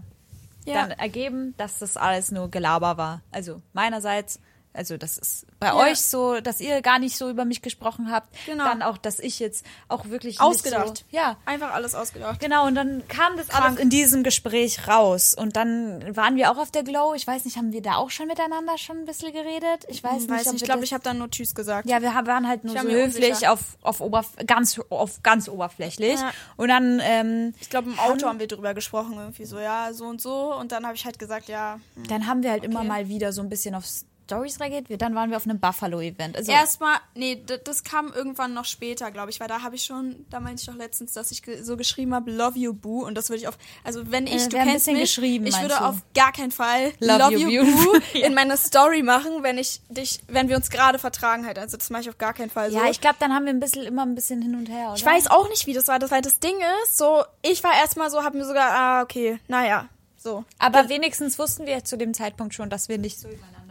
Ja. 0.66 0.74
dann 0.74 0.92
ergeben, 0.92 1.54
dass 1.58 1.80
das 1.80 1.98
alles 1.98 2.32
nur 2.32 2.50
Gelaber 2.50 2.98
war. 2.98 3.22
Also 3.32 3.62
meinerseits, 3.74 4.40
also 4.74 4.98
das 4.98 5.18
ist 5.18 5.46
bei 5.60 5.68
Ja. 5.68 5.76
euch 5.76 6.00
so, 6.02 6.40
dass 6.42 6.60
ihr 6.60 6.82
gar 6.82 7.00
nicht 7.00 7.18
so 7.18 7.30
über 7.30 7.46
mich 7.46 7.62
gesprochen 7.62 8.12
habt. 8.12 8.28
Genau. 8.46 8.64
Dann 8.66 8.82
auch, 8.82 8.98
dass 8.98 9.20
ich 9.20 9.40
jetzt 9.40 9.66
auch 9.88 10.06
wirklich 10.06 10.42
Ausgedacht. 10.42 10.98
So, 10.98 11.04
ja, 11.18 11.38
Einfach 11.46 11.74
alles 11.74 11.94
ausgedacht. 11.96 12.40
Genau, 12.40 12.66
und 12.68 12.76
dann 12.76 13.08
kam 13.08 13.38
das 13.38 13.48
Krank. 13.50 13.64
alles 13.66 13.80
in 13.80 13.90
diesem 13.90 14.24
Gespräch 14.24 14.88
raus. 14.88 15.36
Und 15.36 15.56
dann 15.56 16.16
waren 16.16 16.36
wir 16.36 16.52
auch 16.52 16.58
auf 16.58 16.72
der 16.72 16.84
Glow. 16.84 17.14
Ich 17.14 17.26
weiß 17.28 17.46
nicht, 17.46 17.58
haben 17.58 17.72
wir 17.72 17.82
da 17.82 17.96
auch 17.96 18.10
schon 18.10 18.28
miteinander 18.28 18.78
schon 18.78 18.98
ein 19.00 19.06
bisschen 19.06 19.32
geredet? 19.32 19.86
Ich 19.88 20.04
weiß 20.04 20.12
Hm, 20.12 20.20
nicht. 20.22 20.30
Weiß 20.32 20.46
nicht, 20.54 20.62
ich 20.62 20.68
glaube, 20.68 20.84
ich 20.84 20.94
habe 20.94 21.04
dann 21.04 21.18
nur 21.20 21.30
Tschüss 21.30 21.54
gesagt. 21.56 21.88
ja, 21.88 22.02
wir 22.02 22.12
waren 22.14 22.48
halt 22.48 22.64
nur 22.64 22.76
Ich 22.76 22.82
so 22.82 22.88
höflich 22.90 23.48
auf, 23.48 23.60
auf, 23.82 24.02
oberf 24.02 24.30
ganz, 24.48 24.80
auf 24.90 25.22
ganz 25.24 25.48
oberflächlich. 25.48 26.20
Ja. 26.20 26.32
Und 26.58 26.70
dann, 26.70 27.00
ähm, 27.04 27.54
Ich 27.62 27.70
glaube, 27.70 27.90
im 27.92 28.00
Auto 28.00 28.28
haben 28.28 28.40
wir 28.40 28.48
drüber 28.48 28.74
gesprochen, 28.74 29.14
irgendwie 29.18 29.46
so, 29.46 29.60
ja, 29.60 29.94
so 29.94 30.06
und 30.06 30.22
so. 30.22 30.54
Und 30.56 30.72
dann 30.72 30.86
habe 30.86 30.96
ich 30.96 31.06
halt 31.06 31.20
gesagt, 31.20 31.48
ja, 31.48 31.80
dann 32.10 32.26
haben 32.28 32.42
wir 32.44 32.52
halt 32.52 32.64
immer 32.64 32.80
Okay. 32.80 32.88
mal 32.88 33.08
wieder 33.10 33.32
so 33.34 33.42
ein 33.42 33.50
bisschen 33.50 33.76
auf 33.76 33.86
Stories. 34.26 34.60
Wir- 34.60 34.98
Dann 34.98 35.16
waren 35.16 35.30
wir 35.30 35.38
auf 35.38 35.46
einem 35.46 35.60
Buffalo-Event. 35.60 36.38
Also, 36.38 36.52
Erstmal, 36.52 36.98
nee, 37.16 37.44
das 37.64 37.84
kam 37.84 38.12
irgendwann 38.14 38.54
noch 38.54 38.66
später, 38.66 39.12
glaube 39.12 39.30
ich, 39.32 39.40
weil 39.40 39.48
da 39.48 39.62
habe 39.62 39.76
ich 39.76 39.84
schon, 39.84 40.26
da 40.30 40.40
meinte 40.40 40.62
ich 40.62 40.66
doch 40.68 40.76
letztens, 40.76 41.14
dass 41.14 41.32
ich 41.32 41.42
so 41.62 41.76
geschrieben 41.78 42.14
habe, 42.16 42.32
Love 42.32 42.58
you, 42.58 42.74
Boo. 42.74 43.06
Und 43.06 43.16
das 43.16 43.30
würde 43.30 43.42
ich 43.42 43.48
auf, 43.48 43.58
also 43.84 44.10
wenn 44.12 44.28
ich, 44.28 44.46
Äh, 44.46 44.50
du 44.50 44.58
kennst 44.58 44.88
mich, 44.88 45.00
geschrieben, 45.02 45.46
ich 45.46 45.56
würde 45.62 45.76
du? 45.76 45.82
auf 45.86 45.96
gar 46.16 46.32
keinen 46.32 46.52
Fall 46.52 46.94
Love 47.00 47.20
Love, 47.20 47.34
you, 47.38 47.48
you, 47.50 47.66
Boo. 47.66 47.84
Boo 47.94 48.00
in 48.18 48.34
meine 48.34 48.58
Story 48.58 49.04
machen, 49.04 49.44
wenn 49.44 49.58
ich 49.58 49.82
dich, 49.90 50.22
wenn 50.28 50.48
wir 50.50 50.56
uns 50.56 50.70
gerade 50.70 51.00
vertragen 51.00 51.46
halt. 51.46 51.60
Also 51.60 51.78
das 51.78 51.90
mache 51.90 52.04
ich 52.04 52.10
auf 52.10 52.18
gar 52.18 52.34
keinen 52.34 52.50
Fall 52.50 52.72
so. 52.72 52.78
ja, 52.78 52.90
ich 52.90 53.02
glaube, 53.02 53.18
dann 53.20 53.34
haben 53.34 53.46
wir 53.46 53.54
ein 53.54 53.60
bisschen, 53.60 53.84
immer 53.84 54.06
ein 54.06 54.16
bisschen 54.16 54.42
hin 54.42 54.56
und 54.56 54.68
her. 54.70 54.88
Oder? 54.88 54.96
Ich 54.96 55.06
weiß 55.06 55.28
auch 55.28 55.50
nicht, 55.50 55.68
wie 55.68 55.74
das 55.74 55.88
war. 55.88 56.00
Das, 56.00 56.12
weil 56.12 56.22
das 56.22 56.40
Ding 56.40 56.56
ist, 56.86 56.98
so, 56.98 57.24
ich 57.42 57.64
war 57.64 57.74
erstmal 57.76 58.10
so, 58.10 58.24
hab 58.24 58.34
mir 58.34 58.46
sogar, 58.46 58.72
ah, 58.72 59.02
okay, 59.02 59.40
naja, 59.48 59.90
so. 60.18 60.46
Aber 60.60 60.88
wenigstens 60.90 61.38
wussten 61.38 61.66
wir 61.66 61.84
zu 61.84 61.98
dem 61.98 62.14
Zeitpunkt 62.14 62.54
schon, 62.54 62.70
dass 62.70 62.88
wir 62.88 62.98
nicht 62.98 63.20
so 63.20 63.28
übereinander 63.28 63.63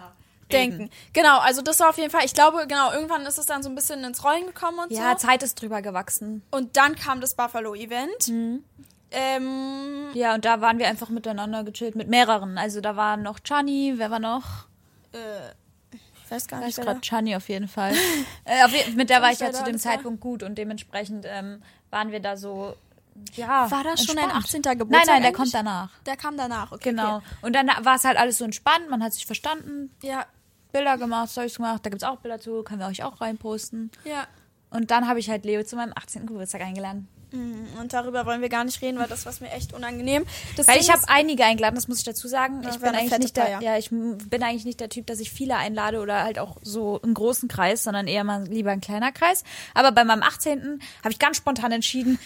Denken. 0.52 0.90
Genau, 1.12 1.38
also 1.38 1.62
das 1.62 1.80
war 1.80 1.88
auf 1.90 1.98
jeden 1.98 2.10
Fall, 2.10 2.24
ich 2.24 2.34
glaube, 2.34 2.66
genau, 2.66 2.92
irgendwann 2.92 3.24
ist 3.26 3.38
es 3.38 3.46
dann 3.46 3.62
so 3.62 3.68
ein 3.68 3.74
bisschen 3.74 4.02
ins 4.04 4.22
Rollen 4.24 4.46
gekommen 4.46 4.78
und 4.80 4.92
Ja, 4.92 5.12
so. 5.18 5.26
Zeit 5.26 5.42
ist 5.42 5.60
drüber 5.60 5.82
gewachsen. 5.82 6.42
Und 6.50 6.76
dann 6.76 6.94
kam 6.96 7.20
das 7.20 7.34
Buffalo-Event. 7.34 8.28
Mhm. 8.28 8.64
Ähm, 9.10 10.08
Ja, 10.14 10.34
und 10.34 10.44
da 10.44 10.60
waren 10.60 10.78
wir 10.78 10.88
einfach 10.88 11.08
miteinander 11.10 11.64
gechillt 11.64 11.94
mit 11.96 12.08
mehreren. 12.08 12.56
Also 12.58 12.80
da 12.80 12.96
war 12.96 13.16
noch 13.16 13.40
Chani, 13.40 13.94
wer 13.96 14.10
war 14.10 14.18
noch? 14.20 14.66
ich 16.24 16.30
weiß 16.30 16.48
gar 16.48 16.60
Ich 16.60 16.66
nicht, 16.66 16.78
weiß 16.78 16.86
wer 16.86 16.92
gerade 16.94 17.00
Chani 17.06 17.36
auf 17.36 17.48
jeden 17.50 17.68
Fall. 17.68 17.92
äh, 18.46 18.64
auf, 18.64 18.70
je- 18.72 18.92
mit 18.92 19.10
der 19.10 19.20
war 19.20 19.30
ich 19.30 19.38
ja 19.40 19.52
zu 19.52 19.58
dem 19.64 19.74
alles 19.74 19.84
war. 19.84 19.92
Zeitpunkt 19.92 20.20
gut 20.22 20.42
und 20.42 20.56
dementsprechend 20.56 21.26
ähm, 21.28 21.62
waren 21.90 22.10
wir 22.12 22.20
da 22.20 22.38
so, 22.38 22.74
ja. 23.34 23.70
War 23.70 23.84
das 23.84 24.02
schon 24.04 24.16
dein 24.16 24.30
entspannt. 24.30 24.64
18. 24.66 24.78
Geburtstag 24.78 24.88
Nein, 24.88 25.00
nein, 25.06 25.06
der 25.06 25.14
eigentlich? 25.28 25.34
kommt 25.36 25.54
danach. 25.54 25.90
Der 26.06 26.16
kam 26.16 26.36
danach, 26.38 26.72
okay. 26.72 26.90
Genau. 26.90 27.16
Okay. 27.16 27.24
Und 27.42 27.52
dann 27.54 27.68
war 27.82 27.96
es 27.96 28.04
halt 28.04 28.16
alles 28.16 28.38
so 28.38 28.44
entspannt, 28.46 28.88
man 28.88 29.02
hat 29.02 29.12
sich 29.12 29.26
verstanden, 29.26 29.94
Ja, 30.02 30.24
Bilder 30.72 30.98
gemacht, 30.98 31.30
Stories 31.30 31.56
gemacht, 31.56 31.84
da 31.84 31.90
gibt's 31.90 32.04
auch 32.04 32.16
Bilder 32.16 32.40
zu, 32.40 32.62
können 32.62 32.80
wir 32.80 32.88
euch 32.88 33.02
auch 33.04 33.20
reinposten. 33.20 33.90
ja. 34.04 34.26
Und 34.70 34.90
dann 34.90 35.06
habe 35.06 35.18
ich 35.18 35.28
halt 35.28 35.44
Leo 35.44 35.62
zu 35.64 35.76
meinem 35.76 35.92
18. 35.94 36.24
Geburtstag 36.24 36.62
eingeladen. 36.62 37.06
Und 37.32 37.92
darüber 37.92 38.26
wollen 38.26 38.42
wir 38.42 38.50
gar 38.50 38.64
nicht 38.64 38.82
reden, 38.82 38.98
weil 38.98 39.08
das 39.08 39.24
war 39.24 39.32
mir 39.40 39.50
echt 39.52 39.72
unangenehm. 39.72 40.24
Das 40.56 40.66
Weil 40.66 40.74
Ding 40.74 40.84
ich 40.84 40.92
habe 40.92 41.02
einige 41.08 41.44
eingeladen, 41.44 41.74
das 41.74 41.88
muss 41.88 41.98
ich 41.98 42.04
dazu 42.04 42.28
sagen. 42.28 42.60
Das 42.62 42.76
ich 42.76 42.82
bin 42.82 42.90
eigentlich 42.90 43.18
nicht 43.18 43.36
der, 43.36 43.60
ja, 43.60 43.78
ich 43.78 43.88
bin 43.88 44.42
eigentlich 44.42 44.66
nicht 44.66 44.80
der 44.80 44.90
Typ, 44.90 45.06
dass 45.06 45.18
ich 45.18 45.30
viele 45.30 45.56
einlade 45.56 46.00
oder 46.00 46.22
halt 46.22 46.38
auch 46.38 46.58
so 46.62 47.00
einen 47.00 47.14
großen 47.14 47.48
Kreis, 47.48 47.84
sondern 47.84 48.06
eher 48.06 48.24
mal 48.24 48.46
lieber 48.46 48.70
ein 48.70 48.82
kleiner 48.82 49.12
Kreis. 49.12 49.44
Aber 49.72 49.92
bei 49.92 50.04
meinem 50.04 50.22
18. 50.22 50.80
habe 51.02 51.12
ich 51.12 51.18
ganz 51.18 51.38
spontan 51.38 51.72
entschieden, 51.72 52.18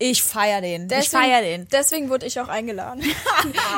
ich 0.00 0.22
feier 0.22 0.60
den. 0.60 0.88
ich 0.90 1.08
feier 1.10 1.42
den. 1.42 1.68
Deswegen 1.70 2.08
wurde 2.08 2.26
ich 2.26 2.40
auch 2.40 2.48
eingeladen. 2.48 3.02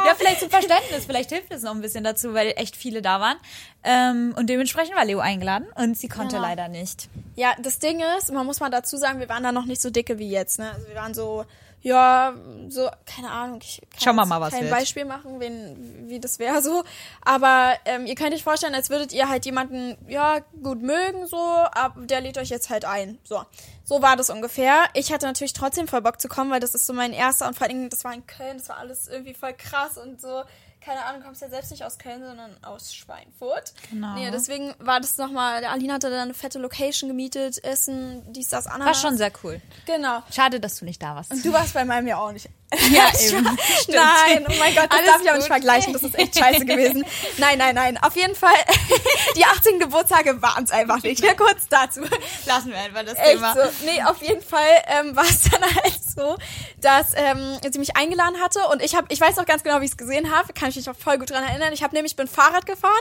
Ja, 0.06 0.14
vielleicht 0.16 0.40
zum 0.40 0.50
Verständnis, 0.50 1.04
vielleicht 1.06 1.30
hilft 1.30 1.52
es 1.52 1.62
noch 1.62 1.72
ein 1.72 1.80
bisschen 1.80 2.02
dazu, 2.02 2.32
weil 2.34 2.52
echt 2.56 2.74
viele 2.76 3.00
da 3.02 3.20
waren. 3.20 3.36
Ähm, 3.84 4.34
und 4.36 4.48
dementsprechend 4.48 4.96
war 4.96 5.04
Leo 5.04 5.20
eingeladen 5.20 5.66
und 5.76 5.96
sie 5.96 6.08
konnte 6.08 6.36
Genau. 6.36 6.48
leider 6.48 6.68
nicht. 6.68 7.08
Ja, 7.36 7.54
das 7.60 7.78
Ding 7.78 8.00
ist, 8.18 8.32
man 8.32 8.44
muss 8.46 8.58
mal 8.60 8.70
dazu 8.70 8.96
sagen, 8.96 9.20
wir 9.20 9.28
waren 9.28 9.42
da 9.42 9.52
noch 9.52 9.66
nicht 9.66 9.80
so 9.82 9.90
dicke 9.90 10.18
wie 10.18 10.30
jetzt. 10.30 10.58
Ne? 10.58 10.70
Also 10.72 10.88
wir 10.88 10.94
waren 10.96 11.14
so, 11.14 11.44
ja, 11.82 12.34
so, 12.68 12.88
keine 13.06 13.30
Ahnung. 13.30 13.58
Ich 13.60 13.80
kann 13.90 14.00
Schauen 14.00 14.16
wir 14.16 14.26
mal, 14.26 14.40
was 14.40 14.52
kein 14.52 14.62
wird. 14.62 14.72
Beispiel 14.72 15.04
machen, 15.04 15.40
wen, 15.40 16.08
wie 16.08 16.20
das 16.20 16.38
wäre 16.38 16.62
so. 16.62 16.84
Aber 17.24 17.74
ähm, 17.84 18.06
ihr 18.06 18.14
könnt 18.14 18.32
euch 18.32 18.44
vorstellen, 18.44 18.74
als 18.74 18.88
würdet 18.88 19.12
ihr 19.12 19.28
halt 19.28 19.44
jemanden, 19.44 19.96
ja, 20.08 20.38
gut 20.62 20.80
mögen, 20.80 21.26
so, 21.26 21.36
aber 21.36 22.06
der 22.06 22.20
lädt 22.20 22.38
euch 22.38 22.50
jetzt 22.50 22.70
halt 22.70 22.84
ein. 22.84 23.18
So. 23.24 23.42
So 23.84 24.00
war 24.00 24.16
das 24.16 24.30
ungefähr. 24.30 24.84
Ich 24.94 25.12
hatte 25.12 25.26
natürlich 25.26 25.54
trotzdem 25.54 25.88
voll 25.88 26.02
Bock 26.02 26.20
zu 26.20 26.28
kommen, 26.28 26.52
weil 26.52 26.60
das 26.60 26.74
ist 26.74 26.86
so 26.86 26.92
mein 26.92 27.12
erster 27.12 27.48
und 27.48 27.54
vor 27.54 27.66
allen 27.66 27.76
Dingen, 27.76 27.90
das 27.90 28.04
war 28.04 28.14
in 28.14 28.26
Köln, 28.26 28.58
das 28.58 28.68
war 28.68 28.78
alles 28.78 29.08
irgendwie 29.08 29.34
voll 29.34 29.52
krass 29.52 29.98
und 29.98 30.20
so. 30.20 30.44
Keine 30.84 31.04
Ahnung, 31.04 31.20
du 31.20 31.26
kommst 31.26 31.40
ja 31.42 31.48
selbst 31.48 31.70
nicht 31.70 31.84
aus 31.84 31.98
Köln, 31.98 32.22
sondern 32.24 32.56
aus 32.62 32.92
Schweinfurt. 32.92 33.72
Genau. 33.90 34.14
Nee, 34.14 34.30
deswegen 34.32 34.74
war 34.80 35.00
das 35.00 35.16
nochmal, 35.16 35.64
Aline 35.64 35.92
hatte 35.92 36.10
da 36.10 36.22
eine 36.22 36.34
fette 36.34 36.58
Location 36.58 37.08
gemietet, 37.08 37.62
Essen, 37.62 38.22
dies, 38.32 38.48
das, 38.48 38.66
War 38.66 38.74
Ananas. 38.74 39.00
schon 39.00 39.16
sehr 39.16 39.30
cool. 39.44 39.60
Genau. 39.86 40.22
Schade, 40.32 40.58
dass 40.58 40.80
du 40.80 40.84
nicht 40.84 41.00
da 41.00 41.14
warst. 41.14 41.30
Und 41.30 41.44
du 41.44 41.52
warst 41.52 41.74
bei 41.74 41.84
meinem 41.84 42.08
ja 42.08 42.18
auch 42.18 42.32
nicht. 42.32 42.48
Ja, 42.90 43.10
eben. 43.20 43.44
Nein, 43.88 44.46
oh 44.48 44.52
mein 44.58 44.74
Gott, 44.74 44.86
das 44.90 44.98
Alles 44.98 45.10
darf 45.12 45.22
ich 45.22 45.30
auch 45.30 45.36
nicht 45.36 45.46
vergleichen. 45.46 45.92
Das 45.92 46.02
ist 46.02 46.18
echt 46.18 46.38
scheiße 46.38 46.64
gewesen. 46.64 47.04
Nein, 47.38 47.58
nein, 47.58 47.74
nein. 47.74 47.98
Auf 48.02 48.16
jeden 48.16 48.34
Fall, 48.34 48.54
die 49.36 49.44
18 49.44 49.78
Geburtstage 49.78 50.40
waren 50.42 50.64
es 50.64 50.70
einfach 50.70 51.02
nicht. 51.02 51.22
Ja, 51.22 51.34
kurz 51.34 51.68
dazu. 51.68 52.00
Lassen 52.46 52.70
wir 52.70 52.78
einfach 52.78 53.04
das 53.04 53.18
Echt 53.18 53.38
so. 53.38 53.86
Nee, 53.86 54.02
auf 54.04 54.20
jeden 54.22 54.42
Fall 54.42 54.60
ähm, 54.86 55.14
war 55.16 55.24
es 55.24 55.42
dann 55.50 55.62
halt 55.62 56.00
so, 56.14 56.36
dass 56.80 57.08
ähm, 57.14 57.58
sie 57.70 57.78
mich 57.78 57.96
eingeladen 57.96 58.40
hatte 58.40 58.60
und 58.68 58.82
ich 58.82 58.94
habe, 58.94 59.06
ich 59.10 59.20
weiß 59.20 59.36
noch 59.36 59.46
ganz 59.46 59.62
genau, 59.62 59.80
wie 59.80 59.84
ich 59.86 59.92
es 59.92 59.96
gesehen 59.96 60.34
habe, 60.34 60.52
kann 60.52 60.68
ich 60.70 60.76
mich 60.76 60.86
noch 60.86 60.96
voll 60.96 61.18
gut 61.18 61.30
dran 61.30 61.44
erinnern. 61.44 61.72
Ich 61.72 61.82
habe 61.82 61.94
nämlich 61.94 62.16
bin 62.16 62.28
Fahrrad 62.28 62.66
gefahren 62.66 62.92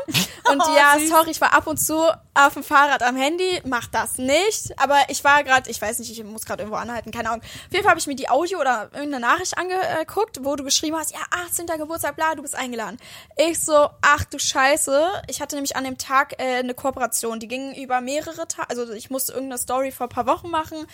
und 0.50 0.62
Oh, 0.62 0.76
ja, 0.76 0.98
süß. 1.00 1.10
sorry, 1.10 1.32
ich 1.32 1.42
war 1.42 1.54
ab 1.54 1.68
und 1.68 1.78
zu 1.78 2.10
auf 2.34 2.54
dem 2.54 2.64
Fahrrad 2.64 3.04
am 3.04 3.16
Handy, 3.18 3.62
mach 3.66 3.88
das 3.88 4.18
nicht. 4.18 4.80
Aber 4.80 4.98
ich 5.10 5.24
war 5.24 5.44
gerade, 5.44 5.70
ich 5.70 5.82
weiß 5.82 6.00
nicht, 6.00 6.12
ich 6.12 6.24
muss 6.24 6.46
gerade 6.46 6.64
irgendwo 6.64 6.78
anhalten, 6.78 7.12
keine 7.12 7.30
Ahnung. 7.30 7.42
Auf 7.42 7.72
jeden 7.72 7.84
Fall 7.84 7.92
habe 7.92 8.00
ich 8.00 8.08
mir 8.08 8.16
die 8.16 8.30
Audio 8.30 8.60
oder 8.60 8.90
irgendeine 8.94 9.20
Nachricht 9.20 9.58
angeguckt, 9.62 10.44
wo 10.44 10.56
du 10.56 10.64
geschrieben 10.64 10.98
hast, 10.98 11.12
ja, 11.12 11.20
18. 11.32 11.66
Geburtstag, 11.68 12.16
bla, 12.16 12.36
du 12.36 12.42
bist 12.42 12.56
eingeladen. 12.56 12.98
Ich 13.38 13.60
so, 13.60 13.90
ach 14.02 14.24
du 14.26 14.40
Scheiße. 14.40 15.24
Ich 15.28 15.42
hatte 15.42 15.56
nämlich 15.56 15.76
an 15.76 15.84
dem 15.84 15.98
Tag 15.98 16.34
äh, 16.40 16.58
eine 16.60 16.74
Kooperation, 16.74 17.40
die 17.40 17.48
ging 17.48 17.74
über 17.76 18.02
mehrere 18.02 18.48
Tage, 18.48 18.70
also 18.70 18.92
ich 18.94 19.10
musste 19.10 19.34
irgendeine 19.34 19.58
Story 19.60 19.92
vor 19.92 20.08
ein 20.08 20.10
paar 20.10 20.26
Wochen 20.28 20.50
machen. 20.50 20.86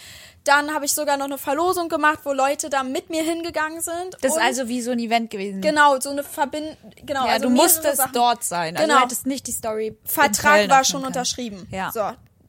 Dann 0.44 0.74
habe 0.74 0.86
ich 0.86 0.94
sogar 0.94 1.18
noch 1.18 1.26
eine 1.26 1.38
Verlosung 1.38 1.90
gemacht, 1.90 2.20
wo 2.24 2.34
Leute 2.34 2.70
da 2.70 2.84
mit 2.84 3.10
mir 3.10 3.24
hingegangen 3.24 3.82
sind. 3.82 4.16
Das 4.22 4.36
ist 4.36 4.42
also 4.42 4.68
wie 4.68 4.82
so 4.82 4.92
ein 4.92 5.00
Event 5.00 5.30
gewesen. 5.30 5.62
Genau, 5.62 6.00
so 6.00 6.10
eine 6.10 6.24
Verbindung, 6.24 6.78
genau. 7.06 7.26
Ja, 7.26 7.34
also 7.34 7.50
du 7.50 7.56
musstest 7.56 7.98
Sachen. 7.98 8.14
dort 8.14 8.44
sein. 8.44 8.76
Also 8.76 8.88
Genau. 8.88 9.00
du 9.00 9.06
hättest 9.06 9.26
nicht 9.26 9.48
die 9.48 9.52
Story. 9.52 9.98
Vertrag 10.06 10.70
war 10.70 10.84
schon 10.84 11.02
können. 11.02 11.08
unterschrieben. 11.08 11.68
Ja. 11.72 11.92
So, 11.92 12.02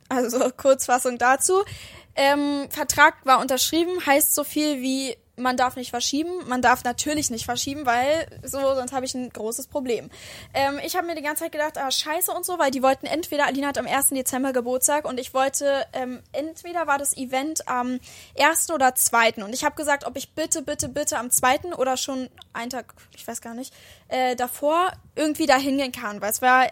also 0.08 0.50
Kurzfassung 0.56 1.18
dazu. 1.18 1.64
Ähm, 2.14 2.66
Vertrag 2.70 3.14
war 3.24 3.38
unterschrieben, 3.40 4.04
heißt 4.04 4.34
so 4.34 4.42
viel 4.44 4.80
wie 4.82 5.16
man 5.38 5.56
darf 5.56 5.76
nicht 5.76 5.90
verschieben. 5.90 6.30
Man 6.46 6.62
darf 6.62 6.84
natürlich 6.84 7.30
nicht 7.30 7.44
verschieben, 7.44 7.86
weil 7.86 8.26
so, 8.42 8.58
sonst 8.74 8.92
habe 8.92 9.06
ich 9.06 9.14
ein 9.14 9.30
großes 9.30 9.68
Problem. 9.68 10.10
Ähm, 10.54 10.80
ich 10.84 10.96
habe 10.96 11.06
mir 11.06 11.14
die 11.14 11.22
ganze 11.22 11.44
Zeit 11.44 11.52
gedacht, 11.52 11.78
ah, 11.78 11.90
scheiße 11.90 12.32
und 12.32 12.44
so, 12.44 12.58
weil 12.58 12.70
die 12.70 12.82
wollten 12.82 13.06
entweder, 13.06 13.46
Alina 13.46 13.68
hat 13.68 13.78
am 13.78 13.86
1. 13.86 14.10
Dezember 14.10 14.52
Geburtstag 14.52 15.06
und 15.08 15.18
ich 15.18 15.34
wollte, 15.34 15.86
ähm, 15.92 16.22
entweder 16.32 16.86
war 16.86 16.98
das 16.98 17.16
Event 17.16 17.68
am 17.68 18.00
1. 18.38 18.70
oder 18.70 18.94
2. 18.94 19.44
Und 19.44 19.54
ich 19.54 19.64
habe 19.64 19.76
gesagt, 19.76 20.04
ob 20.06 20.16
ich 20.16 20.34
bitte, 20.34 20.62
bitte, 20.62 20.88
bitte 20.88 21.18
am 21.18 21.30
2. 21.30 21.74
oder 21.76 21.96
schon 21.96 22.28
einen 22.52 22.70
Tag, 22.70 22.94
ich 23.16 23.26
weiß 23.26 23.40
gar 23.40 23.54
nicht, 23.54 23.72
äh, 24.08 24.36
davor 24.36 24.92
irgendwie 25.14 25.46
da 25.46 25.56
hingehen 25.56 25.92
kann, 25.92 26.20
weil 26.20 26.30
es 26.30 26.42
war 26.42 26.66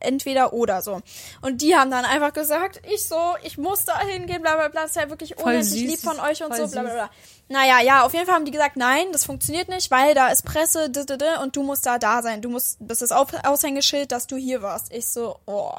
entweder 0.00 0.52
oder 0.52 0.82
so. 0.82 1.00
Und 1.40 1.62
die 1.62 1.76
haben 1.76 1.90
dann 1.90 2.04
einfach 2.04 2.32
gesagt, 2.32 2.80
ich 2.92 3.06
so, 3.06 3.34
ich 3.42 3.58
muss 3.58 3.84
da 3.84 3.98
hingehen, 4.00 4.42
bla 4.42 4.56
bla 4.56 4.68
bla, 4.68 4.82
das 4.82 4.90
ist 4.90 4.96
ja 4.96 5.08
wirklich 5.10 5.38
unendlich 5.38 5.82
lieb 5.82 6.00
von 6.00 6.18
euch 6.18 6.42
und 6.42 6.54
so, 6.56 6.66
bla 6.68 6.82
bla 6.82 6.92
bla. 6.92 7.10
Naja, 7.48 7.80
ja, 7.80 8.04
auf 8.04 8.12
jeden 8.12 8.26
Fall 8.26 8.36
haben 8.36 8.44
die 8.44 8.52
gesagt, 8.52 8.76
nein, 8.76 9.06
das 9.12 9.24
funktioniert 9.24 9.68
nicht, 9.68 9.90
weil 9.90 10.14
da 10.14 10.28
ist 10.28 10.44
Presse, 10.44 10.88
d 10.88 11.00
-d 11.00 11.16
-d, 11.16 11.42
und 11.42 11.56
du 11.56 11.62
musst 11.62 11.84
da 11.84 11.98
da 11.98 12.22
sein. 12.22 12.42
Du 12.42 12.48
musst, 12.48 12.76
das 12.80 13.02
ist 13.02 13.12
Aushängeschild, 13.12 14.12
dass 14.12 14.26
du 14.26 14.36
hier 14.36 14.62
warst. 14.62 14.92
Ich 14.92 15.08
so, 15.08 15.38
oh. 15.46 15.72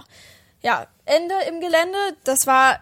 Ja, 0.64 0.86
Ende 1.06 1.34
im 1.50 1.60
Gelände, 1.60 1.98
das 2.24 2.46
war 2.46 2.82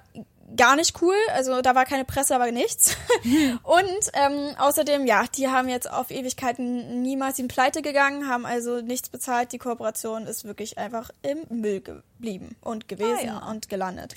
gar 0.55 0.75
nicht 0.75 1.01
cool. 1.01 1.15
Also 1.33 1.61
da 1.61 1.75
war 1.75 1.85
keine 1.85 2.05
Presse, 2.05 2.35
aber 2.35 2.51
nichts. 2.51 2.95
Und 3.63 4.11
ähm, 4.13 4.55
außerdem, 4.57 5.05
ja, 5.05 5.25
die 5.35 5.47
haben 5.49 5.69
jetzt 5.69 5.89
auf 5.91 6.11
Ewigkeiten 6.11 7.01
niemals 7.01 7.39
in 7.39 7.47
Pleite 7.47 7.81
gegangen, 7.81 8.27
haben 8.27 8.45
also 8.45 8.81
nichts 8.81 9.09
bezahlt. 9.09 9.51
Die 9.51 9.57
Kooperation 9.57 10.25
ist 10.27 10.45
wirklich 10.45 10.77
einfach 10.77 11.11
im 11.21 11.39
Müll 11.49 11.81
geblieben 11.81 12.55
und 12.61 12.87
gewesen 12.87 13.17
Ah, 13.19 13.25
ja. 13.25 13.49
und 13.49 13.69
gelandet. 13.69 14.15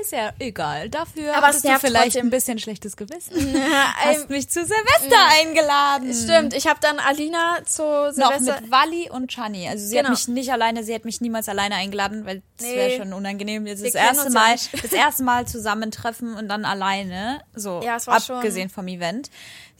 Ist 0.00 0.10
ja 0.12 0.32
egal. 0.40 0.88
Dafür 0.90 1.36
Aber 1.36 1.50
es 1.50 1.62
du 1.62 1.68
vielleicht 1.78 2.02
trotzdem. 2.12 2.26
ein 2.26 2.30
bisschen 2.30 2.58
schlechtes 2.58 2.96
Gewissen. 2.96 3.54
Ähm, 4.04 4.16
Hast 4.16 4.28
mich 4.28 4.48
zu 4.48 4.64
Silvester 4.64 5.16
eingeladen. 5.40 6.12
Stimmt, 6.12 6.52
ich 6.54 6.66
habe 6.66 6.78
dann 6.80 6.98
Alina 6.98 7.58
zu 7.64 7.82
Noch 7.82 8.12
Silvester... 8.12 8.60
mit 8.60 8.70
Wally 8.70 9.08
und 9.10 9.30
Chani. 9.30 9.68
Also 9.68 9.86
sie 9.86 9.94
Genau. 9.96 10.08
hat 10.10 10.16
mich 10.18 10.28
nicht 10.28 10.52
alleine, 10.52 10.82
sie 10.84 10.94
hat 10.94 11.04
mich 11.04 11.20
niemals 11.20 11.48
alleine 11.48 11.76
eingeladen, 11.76 12.26
weil 12.26 12.42
das 12.58 12.66
Nee. 12.66 12.76
wäre 12.76 12.96
schon 13.02 13.12
unangenehm. 13.12 13.66
Jetzt 13.66 13.84
das 13.84 13.92
kennen 13.92 14.04
erste 14.06 14.24
ja 14.24 14.30
Mal, 14.30 14.56
das 14.82 14.92
erste 14.92 15.22
Mal 15.22 15.46
zusammentreffen 15.46 16.34
und 16.34 16.48
dann 16.48 16.64
alleine. 16.64 17.40
So 17.54 17.80
Ja, 17.84 17.96
es 17.96 18.06
war 18.06 18.20
schon- 18.20 18.36
abgesehen 18.36 18.68
vom 18.68 18.88
Event. 18.88 19.30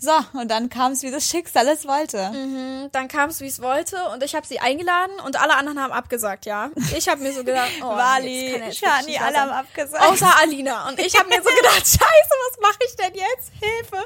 So, 0.04 0.38
und 0.38 0.50
dann 0.50 0.68
kam 0.68 0.92
es, 0.92 1.02
wie 1.02 1.10
das 1.10 1.30
Schicksal 1.30 1.66
es 1.68 1.86
wollte. 1.86 2.28
Mhm. 2.28 2.90
dann 2.92 3.08
kam 3.08 3.30
es, 3.30 3.40
wie 3.40 3.46
es 3.46 3.62
wollte 3.62 3.96
und 4.12 4.22
ich 4.22 4.34
habe 4.34 4.46
sie 4.46 4.60
eingeladen 4.60 5.18
und 5.24 5.40
alle 5.40 5.56
anderen 5.56 5.80
haben 5.80 5.92
abgesagt, 5.92 6.44
ja. 6.44 6.70
Ich 6.94 7.08
habe 7.08 7.22
mir 7.22 7.32
so 7.32 7.42
gedacht, 7.42 7.70
oh, 7.82 7.96
jetzt 8.22 8.78
Shani, 8.78 9.16
alle 9.16 9.38
haben 9.38 9.50
abgesagt. 9.50 10.04
Außer 10.04 10.30
Alina. 10.42 10.88
Und 10.88 10.98
ich 10.98 11.18
habe 11.18 11.28
mir 11.30 11.42
so 11.42 11.48
gedacht, 11.48 11.76
scheiße, 11.86 12.00
was 12.00 12.60
mache 12.60 12.78
ich 12.86 12.96
denn 12.96 13.14
jetzt? 13.14 13.52
Hilfe. 13.58 14.04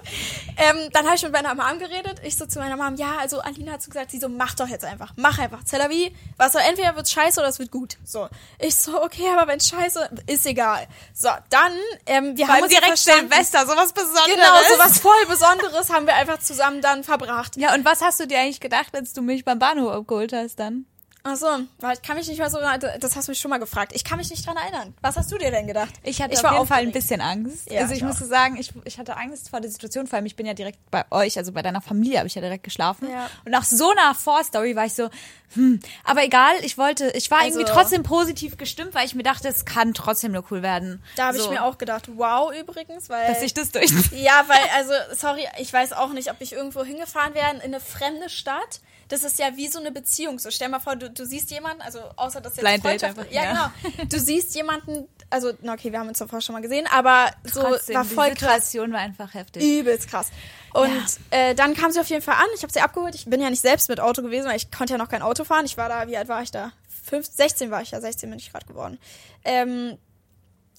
Ähm, 0.56 0.88
dann 0.92 1.06
habe 1.06 1.16
ich 1.16 1.22
mit 1.24 1.32
meiner 1.32 1.54
Mom 1.56 1.80
geredet. 1.80 2.20
Ich 2.22 2.36
so 2.36 2.46
zu 2.46 2.60
meiner 2.60 2.76
Mom, 2.76 2.94
ja, 2.94 3.16
also 3.18 3.40
Alina 3.40 3.72
hat 3.72 3.82
so 3.82 3.90
gesagt, 3.90 4.12
sie 4.12 4.20
so, 4.20 4.28
mach 4.28 4.54
doch 4.54 4.68
jetzt 4.68 4.84
einfach. 4.84 5.14
Mach 5.16 5.38
einfach. 5.40 5.64
Celavi, 5.64 6.14
was 6.36 6.52
soll, 6.52 6.62
entweder 6.62 6.94
wird 6.94 7.08
scheiße 7.08 7.40
oder 7.40 7.48
es 7.48 7.58
wird 7.58 7.72
gut. 7.72 7.96
So. 8.04 8.28
Ich 8.60 8.76
so, 8.76 9.02
okay, 9.02 9.28
aber 9.36 9.48
wenn 9.48 9.58
scheiße, 9.58 10.10
ist 10.26 10.46
egal. 10.46 10.86
So, 11.12 11.30
dann, 11.50 11.72
ähm, 12.06 12.36
wir 12.36 12.46
Vor 12.46 12.54
haben 12.54 12.62
uns 12.62 12.70
direkt 12.70 12.86
verstanden. 12.86 13.32
Silvester, 13.32 13.66
sowas 13.66 13.92
Besonderes. 13.92 14.26
Genau, 14.34 14.74
so 14.74 14.78
was 14.78 15.00
voll 15.00 15.26
Besonderes 15.26 15.87
haben 15.90 16.06
wir 16.06 16.14
einfach 16.14 16.38
zusammen 16.38 16.80
dann 16.80 17.04
verbracht. 17.04 17.56
Ja, 17.56 17.74
und 17.74 17.84
was 17.84 18.02
hast 18.02 18.20
du 18.20 18.26
dir 18.26 18.38
eigentlich 18.38 18.60
gedacht, 18.60 18.94
als 18.94 19.12
du 19.12 19.22
mich 19.22 19.44
beim 19.44 19.58
Bahnhof 19.58 19.92
abgeholt 19.92 20.32
hast 20.32 20.58
dann? 20.58 20.86
Ach 21.30 21.36
so, 21.36 21.46
weil 21.80 21.94
ich 21.94 22.02
kann 22.02 22.16
mich 22.16 22.26
nicht 22.26 22.38
mehr 22.38 22.48
so, 22.48 22.58
das 22.58 23.16
hast 23.16 23.28
du 23.28 23.32
mich 23.32 23.38
schon 23.38 23.50
mal 23.50 23.58
gefragt. 23.58 23.92
Ich 23.94 24.02
kann 24.02 24.16
mich 24.16 24.30
nicht 24.30 24.46
dran 24.46 24.56
erinnern. 24.56 24.94
Was 25.02 25.16
hast 25.16 25.30
du 25.30 25.36
dir 25.36 25.50
denn 25.50 25.66
gedacht? 25.66 25.92
Ich 26.02 26.22
hatte 26.22 26.32
ich 26.32 26.38
auf 26.38 26.44
war 26.44 26.54
jeden 26.54 26.66
Fall 26.66 26.82
ein 26.82 26.92
bisschen 26.92 27.20
Angst. 27.20 27.70
Ja, 27.70 27.82
also 27.82 27.92
ich 27.92 27.98
ich 27.98 28.04
musste 28.04 28.24
sagen, 28.24 28.56
ich, 28.56 28.72
ich 28.84 28.98
hatte 28.98 29.16
Angst 29.16 29.50
vor 29.50 29.60
der 29.60 29.70
Situation, 29.70 30.06
vor 30.06 30.16
allem 30.16 30.26
ich 30.26 30.36
bin 30.36 30.46
ja 30.46 30.54
direkt 30.54 30.78
bei 30.90 31.04
euch, 31.10 31.36
also 31.36 31.52
bei 31.52 31.62
deiner 31.62 31.80
Familie 31.80 32.18
habe 32.18 32.28
ich 32.28 32.34
ja 32.34 32.40
direkt 32.40 32.64
geschlafen. 32.64 33.10
Ja. 33.10 33.28
Und 33.44 33.50
nach 33.50 33.64
so 33.64 33.90
einer 33.90 34.14
Vorstory 34.14 34.74
war 34.76 34.86
ich 34.86 34.94
so, 34.94 35.10
hm, 35.54 35.80
aber 36.04 36.24
egal, 36.24 36.54
ich 36.62 36.78
wollte, 36.78 37.10
ich 37.10 37.30
war 37.30 37.40
Also- 37.40 37.58
irgendwie 37.58 37.72
trotzdem 37.72 38.02
positiv 38.02 38.56
gestimmt, 38.56 38.94
weil 38.94 39.04
ich 39.04 39.14
mir 39.14 39.22
dachte, 39.22 39.48
es 39.48 39.64
kann 39.64 39.94
trotzdem 39.94 40.32
nur 40.32 40.44
cool 40.50 40.62
werden. 40.62 41.02
Da 41.16 41.26
habe 41.26 41.38
so, 41.38 41.44
ich 41.44 41.50
mir 41.50 41.64
auch 41.64 41.76
gedacht, 41.78 42.08
wow 42.16 42.52
übrigens, 42.54 43.08
weil... 43.08 43.26
dass 43.26 43.42
ich 43.42 43.52
das 43.54 43.70
durch. 43.70 43.90
Ja, 44.12 44.44
weil, 44.46 44.58
also, 44.76 44.92
sorry, 45.14 45.46
ich 45.58 45.72
weiß 45.72 45.92
auch 45.92 46.12
nicht, 46.12 46.30
ob 46.30 46.40
ich 46.40 46.52
irgendwo 46.52 46.84
hingefahren 46.84 47.34
wäre 47.34 47.50
in 47.56 47.60
eine 47.60 47.80
fremde 47.80 48.28
Stadt. 48.28 48.80
Das 49.08 49.24
ist 49.24 49.38
ja 49.38 49.56
wie 49.56 49.68
so 49.68 49.78
eine 49.78 49.90
Beziehung. 49.90 50.38
So, 50.38 50.50
stell 50.50 50.68
mal 50.68 50.80
vor, 50.80 50.96
du, 50.96 51.10
du 51.10 51.24
siehst 51.24 51.50
jemanden, 51.50 51.80
also 51.82 52.00
außer 52.16 52.40
dass 52.40 52.56
jetzt 52.56 52.64
Blind 52.64 52.82
Freundschaft, 52.82 53.18
einfach, 53.18 53.32
ja, 53.32 53.44
ja. 53.44 53.72
genau. 53.82 54.04
Du 54.08 54.18
siehst 54.20 54.54
jemanden, 54.54 55.08
also, 55.30 55.52
na, 55.62 55.72
okay, 55.74 55.90
wir 55.92 55.98
haben 55.98 56.08
uns 56.08 56.18
davor 56.18 56.40
schon 56.40 56.54
mal 56.54 56.60
gesehen, 56.62 56.86
aber 56.92 57.30
so 57.44 57.62
Trotzdem, 57.62 57.94
war 57.96 58.04
voll 58.04 58.30
die 58.30 58.36
krass. 58.36 58.66
Situation 58.66 58.92
war 58.92 59.00
einfach 59.00 59.32
heftig. 59.34 59.62
Übelst 59.62 60.08
krass. 60.08 60.28
Und 60.74 61.06
äh, 61.30 61.54
dann 61.54 61.74
kam 61.74 61.90
sie 61.90 62.00
auf 62.00 62.08
jeden 62.08 62.22
Fall 62.22 62.36
an. 62.36 62.46
Ich 62.54 62.62
habe 62.62 62.72
sie 62.72 62.80
abgeholt. 62.80 63.14
Ich 63.14 63.24
bin 63.24 63.40
ja 63.40 63.48
nicht 63.50 63.62
selbst 63.62 63.88
mit 63.88 64.00
Auto 64.00 64.22
gewesen, 64.22 64.46
weil 64.46 64.56
ich 64.56 64.70
konnte 64.70 64.92
ja 64.94 64.98
noch 64.98 65.08
kein 65.08 65.22
Auto 65.22 65.44
fahren. 65.44 65.64
Ich 65.64 65.76
war 65.76 65.88
da, 65.88 66.06
wie 66.06 66.16
alt 66.16 66.28
war 66.28 66.42
ich 66.42 66.50
da? 66.50 66.72
Fünf, 67.04 67.26
16 67.26 67.70
war 67.70 67.80
ich 67.82 67.92
ja, 67.92 68.00
16 68.00 68.28
bin 68.28 68.38
ich 68.38 68.52
gerade 68.52 68.66
geworden. 68.66 68.98
Ähm, 69.44 69.96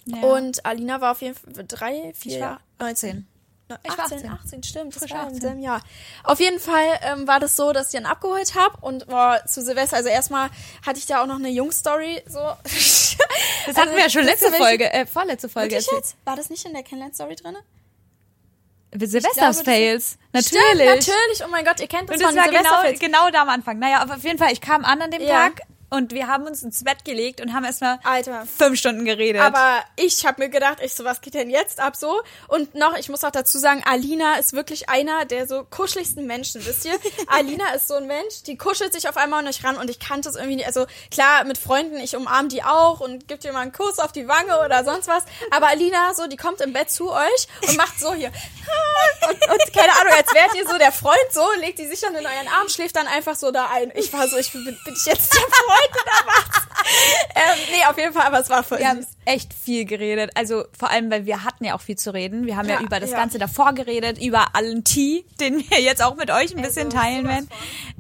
Ja. 0.06 0.22
Und 0.22 0.66
Alina 0.66 1.02
war 1.02 1.12
auf 1.12 1.22
jeden 1.22 1.36
Fall 1.36 1.66
drei, 1.68 2.14
vier, 2.16 2.36
Ich 2.36 2.42
war 2.42 2.62
19. 2.80 3.28
Ich 3.84 3.98
war 3.98 4.06
18, 4.06 4.18
18. 4.18 4.30
18, 4.32 4.64
stimmt, 4.64 4.96
das 4.96 5.04
Frisch 5.04 5.12
war 5.12 5.22
im 5.22 5.28
18. 5.28 5.42
selben 5.42 5.62
Jahr. 5.62 5.82
Auf 6.24 6.40
jeden 6.40 6.60
Fall 6.60 7.00
ähm, 7.04 7.28
war 7.28 7.40
das 7.40 7.56
so, 7.56 7.72
dass 7.72 7.94
ich 7.94 8.00
ihn 8.00 8.06
abgeholt 8.06 8.56
habe 8.56 8.76
und 8.82 9.08
boah, 9.08 9.42
zu 9.46 9.62
Silvester, 9.62 9.98
also 9.98 10.10
erstmal 10.10 10.50
hatte 10.86 10.98
ich 11.00 11.06
da 11.06 11.22
auch 11.22 11.28
noch 11.28 11.36
eine 11.38 11.50
Jungstory, 11.50 12.24
so. 12.28 12.40
das 12.64 13.18
hatten 13.76 13.92
wir 13.92 14.00
ja 14.00 14.10
schon 14.10 14.24
letzte 14.24 14.52
Folge, 14.52 14.92
äh, 14.92 15.06
vorletzte 15.06 15.50
Folge 15.50 15.76
jetzt? 15.76 16.16
War 16.26 16.36
das 16.36 16.50
nicht 16.50 16.66
in 16.66 16.74
der 16.74 16.84
Kennenlern-Story 16.84 17.36
drin? 17.36 17.58
Silvester-Fails. 18.98 20.12
Stimmt, 20.12 20.20
Natürlich. 20.34 20.88
natürlich, 20.88 21.44
oh 21.46 21.50
mein 21.50 21.64
Gott, 21.64 21.80
ihr 21.80 21.88
kennt 21.88 22.10
uns 22.10 22.18
Und 22.18 22.22
das 22.22 22.30
von 22.30 22.38
war 22.38 22.46
genau, 22.46 22.64
Silvesterfest. 22.64 23.02
genau 23.02 23.30
da 23.30 23.42
am 23.44 23.50
Anfang. 23.50 23.78
Naja, 23.80 24.00
aber 24.00 24.16
auf 24.16 24.24
jeden 24.24 24.40
Fall, 24.40 24.52
ich 24.52 24.62
kam 24.62 24.84
an 24.84 25.02
an 25.02 25.12
dem 25.12 25.22
Ja. 25.22 25.28
Tag 25.50 25.62
und 25.90 26.14
wir 26.14 26.28
haben 26.28 26.46
uns 26.46 26.64
ins 26.64 26.84
Bett 26.84 27.04
gelegt 27.04 27.42
und 27.42 27.54
haben 27.54 27.66
erstmal 27.66 28.00
Alter. 28.04 28.46
fünf 28.46 28.78
Stunden 28.78 29.06
geredet. 29.06 29.42
Aber 29.42 29.84
ich 29.96 30.26
habe 30.26 30.44
mir 30.44 30.50
gedacht, 30.50 30.78
ich 30.84 30.94
so, 30.94 31.04
was 31.04 31.22
geht 31.22 31.34
denn 31.34 31.50
jetzt 31.50 31.80
ab 31.80 31.96
so? 31.96 32.22
Und 32.48 32.76
noch, 32.76 32.96
ich 32.98 33.10
muss 33.10 33.24
auch 33.24 33.32
dazu 33.32 33.58
sagen, 33.58 33.84
Alina 33.86 34.36
ist 34.36 34.54
wirklich 34.54 34.90
einer 34.90 35.26
der 35.26 35.48
so 35.48 35.64
kuscheligsten 35.64 36.28
Menschen, 36.28 36.66
wisst 36.66 36.86
ihr? 36.86 36.98
Alina 37.28 37.74
ist 37.74 37.88
so 37.88 37.96
ein 37.96 38.08
Mensch, 38.08 38.44
die 38.46 38.58
kuschelt 38.58 38.94
sich 38.94 39.10
auf 39.10 39.18
einmal 39.18 39.40
an 39.40 39.48
euch 39.48 39.64
ran 39.64 39.78
und 39.78 39.90
ich 39.90 40.00
kannte 40.00 40.30
es 40.30 40.36
irgendwie 40.36 40.58
nicht. 40.58 40.68
Also 40.68 40.86
klar, 41.12 41.44
mit 41.46 41.58
Freunden, 41.58 41.98
ich 41.98 42.16
umarm 42.16 42.50
die 42.50 42.64
auch 42.64 43.00
und 43.00 43.28
gebe 43.28 43.40
dir 43.40 43.52
mal 43.54 43.62
einen 43.62 43.74
Kuss 43.74 44.00
auf 44.00 44.12
die 44.12 44.28
Wange 44.28 44.60
oder 44.64 44.84
sonst 44.84 45.08
was. 45.08 45.24
Aber 45.52 45.68
Alina, 45.68 46.14
so, 46.14 46.28
die 46.28 46.38
kommt 46.38 46.62
im 46.62 46.74
Bett 46.74 46.92
zu 46.92 47.12
euch 47.12 47.48
und 47.68 47.78
macht 47.78 48.00
so 48.00 48.14
hier. 48.14 48.32
Und, 49.28 49.52
und 49.52 49.74
keine 49.74 49.92
Ahnung, 50.00 50.14
als 50.16 50.34
wärt 50.34 50.56
ihr 50.56 50.68
so 50.68 50.78
der 50.78 50.92
Freund 50.92 51.18
so, 51.32 51.46
legt 51.60 51.80
die 51.80 51.88
sich 51.88 52.02
dann 52.02 52.16
in 52.16 52.26
euren 52.26 52.48
Arm, 52.48 52.70
schläft 52.70 52.96
dann 52.96 53.08
einfach 53.08 53.36
so 53.36 53.52
da 53.52 53.68
ein. 53.72 53.92
Ich 53.96 54.12
war 54.14 54.28
so, 54.28 54.38
ich 54.38 54.52
bin, 54.52 54.64
bin 54.64 54.94
ich 54.96 55.06
jetzt 55.06 55.34
der 55.34 55.42
Freund 55.42 55.79
oder 55.92 56.28
was? 56.28 56.64
ähm, 57.36 57.60
nee, 57.72 57.86
auf 57.88 57.98
jeden 57.98 58.14
Fall, 58.14 58.26
aber 58.28 58.40
es 58.40 58.50
war 58.50 58.64
voll 58.64 58.80
wir 58.80 58.88
haben 58.90 59.02
süß. 59.02 59.10
echt 59.26 59.54
viel 59.54 59.86
geredet. 59.86 60.32
Also 60.36 60.64
vor 60.78 60.90
allem, 60.90 61.12
weil 61.12 61.26
wir 61.26 61.44
hatten 61.44 61.64
ja 61.66 61.76
auch 61.76 61.82
viel 61.82 61.98
zu 61.98 62.14
reden. 62.14 62.46
Wir 62.46 62.58
haben 62.58 62.68
ja, 62.68 62.76
Ja, 62.76 62.82
über 62.82 63.00
das 63.00 63.12
ja. 63.12 63.18
Ganze 63.18 63.38
davor 63.38 63.74
geredet, 63.74 64.18
über 64.24 64.56
allen 64.56 64.84
Tee, 64.84 65.26
den 65.40 65.60
wir 65.70 65.80
jetzt 65.82 66.04
auch 66.04 66.16
mit 66.16 66.32
euch 66.32 66.56
ein 66.56 66.62
bisschen 66.62 66.86
Also, 66.88 66.98
teilen 66.98 67.22
sowas 67.24 67.36
werden. 67.36 67.50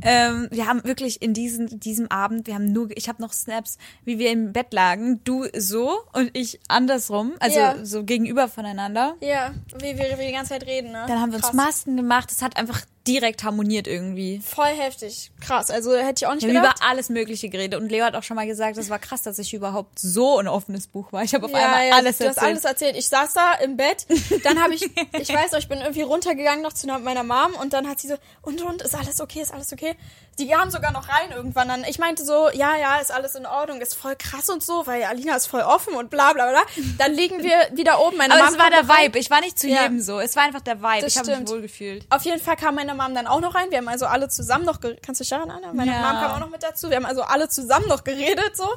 Ähm, 0.01 0.47
wir 0.51 0.65
haben 0.67 0.83
wirklich 0.85 1.21
in 1.21 1.33
diesem, 1.33 1.79
diesem 1.79 2.09
Abend, 2.09 2.47
wir 2.47 2.55
haben 2.55 2.71
nur, 2.71 2.89
ich 2.95 3.07
habe 3.09 3.21
noch 3.21 3.33
Snaps, 3.33 3.77
wie 4.05 4.17
wir 4.17 4.31
im 4.31 4.53
Bett 4.53 4.73
lagen. 4.73 5.21
Du 5.23 5.45
so 5.55 5.99
und 6.13 6.31
ich 6.35 6.59
andersrum, 6.67 7.33
also 7.39 7.59
Ja. 7.59 7.75
so 7.85 8.03
gegenüber 8.03 8.47
voneinander. 8.47 9.15
Ja, 9.21 9.51
wie 9.79 9.97
wir, 9.97 10.15
die 10.17 10.31
ganze 10.31 10.51
Zeit 10.53 10.65
reden, 10.65 10.91
ne? 10.91 11.05
Dann 11.07 11.19
haben 11.21 11.31
wir 11.31 11.37
uns 11.37 11.45
Krass. 11.47 11.53
Masken 11.55 11.97
gemacht. 11.97 12.31
Es 12.31 12.41
hat 12.41 12.57
einfach 12.57 12.81
direkt 13.07 13.43
harmoniert 13.43 13.87
irgendwie. 13.87 14.39
Voll 14.45 14.67
heftig. 14.67 15.31
Krass. 15.39 15.71
Also 15.71 15.95
hätte 15.95 16.23
ich 16.23 16.27
auch 16.27 16.35
nicht 16.35 16.45
Wir 16.45 16.59
haben 16.61 16.65
über 16.71 16.75
alles 16.87 17.09
Mögliche 17.09 17.49
geredet. 17.49 17.79
Und 17.79 17.89
Leo 17.89 18.05
hat 18.05 18.15
auch 18.15 18.23
schon 18.23 18.35
mal 18.35 18.45
gesagt, 18.45 18.77
das 18.77 18.89
war 18.89 18.99
krass, 18.99 19.21
dass 19.23 19.39
ich 19.39 19.53
überhaupt 19.53 19.97
so 19.99 20.37
ein 20.37 20.47
offenes 20.47 20.87
Buch 20.87 21.11
war. 21.11 21.23
Ich 21.23 21.33
habe 21.33 21.45
auf 21.45 21.51
Ja, 21.51 21.57
einmal 21.65 21.87
ja, 21.87 21.95
alles 21.95 22.17
du 22.17 22.25
hast 22.27 22.37
erzählt. 22.37 22.51
alles 22.51 22.65
erzählt. 22.65 22.95
Ich 22.97 23.07
saß 23.07 23.33
da 23.33 23.53
im 23.63 23.77
Bett, 23.77 24.05
dann 24.43 24.61
habe 24.61 24.73
ich, 24.75 24.83
ich 25.19 25.33
weiß 25.33 25.51
noch, 25.51 25.59
ich 25.59 25.69
bin 25.69 25.79
irgendwie 25.79 26.01
runtergegangen 26.01 26.61
noch 26.61 26.73
zu 26.73 26.87
meiner 26.87 27.23
Mom 27.23 27.53
und 27.61 27.73
dann 27.73 27.87
hat 27.87 27.99
sie 27.99 28.09
so, 28.09 28.15
und, 28.41 28.61
und, 28.61 28.81
ist 28.81 28.95
alles 28.95 29.21
okay, 29.21 29.41
ist 29.41 29.53
alles 29.53 29.73
okay? 29.73 29.95
Die 30.39 30.47
kamen 30.47 30.71
sogar 30.71 30.91
noch 30.91 31.07
rein 31.09 31.31
irgendwann 31.31 31.67
dann. 31.67 31.83
Ich 31.83 31.99
meinte 31.99 32.23
so, 32.25 32.49
ja, 32.51 32.75
ja, 32.77 32.97
ist 32.97 33.11
alles 33.11 33.35
in 33.35 33.45
Ordnung, 33.45 33.81
ist 33.81 33.93
voll 33.95 34.15
krass 34.15 34.49
und 34.49 34.63
so, 34.63 34.87
weil 34.87 35.03
Alina 35.03 35.35
ist 35.35 35.47
voll 35.47 35.61
offen 35.61 35.93
und 35.93 36.09
bla 36.09 36.33
bla 36.33 36.49
bla. 36.49 36.61
Dann 36.97 37.13
liegen 37.13 37.43
wir 37.43 37.57
wieder 37.73 37.99
oben. 37.99 38.17
Meine 38.17 38.33
Aber 38.33 38.43
Mom 38.45 38.53
es 38.53 38.59
war 38.59 38.69
der 38.69 38.87
rein. 38.89 39.05
Vibe. 39.07 39.19
Ich 39.19 39.29
war 39.29 39.41
nicht 39.41 39.59
zu 39.59 39.67
Ja. 39.67 39.83
jedem 39.83 39.99
so. 40.01 40.19
Es 40.19 40.35
war 40.35 40.43
einfach 40.43 40.61
der 40.61 40.81
Vibe. 40.81 41.01
Das 41.01 41.13
ich 41.13 41.19
habe 41.19 41.35
mich 41.37 41.49
wohl 41.49 41.61
gefühlt. 41.61 42.05
Auf 42.09 42.23
jeden 42.23 42.41
Fall 42.41 42.55
kam 42.55 42.75
meine 42.75 42.95
Mom 42.95 43.13
dann 43.13 43.27
auch 43.27 43.41
noch 43.41 43.53
rein. 43.53 43.69
Wir 43.69 43.77
haben 43.79 43.87
also 43.89 44.05
alle 44.05 44.29
zusammen 44.29 44.65
noch, 44.65 44.79
ge- 44.79 44.97
kannst 45.05 45.19
du 45.19 45.23
dich 45.23 45.29
daran 45.29 45.49
erinnern? 45.49 45.75
Meine 45.75 45.91
Ja. 45.91 45.97
Mom 46.01 46.21
kam 46.21 46.31
auch 46.31 46.39
noch 46.39 46.49
mit 46.49 46.63
dazu. 46.63 46.89
Wir 46.89 46.95
haben 46.97 47.05
also 47.05 47.21
alle 47.23 47.49
zusammen 47.49 47.87
noch 47.87 48.03
geredet 48.03 48.55
so. 48.55 48.67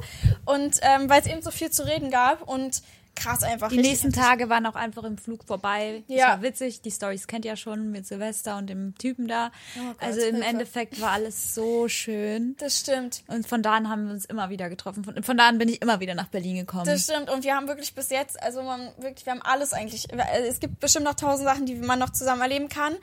Und 0.44 0.78
ähm, 0.82 1.08
weil 1.08 1.20
es 1.20 1.26
eben 1.26 1.42
so 1.42 1.50
viel 1.50 1.70
zu 1.70 1.86
reden 1.86 2.10
gab 2.10 2.42
und 2.42 2.82
krass 3.22 3.42
einfach. 3.42 3.68
Die 3.68 3.78
nächsten. 3.78 4.12
Tage 4.12 4.48
waren 4.48 4.66
auch 4.66 4.74
einfach 4.74 5.04
im 5.04 5.16
Flug 5.18 5.44
vorbei. 5.44 6.02
Das 6.08 6.16
Ja. 6.18 6.28
war 6.28 6.42
witzig. 6.42 6.80
Die 6.82 6.90
Stories 6.90 7.26
kennt 7.26 7.44
ihr 7.44 7.56
schon 7.56 7.90
mit 7.90 8.06
Silvester 8.06 8.56
und 8.56 8.68
dem 8.68 8.94
Typen 8.96 9.28
da. 9.28 9.50
Oh 9.78 9.84
Gott, 9.86 9.96
also 10.00 10.20
im 10.20 10.34
Hilfe. 10.36 10.48
Endeffekt 10.48 11.00
war 11.00 11.10
alles 11.12 11.54
so 11.54 11.88
schön. 11.88 12.56
Das 12.58 12.78
stimmt. 12.80 13.22
Und 13.28 13.46
von 13.46 13.62
da 13.62 13.74
an 13.74 13.88
haben 13.88 14.06
wir 14.06 14.12
uns 14.12 14.24
immer 14.24 14.50
wieder 14.50 14.68
getroffen. 14.68 15.04
Von, 15.04 15.22
von 15.22 15.36
da 15.36 15.48
an 15.48 15.58
bin 15.58 15.68
ich 15.68 15.80
immer 15.82 16.00
wieder 16.00 16.14
nach 16.14 16.28
Berlin 16.28 16.56
gekommen. 16.56 16.84
Das 16.86 17.04
stimmt. 17.04 17.30
Und 17.30 17.44
wir 17.44 17.54
haben 17.56 17.68
wirklich 17.68 17.94
bis 17.94 18.10
jetzt, 18.10 18.42
also 18.42 18.62
man 18.62 18.88
wirklich, 18.98 19.24
wir 19.26 19.32
haben 19.32 19.42
alles 19.42 19.72
eigentlich. 19.72 20.12
äh, 20.12 20.46
Es 20.48 20.60
gibt 20.60 20.80
bestimmt 20.80 21.04
noch 21.04 21.14
tausend 21.14 21.46
Sachen, 21.48 21.66
die 21.66 21.74
man 21.76 21.98
noch 21.98 22.10
zusammen 22.10 22.42
erleben 22.42 22.68
kann. 22.68 22.94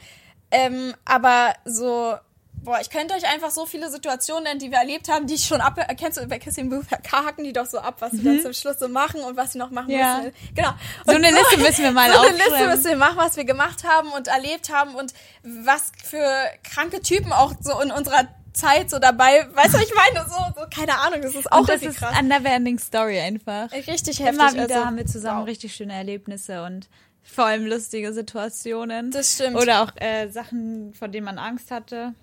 Ähm, 0.51 0.93
aber 1.05 1.53
so, 1.65 2.15
boah, 2.63 2.79
ich 2.81 2.89
könnte 2.89 3.13
euch 3.13 3.25
einfach 3.31 3.51
so 3.51 3.65
viele 3.65 3.89
Situationen 3.89 4.43
nennen, 4.43 4.59
die 4.59 4.71
wir 4.71 4.77
erlebt 4.79 5.09
haben, 5.09 5.27
die 5.27 5.35
ich 5.35 5.45
schon 5.45 5.61
ab. 5.61 5.77
äh, 5.77 5.95
Kennst 5.95 6.17
du 6.19 6.25
bei 6.27 6.39
Kissing 6.39 6.69
Booth 6.69 6.85
haken 7.11 7.43
die 7.43 7.53
doch 7.53 7.65
so 7.65 7.79
ab, 7.79 7.97
was 7.99 8.11
sie 8.11 8.23
dann 8.23 8.41
zum 8.41 8.53
Schluss 8.53 8.79
so 8.79 8.87
machen 8.89 9.21
und 9.21 9.37
was 9.37 9.53
sie 9.53 9.57
noch 9.57 9.71
machen 9.71 9.87
Mhm. 9.93 9.99
Ja. 9.99 10.17
müssen. 10.17 10.33
Genau. 10.55 10.69
so 11.05 11.13
Und 11.15 11.23
eine 11.25 11.35
Liste 11.35 11.57
müssen 11.57 11.83
wir 11.83 11.91
mal 11.91 12.11
so 12.13 12.19
eine 12.19 12.29
Liste 12.31 12.43
aufschreiben. 12.51 12.69
müssen 12.75 12.89
wir 12.89 12.97
machen, 12.97 13.17
was 13.17 13.37
wir 13.37 13.45
gemacht 13.45 13.83
haben 13.83 14.09
und 14.11 14.27
erlebt 14.27 14.69
haben 14.71 14.95
und 14.95 15.13
was 15.43 15.91
für 16.03 16.25
kranke 16.63 17.01
Typen 17.01 17.31
auch 17.33 17.53
so 17.61 17.79
in 17.81 17.91
unserer 17.91 18.27
Zeit 18.53 18.89
so 18.89 18.99
dabei. 18.99 19.47
Weißt 19.53 19.73
du, 19.73 19.77
was 19.77 19.83
ich 19.85 19.93
meine? 19.95 20.27
So, 20.27 20.61
so 20.61 20.67
keine 20.75 20.97
Ahnung, 20.99 21.21
das 21.21 21.35
ist 21.35 21.51
auch 21.51 21.59
und 21.59 21.69
das 21.69 21.81
ist 21.81 21.97
krass. 21.97 22.13
eine 22.17 22.27
never-ending 22.27 22.77
Story 22.79 23.19
einfach. 23.19 23.71
Richtig 23.71 24.19
heftig. 24.19 24.27
Immer 24.27 24.51
wieder 24.53 24.61
also, 24.75 24.85
haben 24.85 24.97
wir 24.97 25.05
zusammen 25.05 25.39
wow. 25.41 25.47
richtig 25.47 25.73
schöne 25.75 25.93
Erlebnisse 25.93 26.63
und 26.63 26.89
vor 27.23 27.45
allem 27.45 27.65
lustige 27.67 28.11
Situationen. 28.11 29.11
Das 29.11 29.33
stimmt. 29.35 29.55
Oder 29.55 29.83
auch 29.83 29.91
äh, 29.95 30.29
Sachen, 30.29 30.93
vor 30.93 31.07
denen 31.07 31.25
man 31.25 31.37
Angst 31.37 31.69
hatte. 31.71 32.13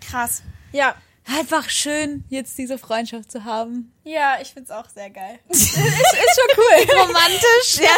Krass. 0.00 0.42
Ja. 0.72 0.94
Einfach 1.28 1.68
schön, 1.68 2.24
jetzt 2.28 2.56
diese 2.56 2.78
Freundschaft 2.78 3.32
zu 3.32 3.44
haben. 3.44 3.92
Ja, 4.04 4.36
ich 4.40 4.52
find's 4.52 4.70
auch 4.70 4.88
sehr 4.88 5.10
geil. 5.10 5.40
ist, 5.48 5.76
ist 5.76 5.76
schon 5.76 6.56
cool. 6.56 6.96
Romantisch. 7.00 7.78
Ja. 7.80 7.90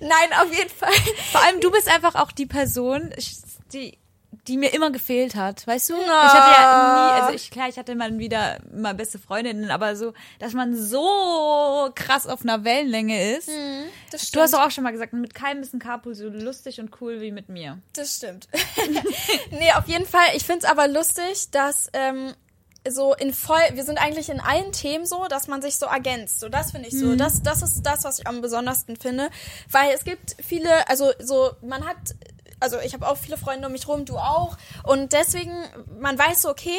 Nein, 0.00 0.38
auf 0.38 0.54
jeden 0.54 0.68
Fall. 0.68 0.92
Vor 1.32 1.42
allem, 1.42 1.60
du 1.60 1.70
bist 1.70 1.88
einfach 1.88 2.14
auch 2.16 2.32
die 2.32 2.44
Person, 2.44 3.14
die, 3.72 3.98
die 4.48 4.56
mir 4.56 4.72
immer 4.72 4.90
gefehlt 4.90 5.34
hat, 5.34 5.66
weißt 5.66 5.90
du? 5.90 5.94
Ich 5.94 6.06
hatte 6.06 6.62
ja 6.62 7.16
nie, 7.16 7.20
also 7.22 7.34
ich, 7.34 7.50
klar, 7.50 7.68
ich 7.68 7.78
hatte 7.78 7.94
mal 7.94 8.16
wieder 8.18 8.58
mal 8.72 8.94
beste 8.94 9.18
Freundinnen, 9.18 9.70
aber 9.70 9.96
so, 9.96 10.12
dass 10.38 10.52
man 10.52 10.76
so 10.76 11.90
krass 11.94 12.26
auf 12.26 12.42
einer 12.42 12.64
Wellenlänge 12.64 13.36
ist. 13.36 13.50
Das 14.10 14.30
Du 14.30 14.40
hast 14.40 14.54
doch 14.54 14.60
auch 14.60 14.70
schon 14.70 14.84
mal 14.84 14.92
gesagt, 14.92 15.12
mit 15.12 15.34
keinem 15.34 15.62
ist 15.62 15.74
ein 15.74 15.80
Carpool 15.80 16.14
so 16.14 16.28
lustig 16.28 16.80
und 16.80 16.90
cool 17.00 17.20
wie 17.20 17.32
mit 17.32 17.48
mir. 17.48 17.78
Das 17.94 18.16
stimmt. 18.16 18.48
nee, 19.50 19.72
auf 19.72 19.88
jeden 19.88 20.06
Fall. 20.06 20.26
Ich 20.34 20.44
find's 20.44 20.64
aber 20.64 20.88
lustig, 20.88 21.50
dass 21.50 21.88
ähm, 21.92 22.34
so 22.88 23.14
in 23.14 23.32
voll, 23.32 23.58
wir 23.72 23.84
sind 23.84 23.98
eigentlich 23.98 24.28
in 24.28 24.40
allen 24.40 24.72
Themen 24.72 25.06
so, 25.06 25.26
dass 25.28 25.48
man 25.48 25.62
sich 25.62 25.76
so 25.76 25.86
ergänzt. 25.86 26.40
So, 26.40 26.48
das 26.48 26.72
finde 26.72 26.88
ich 26.88 26.98
so. 26.98 27.16
Das, 27.16 27.42
das 27.42 27.62
ist 27.62 27.82
das, 27.82 28.04
was 28.04 28.18
ich 28.18 28.26
am 28.26 28.40
besondersten 28.40 28.96
finde. 28.96 29.30
Weil 29.70 29.92
es 29.94 30.04
gibt 30.04 30.36
viele, 30.42 30.88
also 30.88 31.10
so, 31.18 31.52
man 31.62 31.86
hat, 31.86 31.96
also 32.60 32.78
ich 32.80 32.94
habe 32.94 33.08
auch 33.08 33.16
viele 33.16 33.36
Freunde 33.36 33.66
um 33.66 33.72
mich 33.72 33.88
rum, 33.88 34.04
du 34.04 34.16
auch. 34.16 34.56
Und 34.84 35.12
deswegen, 35.12 35.52
man 35.98 36.18
weiß 36.18 36.42
so, 36.42 36.50
okay, 36.50 36.78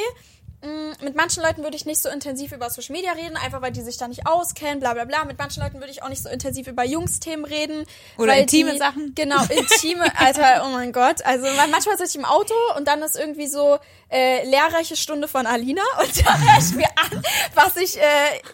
mit 1.01 1.15
manchen 1.15 1.43
Leuten 1.43 1.61
würde 1.63 1.75
ich 1.75 1.85
nicht 1.85 2.01
so 2.01 2.09
intensiv 2.09 2.51
über 2.51 2.69
Social 2.71 2.93
Media 2.95 3.11
reden, 3.11 3.37
einfach 3.37 3.61
weil 3.61 3.71
die 3.71 3.81
sich 3.81 3.97
da 3.97 4.07
nicht 4.07 4.25
auskennen, 4.25 4.79
bla 4.79 4.93
bla 4.93 5.05
bla. 5.05 5.23
Mit 5.25 5.37
manchen 5.37 5.61
Leuten 5.61 5.79
würde 5.79 5.91
ich 5.91 6.01
auch 6.01 6.09
nicht 6.09 6.23
so 6.23 6.29
intensiv 6.29 6.65
über 6.67 6.83
Jungsthemen 6.83 7.45
reden. 7.45 7.85
Oder 8.17 8.35
intime 8.37 8.71
die, 8.73 8.77
Sachen. 8.79 9.13
Genau, 9.13 9.39
intime, 9.49 10.11
Alter, 10.17 10.63
oh 10.65 10.69
mein 10.69 10.91
Gott. 10.91 11.23
Also 11.25 11.45
man- 11.55 11.69
manchmal 11.69 11.97
sitze 11.97 12.11
ich 12.11 12.15
im 12.15 12.25
Auto 12.25 12.55
und 12.75 12.87
dann 12.87 13.03
ist 13.03 13.15
irgendwie 13.15 13.45
so 13.47 13.77
äh, 14.09 14.43
lehrreiche 14.49 14.95
Stunde 14.95 15.27
von 15.27 15.45
Alina 15.45 15.83
und 16.01 16.25
dann 16.25 16.41
höre 16.41 16.59
ich 16.59 16.73
mir 16.73 16.87
an, 16.95 17.21
was 17.53 17.75
ich, 17.77 17.97
äh, 17.97 18.01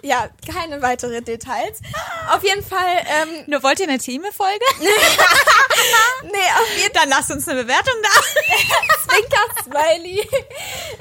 ja, 0.02 0.28
keine 0.52 0.82
weitere 0.82 1.22
Details. 1.22 1.80
Auf 2.34 2.44
jeden 2.44 2.64
Fall, 2.66 2.98
ähm, 3.22 3.30
Nur 3.48 3.64
wollt 3.64 3.80
ihr 3.80 3.88
eine 3.88 3.98
Team-Folge? 4.00 4.66
nee, 6.24 6.30
auf 6.60 6.78
jeden 6.82 6.94
Dann 6.94 7.10
lasst 7.10 7.32
uns 7.32 7.48
eine 7.48 7.64
Bewertung 7.64 7.94
da. 8.02 8.10
Fall 8.10 8.24
Zwinker 9.08 9.64
Smiley. 9.64 10.28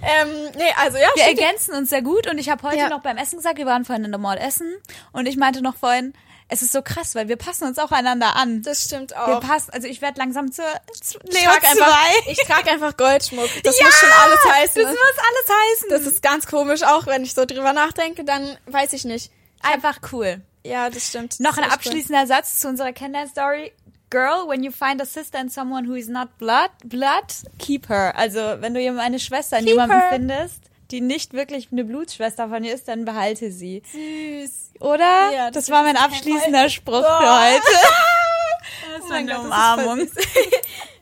ähm, 0.03 0.50
nee, 0.57 0.72
also 0.76 0.91
ja, 0.99 1.09
Wir 1.14 1.22
stimmt. 1.24 1.40
ergänzen 1.40 1.74
uns 1.74 1.90
sehr 1.90 2.03
gut 2.03 2.26
und 2.28 2.38
ich 2.38 2.49
habe 2.49 2.62
heute 2.62 2.76
Ja. 2.78 2.88
noch 2.88 3.01
beim 3.03 3.16
Essen 3.16 3.36
gesagt, 3.36 3.59
wir 3.59 3.66
waren 3.66 3.84
vorhin 3.84 4.05
in 4.05 4.11
der 4.12 4.20
Mall 4.20 4.38
essen 4.38 4.72
und 5.12 5.26
ich 5.26 5.36
meinte 5.36 5.62
noch 5.62 5.76
vorhin, 5.76 6.14
es 6.49 6.61
ist 6.61 6.72
so 6.72 6.82
krass, 6.82 7.14
weil 7.14 7.28
wir 7.28 7.36
passen 7.36 7.64
uns 7.66 7.78
auch 7.78 7.93
einander 7.93 8.36
an. 8.36 8.62
das 8.62 8.84
stimmt 8.84 9.11
wir 9.12 9.38
auch. 9.38 9.40
passen, 9.40 9.70
also 9.72 9.86
ich 9.88 10.03
werde 10.03 10.18
langsam 10.18 10.53
zur, 10.53 10.64
zu 11.01 11.18
Ich 11.24 11.32
Leo 11.34 11.51
trage 11.51 11.66
einfach, 11.68 12.07
2. 12.24 12.30
ich 12.32 12.38
trage 12.40 12.70
einfach 12.70 12.97
Goldschmuck. 12.97 13.49
Das 13.64 13.78
Ja, 13.78 13.86
muss 13.86 13.95
schon 13.95 14.11
alles 14.12 14.45
heißen. 14.45 14.82
Das 14.82 14.93
muss 14.93 14.99
alles 15.18 15.59
heißen. 15.62 15.88
das 15.90 16.01
ist 16.03 16.22
ganz 16.22 16.47
komisch, 16.47 16.82
auch 16.82 17.07
wenn 17.07 17.22
ich 17.22 17.32
so 17.34 17.45
drüber 17.47 17.72
nachdenke, 17.72 18.24
dann 18.24 18.59
weiß 18.66 18.93
ich 18.93 19.05
nicht. 19.05 19.30
einfach 19.62 19.99
cool. 20.12 20.43
Ja, 20.64 20.90
das 20.90 21.09
stimmt. 21.09 21.40
Noch 21.40 21.51
Das 21.57 21.59
ein 21.59 21.64
echt 21.64 21.70
cool. 21.72 21.76
abschließender 21.76 22.26
Satz 22.26 22.61
zu 22.61 22.68
unserer 22.68 22.93
Kennenlern-Story. 22.93 23.72
Girl, 24.11 24.47
when 24.47 24.62
you 24.62 24.70
find 24.70 25.01
a 25.01 25.07
sister 25.07 25.40
in 25.40 25.49
someone 25.49 25.88
who 25.88 25.95
is 25.95 26.07
not 26.09 26.36
blood, 26.38 26.70
blood, 26.84 27.24
keep 27.59 27.88
her. 27.88 28.12
Also, 28.14 28.40
wenn 28.61 28.74
du 28.74 28.80
jemand- 28.80 29.01
eine 29.07 29.18
Schwester 29.18 29.57
in 29.59 29.64
Keep 29.64 29.72
jemandem 29.74 29.99
her. 30.01 30.09
findest, 30.11 30.61
die 30.93 31.01
nicht 31.01 31.32
wirklich 31.32 31.68
eine 31.72 31.84
Blutsschwester 31.84 32.49
von 32.49 32.62
dir 32.62 32.74
ist, 32.74 32.86
dann 32.88 33.05
behalte 33.05 33.51
sie. 33.51 33.82
Süß. 33.90 34.80
Oder? 34.80 35.30
Ja, 35.32 35.51
das, 35.51 35.66
das 35.66 35.70
war 35.74 35.82
mein 35.82 35.97
abschließender 35.97 36.68
Spruch 36.68 37.05
Oh. 37.05 37.22
für 37.22 37.40
heute. 37.40 37.62
Oh 37.64 39.09
Gott, 39.09 39.11
das 39.11 39.20
ist 39.20 39.30
voll 39.36 39.45
Umarmung. 39.45 39.99
süß. 40.01 40.11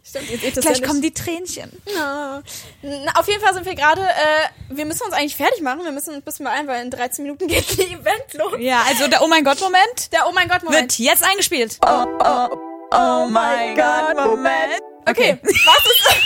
Stimmt, 0.02 0.30
ihr 0.30 0.38
seht 0.38 0.56
das 0.56 0.64
Gleich 0.64 0.80
ja 0.80 0.86
kommen 0.88 1.02
die 1.02 1.14
Tränchen. 1.14 1.70
Ja. 1.94 2.42
Na, 2.82 3.12
auf 3.14 3.28
jeden 3.28 3.40
Fall 3.40 3.54
sind 3.54 3.64
wir 3.64 3.76
gerade, 3.76 4.00
äh, 4.02 4.48
wir 4.70 4.84
müssen 4.84 5.04
uns 5.04 5.12
eigentlich 5.14 5.36
fertig 5.36 5.60
machen. 5.62 5.84
Wir 5.84 5.92
müssen 5.92 6.14
ein 6.14 6.22
bisschen 6.22 6.44
beeilen, 6.46 6.66
weil 6.66 6.82
in 6.82 6.90
13 6.90 7.22
Minuten 7.22 7.46
geht 7.48 7.78
die 7.78 7.82
Event 7.92 8.32
los. 8.34 8.54
Ja, 8.58 8.82
also 8.88 9.06
der 9.06 9.22
Oh 9.22 9.28
mein 9.28 9.44
Gott-Moment 9.44 10.12
Der 10.12 10.26
Oh 10.28 10.32
mein 10.32 10.48
Gott 10.48 10.64
Moment. 10.64 10.98
wird 10.98 10.98
jetzt 10.98 11.22
eingespielt. 11.22 11.78
Oh, 11.86 12.06
oh, 12.18 12.48
oh 12.92 13.26
mein 13.30 13.76
Gott-Moment. 13.76 14.80
Okay, 15.08 15.38
was 15.42 15.52
ist, 15.86 16.16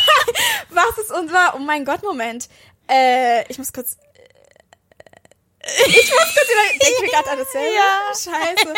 was 0.70 0.98
ist 1.04 1.12
unser 1.12 1.54
Oh 1.54 1.58
mein 1.58 1.84
Gott 1.84 2.02
Moment? 2.02 2.48
Äh, 2.90 3.44
ich 3.50 3.58
muss 3.58 3.72
kurz. 3.72 3.96
Ich 5.62 6.10
muss 6.12 6.34
kurz 6.34 6.48
über. 6.50 6.84
Denke 6.84 7.02
mir 7.02 7.10
gerade 7.10 7.30
an 7.30 7.38
dasselbe. 7.38 7.74
Ja. 7.74 8.12
Scheiße. 8.12 8.74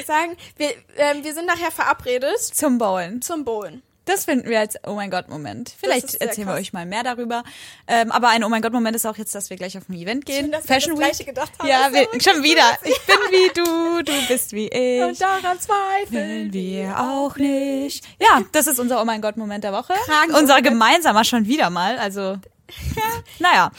Ich 0.00 0.06
sagen, 0.06 0.36
wir, 0.56 0.70
ähm, 0.96 1.22
wir 1.22 1.32
sind 1.34 1.46
nachher 1.46 1.70
verabredet 1.70 2.38
Zum 2.40 2.78
Bowlen. 2.78 3.22
zum 3.22 3.44
Bowlen. 3.44 3.82
Das 4.04 4.24
finden 4.24 4.48
wir 4.48 4.58
als 4.58 4.76
Oh 4.86 4.94
mein 4.94 5.10
Gott-Moment. 5.10 5.74
Vielleicht 5.78 6.06
ist 6.06 6.12
sehr 6.12 6.22
erzählen 6.28 6.46
wir 6.48 6.54
krass. 6.54 6.62
euch 6.62 6.72
mal 6.72 6.86
mehr 6.86 7.02
darüber. 7.02 7.44
Ähm, 7.86 8.10
aber 8.10 8.28
ein 8.30 8.42
Oh 8.42 8.48
mein 8.48 8.62
Gott-Moment 8.62 8.96
ist 8.96 9.04
auch 9.06 9.18
jetzt, 9.18 9.34
dass 9.34 9.50
wir 9.50 9.58
gleich 9.58 9.76
auf 9.76 9.86
ein 9.90 9.92
Event 9.94 10.24
gehen. 10.24 10.44
Schön, 10.44 10.50
dass 10.52 10.64
wir 10.66 10.74
Fashion 10.74 10.98
das 10.98 11.18
Week. 11.18 11.26
Gedacht 11.26 11.52
haben. 11.58 11.68
Ja, 11.68 11.90
wir, 11.92 12.08
schon 12.18 12.42
wieder. 12.42 12.78
Ich 12.84 12.98
bin 13.02 13.16
wie 13.30 13.52
du, 13.54 14.02
du 14.02 14.26
bist 14.28 14.52
wie 14.52 14.68
ich. 14.68 15.02
Und 15.04 15.20
daran 15.20 15.60
zweifeln 15.60 16.50
wir 16.54 16.98
auch 16.98 17.36
nicht. 17.36 18.02
Ja, 18.18 18.42
das 18.52 18.66
ist 18.66 18.78
unser 18.80 19.02
Oh 19.02 19.04
mein 19.04 19.20
Gott-Moment 19.20 19.62
der 19.62 19.74
Woche. 19.74 19.92
Krank. 20.06 20.34
Unser 20.34 20.62
gemeinsamer 20.62 21.24
schon 21.24 21.46
wieder 21.46 21.68
mal. 21.68 21.98
Also, 21.98 22.38
naja. 23.38 23.70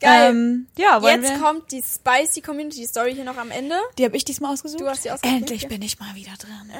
Geil. 0.00 0.30
Ähm, 0.30 0.68
ja, 0.76 1.00
Jetzt 1.02 1.28
wir? 1.28 1.38
kommt 1.38 1.72
die 1.72 1.82
spicy 1.82 2.40
Community 2.40 2.86
Story 2.86 3.14
hier 3.14 3.24
noch 3.24 3.36
am 3.36 3.50
Ende. 3.50 3.74
Die 3.98 4.04
habe 4.04 4.16
ich 4.16 4.24
diesmal 4.24 4.52
ausgesucht. 4.52 4.80
Du 4.80 4.88
hast 4.88 5.04
die 5.04 5.10
ausgesucht, 5.10 5.36
Endlich 5.36 5.62
ja. 5.62 5.68
bin 5.68 5.82
ich 5.82 5.98
mal 5.98 6.14
wieder 6.14 6.32
drin. 6.38 6.72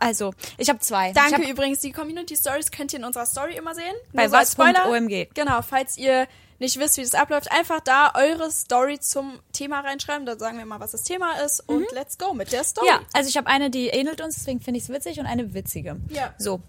Also, 0.00 0.32
ich 0.56 0.68
habe 0.68 0.78
zwei. 0.78 1.12
Danke 1.12 1.42
hab, 1.42 1.48
übrigens. 1.48 1.80
Die 1.80 1.92
Community 1.92 2.36
Stories 2.36 2.70
könnt 2.70 2.92
ihr 2.94 3.00
in 3.00 3.04
unserer 3.04 3.26
Story 3.26 3.56
immer 3.56 3.74
sehen. 3.74 3.94
Bei 4.12 4.28
so 4.28 4.32
was.omg. 4.32 5.28
Genau, 5.34 5.60
falls 5.62 5.98
ihr 5.98 6.26
nicht 6.62 6.78
wisst, 6.78 6.96
wie 6.96 7.02
das 7.02 7.14
abläuft, 7.14 7.50
einfach 7.50 7.80
da 7.80 8.12
eure 8.14 8.50
Story 8.50 8.98
zum 9.00 9.40
Thema 9.52 9.80
reinschreiben. 9.80 10.24
Da 10.24 10.38
sagen 10.38 10.56
wir 10.56 10.64
mal, 10.64 10.80
was 10.80 10.92
das 10.92 11.02
Thema 11.02 11.32
ist. 11.44 11.60
Und 11.68 11.90
let's 11.92 12.16
go 12.16 12.32
mit 12.32 12.52
der 12.52 12.64
Story. 12.64 12.86
Mhm. 12.86 12.92
ja, 12.94 13.00
also 13.12 13.28
ich 13.28 13.36
habe 13.36 13.48
eine, 13.48 13.68
die 13.68 13.88
ähnelt 13.88 14.20
uns, 14.20 14.36
deswegen 14.36 14.60
finde 14.60 14.78
ich 14.78 14.84
es 14.84 14.88
witzig 14.88 15.18
und 15.18 15.26
eine 15.26 15.52
witzige. 15.52 16.00
Ja. 16.08 16.32
So. 16.38 16.62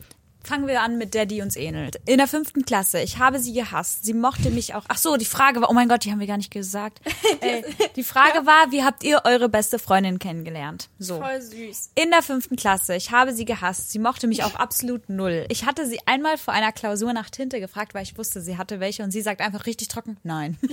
Fangen 0.46 0.68
wir 0.68 0.82
an 0.82 0.98
mit 0.98 1.14
der, 1.14 1.26
die 1.26 1.42
uns 1.42 1.56
ähnelt. 1.56 2.02
In 2.06 2.18
der 2.18 2.28
fünften 2.28 2.66
Klasse. 2.66 3.02
Ich 3.02 3.18
habe 3.18 3.40
sie 3.40 3.54
gehasst. 3.54 4.06
Sie 4.06 4.14
mochte 4.14 4.50
mich 4.50 4.76
auch. 4.76 4.84
Ach 4.90 4.98
so, 4.98 5.16
die 5.16 5.26
Frage 5.26 5.62
war, 5.62 5.70
oh 5.70 5.74
mein 5.74 5.88
Gott, 5.88 6.04
die 6.04 6.12
haben 6.12 6.20
wir 6.20 6.28
gar 6.28 6.38
nicht 6.38 6.52
gesagt. 6.52 7.00
Ey, 7.42 7.64
die 7.96 8.04
Frage 8.04 8.46
war, 8.46 8.72
wie 8.72 8.84
habt 8.84 9.04
ihr 9.04 9.22
eure 9.24 9.48
beste 9.48 9.80
Freundin 9.80 10.20
kennengelernt? 10.20 10.90
So. 11.00 11.20
Voll 11.20 11.42
süß. 11.42 11.92
In 11.96 12.12
der 12.12 12.22
fünften 12.22 12.56
Klasse. 12.56 12.96
Ich 12.96 13.12
habe 13.12 13.34
sie 13.34 13.46
gehasst. 13.46 13.92
Sie 13.92 14.00
mochte 14.00 14.28
mich 14.28 14.44
auch 14.44 14.56
absolut 14.56 15.10
null. 15.10 15.46
Ich 15.50 15.66
hatte 15.66 15.88
sie 15.88 16.00
einmal 16.06 16.38
vor 16.38 16.54
einer 16.54 16.72
Klausur 16.72 17.14
nach 17.14 17.30
Tinte 17.30 17.60
gefragt, 17.60 17.94
weil 17.94 18.04
ich 18.04 18.18
wusste, 18.18 18.42
sie 18.42 18.58
hatte 18.58 18.80
welche 18.80 19.04
und 19.04 19.12
sie 19.12 19.22
sagt 19.22 19.42
einfach 19.42 19.66
richtig 19.66 19.88
trocken, 19.88 20.18
nein. 20.24 20.58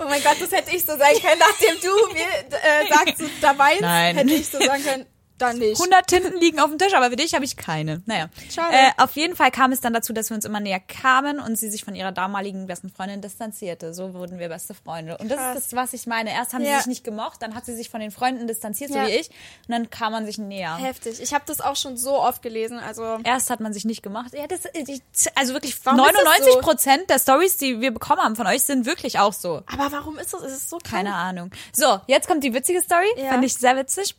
Oh 0.00 0.04
mein 0.08 0.22
Gott, 0.22 0.36
das 0.40 0.50
hätte 0.50 0.74
ich 0.74 0.82
so 0.82 0.96
sagen 0.96 1.18
können, 1.20 1.38
nachdem 1.38 1.80
du 1.80 2.12
mir 2.12 2.26
äh, 2.50 2.88
sagst, 2.88 3.22
dabei 3.40 3.78
Nein. 3.80 4.16
hätte 4.16 4.32
ich 4.32 4.48
so 4.48 4.58
sagen 4.58 4.82
können, 4.82 5.06
dann 5.38 5.58
nicht. 5.58 5.80
100 5.80 6.06
Tinten 6.06 6.38
liegen 6.40 6.60
auf 6.60 6.68
dem 6.70 6.78
Tisch, 6.78 6.94
aber 6.94 7.10
für 7.10 7.16
dich 7.16 7.34
habe 7.34 7.44
ich 7.44 7.56
keine. 7.56 8.02
Naja. 8.06 8.28
Schade. 8.52 8.74
Äh, 8.74 8.90
auf 9.02 9.12
jeden 9.16 9.34
Fall 9.36 9.50
kam 9.50 9.72
es 9.72 9.80
dann 9.80 9.92
dazu, 9.92 10.12
dass 10.12 10.30
wir 10.30 10.34
uns 10.36 10.44
immer 10.44 10.60
näher 10.60 10.80
kamen 10.80 11.40
und 11.40 11.56
sie 11.56 11.70
sich 11.70 11.84
von 11.84 11.94
ihrer 11.94 12.12
damaligen 12.12 12.66
besten 12.66 12.90
Freundin 12.90 13.20
distanzierte. 13.20 13.92
So 13.94 14.14
wurden 14.14 14.38
wir 14.38 14.48
beste 14.48 14.74
Freunde. 14.74 15.18
Und 15.18 15.28
das 15.30 15.38
Krass. 15.38 15.56
ist 15.58 15.72
das, 15.72 15.76
was 15.78 15.92
ich 15.92 16.06
meine. 16.06 16.30
Erst 16.32 16.52
haben 16.54 16.62
Ja. 16.62 16.72
sie 16.72 16.76
sich 16.78 16.86
nicht 16.86 17.04
gemocht, 17.04 17.42
dann 17.42 17.54
hat 17.54 17.64
sie 17.66 17.74
sich 17.74 17.90
von 17.90 18.00
den 18.00 18.10
Freunden 18.10 18.46
distanziert, 18.46 18.90
Ja. 18.90 19.04
so 19.04 19.10
wie 19.10 19.14
ich. 19.16 19.28
Und 19.28 19.70
dann 19.70 19.90
kam 19.90 20.12
man 20.12 20.24
sich 20.26 20.38
näher. 20.38 20.76
Heftig. 20.76 21.20
Ich 21.20 21.34
habe 21.34 21.44
das 21.46 21.60
auch 21.60 21.76
schon 21.76 21.96
so 21.96 22.20
oft 22.20 22.42
gelesen. 22.42 22.78
Also 22.78 23.18
Erst 23.24 23.50
hat 23.50 23.60
man 23.60 23.72
sich 23.72 23.84
nicht 23.84 24.02
gemacht. 24.02 24.32
Ja, 24.34 24.46
das, 24.46 24.60
ich, 24.72 25.00
also 25.34 25.52
wirklich 25.52 25.76
Warum 25.84 25.98
ist 26.00 26.06
das 26.14 26.24
99 26.24 26.52
so? 26.54 26.60
Prozent 26.60 27.10
der 27.10 27.18
Stories, 27.18 27.56
die 27.56 27.80
wir 27.80 27.90
bekommen 27.92 28.22
haben 28.22 28.36
von 28.36 28.46
euch, 28.46 28.62
sind 28.62 28.86
wirklich 28.86 29.18
auch 29.18 29.32
so. 29.32 29.62
Aber 29.66 29.90
warum 29.90 30.18
ist 30.18 30.32
das? 30.32 30.42
Es 30.42 30.52
ist 30.52 30.70
so 30.70 30.78
krank. 30.78 31.04
Keine 31.04 31.14
Ahnung. 31.14 31.50
So, 31.72 32.00
jetzt 32.06 32.28
kommt 32.28 32.44
die 32.44 32.54
witzige 32.54 32.80
Story. 32.82 33.06
Ja. 33.16 33.30
Fand 33.30 33.44
ich 33.44 33.54
sehr 33.54 33.76
witzig. 33.76 34.14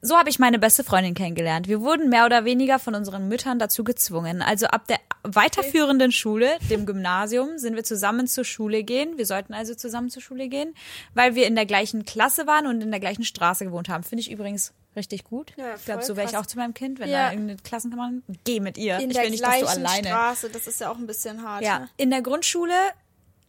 So 0.00 0.16
habe 0.16 0.30
ich 0.30 0.38
meine 0.38 0.60
beste 0.60 0.84
Freundin 0.84 1.14
kennengelernt. 1.14 1.66
Wir 1.66 1.80
wurden 1.80 2.08
mehr 2.08 2.24
oder 2.24 2.44
weniger 2.44 2.78
von 2.78 2.94
unseren 2.94 3.26
Müttern 3.28 3.58
dazu 3.58 3.82
gezwungen. 3.82 4.42
Also 4.42 4.66
ab 4.68 4.86
der 4.86 4.98
weiterführenden 5.24 6.12
Schule, 6.12 6.56
dem 6.70 6.86
Gymnasium, 6.86 7.58
sind 7.58 7.74
wir 7.74 7.82
zusammen 7.82 8.28
zur 8.28 8.44
Schule 8.44 8.84
gehen. 8.84 9.18
Wir 9.18 9.26
sollten 9.26 9.54
also 9.54 9.74
zusammen 9.74 10.08
zur 10.08 10.22
Schule 10.22 10.48
gehen, 10.48 10.74
weil 11.14 11.34
wir 11.34 11.48
in 11.48 11.56
der 11.56 11.66
gleichen 11.66 12.04
Klasse 12.04 12.46
waren 12.46 12.68
und 12.68 12.80
in 12.80 12.90
der 12.92 13.00
gleichen 13.00 13.24
Straße 13.24 13.64
gewohnt 13.64 13.88
haben. 13.88 14.04
Finde 14.04 14.20
ich 14.20 14.30
übrigens 14.30 14.72
richtig 14.94 15.24
gut. 15.24 15.52
Ja, 15.56 15.74
ich 15.74 15.84
glaube, 15.84 16.04
so 16.04 16.16
wäre 16.16 16.28
ich 16.28 16.36
auch 16.36 16.46
zu 16.46 16.58
meinem 16.58 16.74
Kind, 16.74 17.00
wenn 17.00 17.08
Ja. 17.10 17.26
da 17.26 17.32
irgendeine 17.32 17.58
Klassenkameradin, 17.60 18.22
geh 18.44 18.60
mit 18.60 18.78
ihr. 18.78 18.98
In 18.98 19.10
ich 19.10 19.16
will 19.16 19.30
nicht, 19.30 19.44
dass 19.44 19.60
du 19.60 19.66
alleine. 19.66 20.08
Straße, 20.08 20.50
das 20.50 20.68
ist 20.68 20.80
ja 20.80 20.90
auch 20.90 20.98
ein 20.98 21.06
bisschen 21.06 21.42
hart. 21.42 21.62
Ja, 21.64 21.80
ne? 21.80 21.88
in 21.96 22.10
der 22.10 22.22
Grundschule 22.22 22.74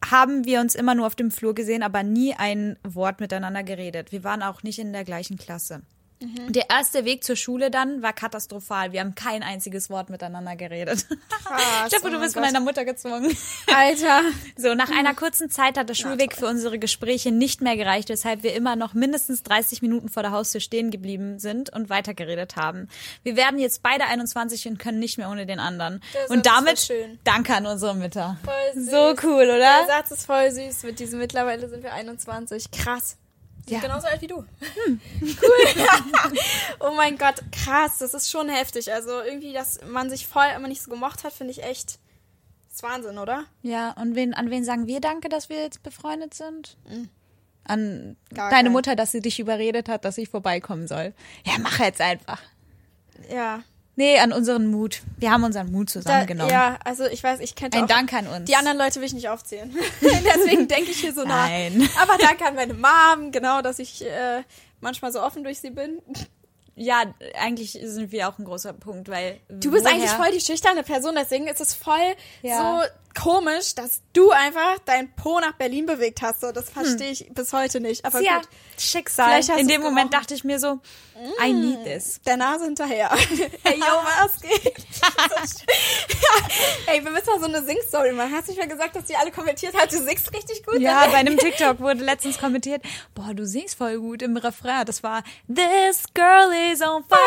haben 0.09 0.45
wir 0.45 0.61
uns 0.61 0.73
immer 0.73 0.95
nur 0.95 1.05
auf 1.05 1.15
dem 1.15 1.29
Flur 1.29 1.53
gesehen, 1.53 1.83
aber 1.83 2.01
nie 2.03 2.33
ein 2.33 2.77
Wort 2.83 3.19
miteinander 3.19 3.63
geredet. 3.63 4.11
Wir 4.11 4.23
waren 4.23 4.41
auch 4.41 4.63
nicht 4.63 4.79
in 4.79 4.93
der 4.93 5.03
gleichen 5.03 5.37
Klasse. 5.37 5.81
Und 6.21 6.53
Der 6.55 6.69
erste 6.69 7.05
Weg 7.05 7.23
zur 7.23 7.37
Schule 7.37 7.71
dann 7.71 8.01
war 8.01 8.11
katastrophal. 8.11 8.91
Wir 8.91 8.99
haben 8.99 9.15
kein 9.15 9.41
einziges 9.41 9.89
Wort 9.89 10.09
miteinander 10.09 10.57
geredet. 10.57 11.05
Krass, 11.07 11.87
Steffi, 11.87 12.07
oh 12.07 12.09
du 12.09 12.19
bist 12.19 12.33
von 12.33 12.43
Gott. 12.43 12.51
deiner 12.51 12.59
Mutter 12.63 12.83
gezwungen. 12.85 13.35
Alter. 13.73 14.21
So, 14.57 14.73
nach 14.75 14.89
einer 14.91 15.13
kurzen 15.15 15.49
Zeit 15.49 15.77
hat 15.77 15.87
der 15.87 15.93
Schulweg 15.93 16.35
für 16.35 16.45
unsere 16.47 16.79
Gespräche 16.79 17.31
nicht 17.31 17.61
mehr 17.61 17.77
gereicht, 17.77 18.09
weshalb 18.09 18.43
wir 18.43 18.53
immer 18.53 18.75
noch 18.75 18.93
mindestens 18.93 19.41
30 19.43 19.81
Minuten 19.81 20.09
vor 20.09 20.21
der 20.21 20.33
Haustür 20.33 20.59
stehen 20.59 20.91
geblieben 20.91 21.39
sind 21.39 21.71
und 21.71 21.89
weitergeredet 21.89 22.57
haben. 22.57 22.89
Wir 23.23 23.37
werden 23.37 23.57
jetzt 23.57 23.81
beide 23.81 24.03
21 24.05 24.67
und 24.67 24.77
können 24.79 24.99
nicht 24.99 25.17
mehr 25.17 25.29
ohne 25.29 25.45
den 25.45 25.59
anderen. 25.59 26.01
Der 26.13 26.29
und 26.29 26.45
damit 26.45 26.79
schön. 26.79 27.19
danke 27.23 27.55
an 27.55 27.65
unsere 27.65 27.95
Mütter. 27.95 28.37
Voll 28.43 28.83
süß. 28.83 28.91
So 28.91 29.15
cool, 29.27 29.45
Der 29.45 29.55
oder? 29.55 29.87
Satz 29.87 30.11
ist 30.11 30.25
voll 30.25 30.51
süß 30.51 30.83
mit 30.83 30.99
diesem 30.99 31.19
mittlerweile 31.19 31.69
sind 31.69 31.81
wir 31.83 31.93
21. 31.93 32.69
Krass. 32.71 33.15
Sie 33.69 33.75
Ja. 33.75 33.81
sind 33.81 33.89
genauso 33.89 34.07
alt 34.07 34.21
wie 34.21 34.27
du. 34.27 34.37
Cool. 35.21 35.85
oh 36.79 36.91
mein 36.95 37.17
Gott, 37.17 37.35
krass. 37.51 37.99
Das 37.99 38.13
ist 38.13 38.29
schon 38.31 38.49
heftig. 38.49 38.91
Also 38.91 39.21
irgendwie, 39.21 39.53
dass 39.53 39.79
man 39.87 40.09
sich 40.09 40.27
voll 40.27 40.47
immer 40.55 40.67
nicht 40.67 40.81
so 40.81 40.89
gemocht 40.91 41.23
hat, 41.23 41.33
finde 41.33 41.51
ich 41.51 41.63
echt. 41.63 41.99
Das 42.67 42.75
ist 42.75 42.83
Wahnsinn, 42.83 43.17
oder? 43.17 43.45
Ja, 43.61 43.91
und 43.91 44.15
wen, 44.15 44.33
an 44.33 44.49
wen 44.49 44.63
sagen 44.63 44.87
wir 44.87 45.01
danke, 45.01 45.27
dass 45.29 45.49
wir 45.49 45.57
jetzt 45.61 45.83
befreundet 45.83 46.33
sind? 46.33 46.77
An 47.63 48.15
Gar 48.33 48.49
deine 48.49 48.63
keinen. 48.63 48.71
Mutter, 48.73 48.95
dass 48.95 49.11
sie 49.11 49.21
dich 49.21 49.39
überredet 49.39 49.89
hat, 49.89 50.05
dass 50.05 50.17
ich 50.17 50.29
vorbeikommen 50.29 50.87
soll. 50.87 51.13
Ja, 51.45 51.53
mach 51.59 51.79
jetzt 51.79 52.01
einfach. 52.01 52.41
Ja. 53.31 53.61
Nee, 53.99 54.17
an 54.17 54.31
unseren 54.31 54.67
Mut. 54.67 55.01
Wir 55.17 55.29
haben 55.29 55.43
unseren 55.43 55.73
Mut 55.73 55.89
Da, 55.89 55.99
zusammengenommen. 55.99 56.49
ja, 56.49 56.79
also 56.85 57.05
ich 57.07 57.21
weiß, 57.21 57.41
ich 57.41 57.55
könnte 57.55 57.77
Ein 57.77 57.83
auch, 57.83 57.87
Dank 57.89 58.13
an 58.13 58.27
uns. 58.27 58.45
Die 58.45 58.55
anderen 58.55 58.77
Leute 58.77 59.01
will 59.01 59.07
ich 59.07 59.13
nicht 59.13 59.27
aufzählen. 59.27 59.75
Deswegen 60.01 60.69
denke 60.69 60.91
ich 60.91 61.01
hier 61.01 61.11
so 61.13 61.25
nach. 61.25 61.49
Nein. 61.49 61.89
Aber 62.01 62.17
danke 62.17 62.45
an 62.45 62.55
meine 62.55 62.75
Mom, 62.75 63.33
genau, 63.33 63.61
dass 63.61 63.77
ich 63.77 64.05
äh, 64.05 64.43
manchmal 64.79 65.11
so 65.11 65.21
offen 65.21 65.43
durch 65.43 65.59
sie 65.59 65.71
bin. 65.71 66.01
Ja, 66.81 67.03
eigentlich 67.37 67.77
sind 67.83 68.11
wir 68.13 68.29
auch 68.29 68.39
ein 68.39 68.45
großer 68.45 68.71
Punkt, 68.71 69.09
weil 69.09 69.41
Du 69.49 69.69
bist 69.71 69.83
woher- 69.83 69.93
eigentlich 69.95 70.11
voll 70.11 70.31
die 70.31 70.39
schüchterne 70.39 70.81
Person, 70.83 71.13
deswegen 71.15 71.47
ist 71.47 71.59
es 71.59 71.73
voll 71.73 72.15
Ja. 72.41 72.81
so 72.83 72.87
komisch, 73.21 73.75
dass 73.75 74.01
du 74.13 74.29
einfach 74.31 74.77
dein 74.85 75.13
Po 75.15 75.39
nach 75.41 75.53
Berlin 75.53 75.85
bewegt 75.87 76.21
hast. 76.21 76.39
So, 76.41 76.51
das 76.53 76.69
verstehe 76.69 77.11
ich 77.11 77.27
bis 77.33 77.51
heute 77.51 77.81
nicht. 77.81 78.05
Aber 78.05 78.21
ja, 78.21 78.37
gut, 78.37 78.47
Schicksal. 78.77 79.41
In 79.57 79.67
dem 79.67 79.81
Moment 79.81 80.13
dachte 80.13 80.33
ich 80.35 80.43
mir 80.45 80.57
so, 80.59 80.79
I 81.43 81.51
need 81.51 81.83
this. 81.83 82.21
der 82.25 82.37
Nase 82.37 82.63
hinterher. 82.65 83.09
hey, 83.63 83.77
yo, 83.77 83.85
was 84.21 84.39
geht? 84.39 84.73
Ey, 86.87 87.03
wir 87.03 87.11
müssen 87.11 87.25
mal 87.27 87.39
so 87.39 87.45
eine 87.47 87.61
Sing-Story 87.65 88.13
machen. 88.13 88.31
Hast 88.33 88.47
du 88.47 88.51
nicht 88.53 88.59
mal 88.61 88.67
gesagt, 88.69 88.95
dass 88.95 89.03
die 89.05 89.15
alle 89.15 89.31
kommentiert 89.31 89.75
hat, 89.75 89.91
du 89.91 89.97
singst 90.01 90.31
richtig 90.33 90.63
gut? 90.65 90.79
Ja, 90.79 91.07
bei 91.07 91.15
einem 91.17 91.37
TikTok 91.39 91.79
wurde 91.81 92.03
letztens 92.03 92.37
kommentiert, 92.37 92.83
boah, 93.15 93.33
du 93.33 93.45
singst 93.45 93.75
voll 93.75 93.97
gut 93.99 94.21
im 94.21 94.37
Refrain. 94.37 94.85
Das 94.85 95.03
war 95.03 95.23
This 95.53 96.03
girl 96.13 96.53
is 96.68 96.68
on 96.81 97.03
fire. 97.03 97.19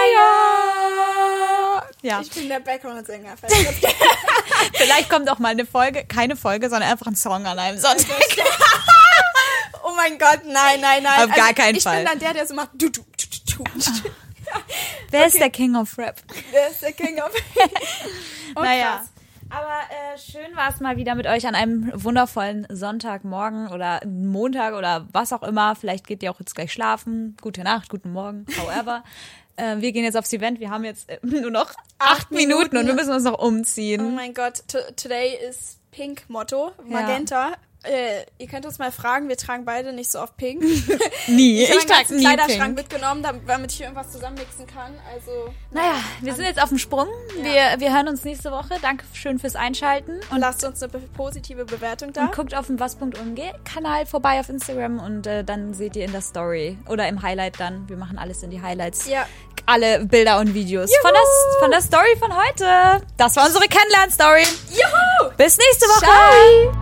Ja, 2.03 2.20
Ich 2.20 2.30
bin 2.30 2.49
der 2.49 2.61
Background-Sänger. 2.61 3.34
vielleicht 4.74 5.09
kommt 5.11 5.28
auch 5.30 5.38
mal 5.38 5.51
eine 5.51 5.66
Folge, 5.66 6.05
keine 6.05 6.36
Folge, 6.36 6.68
sondern 6.68 6.90
einfach 6.90 7.07
ein 7.07 7.16
Song 7.16 7.47
an 7.47 7.59
einem 7.59 7.78
Sonntag. 7.78 8.07
oh 9.84 9.93
mein 9.95 10.18
Gott, 10.18 10.40
nein, 10.45 10.80
nein, 10.80 11.03
nein. 11.03 11.30
Auf 11.30 11.36
gar 11.36 11.53
keinen 11.55 11.76
ich 11.76 11.84
Fall. 11.84 12.03
Ich 12.03 12.09
bin 12.09 12.11
dann 12.11 12.18
der, 12.18 12.34
der 12.34 12.47
so 12.47 12.55
macht. 12.55 12.70
Du, 12.74 12.88
du, 12.88 13.03
du, 13.03 13.26
du, 13.57 13.64
du. 13.64 14.11
Wer 15.11 15.26
ist 15.26 15.38
der 15.38 15.51
King 15.51 15.76
of 15.76 15.97
Rap? 15.99 16.16
Der 16.53 16.68
ist 16.70 16.82
der 16.82 16.93
King 16.93 17.20
of. 17.20 17.30
oh, 18.57 18.61
Naja. 18.62 18.97
krass. 18.97 19.12
Aber 19.55 19.81
äh, 19.91 20.19
schön 20.19 20.57
war 20.57 20.71
es 20.71 20.81
mal 20.81 20.97
wieder 20.97 21.15
mit 21.15 21.27
euch 21.27 21.47
an 21.47 21.55
einem 21.55 21.93
wundervollen 21.95 22.67
Sonntagmorgen 22.71 23.69
oder 23.69 24.01
Montag 24.07 24.75
oder 24.75 25.07
was 25.13 25.33
auch 25.33 25.43
immer. 25.43 25.77
Vielleicht 25.77 26.07
geht 26.07 26.23
ihr 26.23 26.31
auch 26.31 26.41
jetzt 26.41 26.55
gleich 26.55 26.73
schlafen. 26.73 27.37
Gute 27.41 27.63
Nacht, 27.63 27.91
guten 27.91 28.13
Morgen, 28.13 28.47
however. 28.59 29.05
äh, 29.57 29.77
wir 29.79 29.93
gehen 29.93 30.05
jetzt 30.05 30.17
aufs 30.17 30.33
Event. 30.33 30.59
Wir 30.59 30.71
haben 30.71 30.85
jetzt 30.85 31.09
äh, 31.11 31.19
nur 31.23 31.51
noch 31.51 31.71
acht 31.99 32.31
Minuten, 32.31 32.79
und 32.79 32.87
wir 32.87 32.95
müssen 32.95 33.13
uns 33.13 33.25
noch 33.25 33.39
Oh 33.39 33.47
umziehen. 33.49 34.15
mein 34.15 34.33
Gott, 34.33 34.63
t- 34.69 34.79
today 34.97 35.37
is 35.49 35.79
Pink 35.91 36.25
Motto, 36.29 36.73
Magenta. 36.87 37.53
Äh, 37.85 38.24
ihr 38.39 38.47
könnt 38.47 38.64
uns 38.64 38.78
mal 38.78 38.93
fragen, 38.93 39.28
wir 39.28 39.37
tragen 39.37 39.64
beide 39.64 39.93
nicht 39.93 40.11
so 40.11 40.20
oft 40.20 40.37
Pink. 40.37 40.62
nie. 41.26 41.62
Ich 41.62 41.70
habe 41.70 41.80
einen 41.80 41.89
ganzen 41.89 42.16
nie 42.16 42.22
Kleiderschrank 42.24 42.76
Pink. 42.76 42.76
mitgenommen, 42.76 43.22
damit, 43.47 43.70
ich 43.70 43.78
hier 43.78 43.87
irgendwas 43.87 44.12
zusammenmixen 44.12 44.66
kann. 44.66 44.95
Also 45.12 45.53
Naja, 45.70 45.95
wir 46.20 46.35
sind 46.35 46.45
jetzt 46.45 46.62
auf 46.62 46.68
dem 46.68 46.78
Sprung. 46.78 47.09
Wir, 47.41 47.80
wir 47.80 47.93
hören 47.95 48.09
uns 48.09 48.24
nächste 48.24 48.53
Woche. 48.53 48.76
Danke 48.83 49.05
schön 49.12 49.39
fürs 49.39 49.57
Einschalten. 49.57 50.20
und 50.30 50.39
lasst 50.39 50.64
uns 50.64 50.83
eine 50.83 50.93
positive 51.16 51.64
Bewertung 51.64 52.12
da. 52.12 52.26
Und 52.26 52.33
guckt 52.37 52.55
auf 52.55 52.66
dem 52.66 52.78
was.umg 52.78 53.41
Kanal 53.64 54.07
vorbei 54.07 54.39
auf 54.41 54.49
Instagram 54.49 55.01
und 55.01 55.26
äh, 55.26 55.43
dann 55.43 55.74
seht 55.74 55.97
ihr 55.97 56.05
in 56.05 56.12
der 56.12 56.22
Story 56.22 56.78
oder 56.89 57.09
im 57.09 57.22
Highlight 57.22 57.59
dann. 57.59 57.89
Wir 57.89 57.97
machen 57.97 58.18
alles 58.18 58.43
in 58.43 58.51
die 58.51 58.62
Highlights. 58.62 59.09
Ja. 59.09 59.26
Alle 59.66 60.05
Bilder 60.05 60.39
und 60.41 60.55
Videos 60.55 60.91
von 61.03 61.12
der, 61.12 61.22
von 61.61 61.70
der 61.70 61.80
Story 61.80 62.16
von 62.18 62.33
heute. 62.37 63.05
Das 63.16 63.37
war 63.37 63.47
unsere 63.47 63.64
Kennenlern-Story. 63.66 64.45
Juhu! 64.70 65.30
Bis 65.37 65.57
nächste 65.57 65.87
Woche. 65.87 66.05
Ciao. 66.05 66.82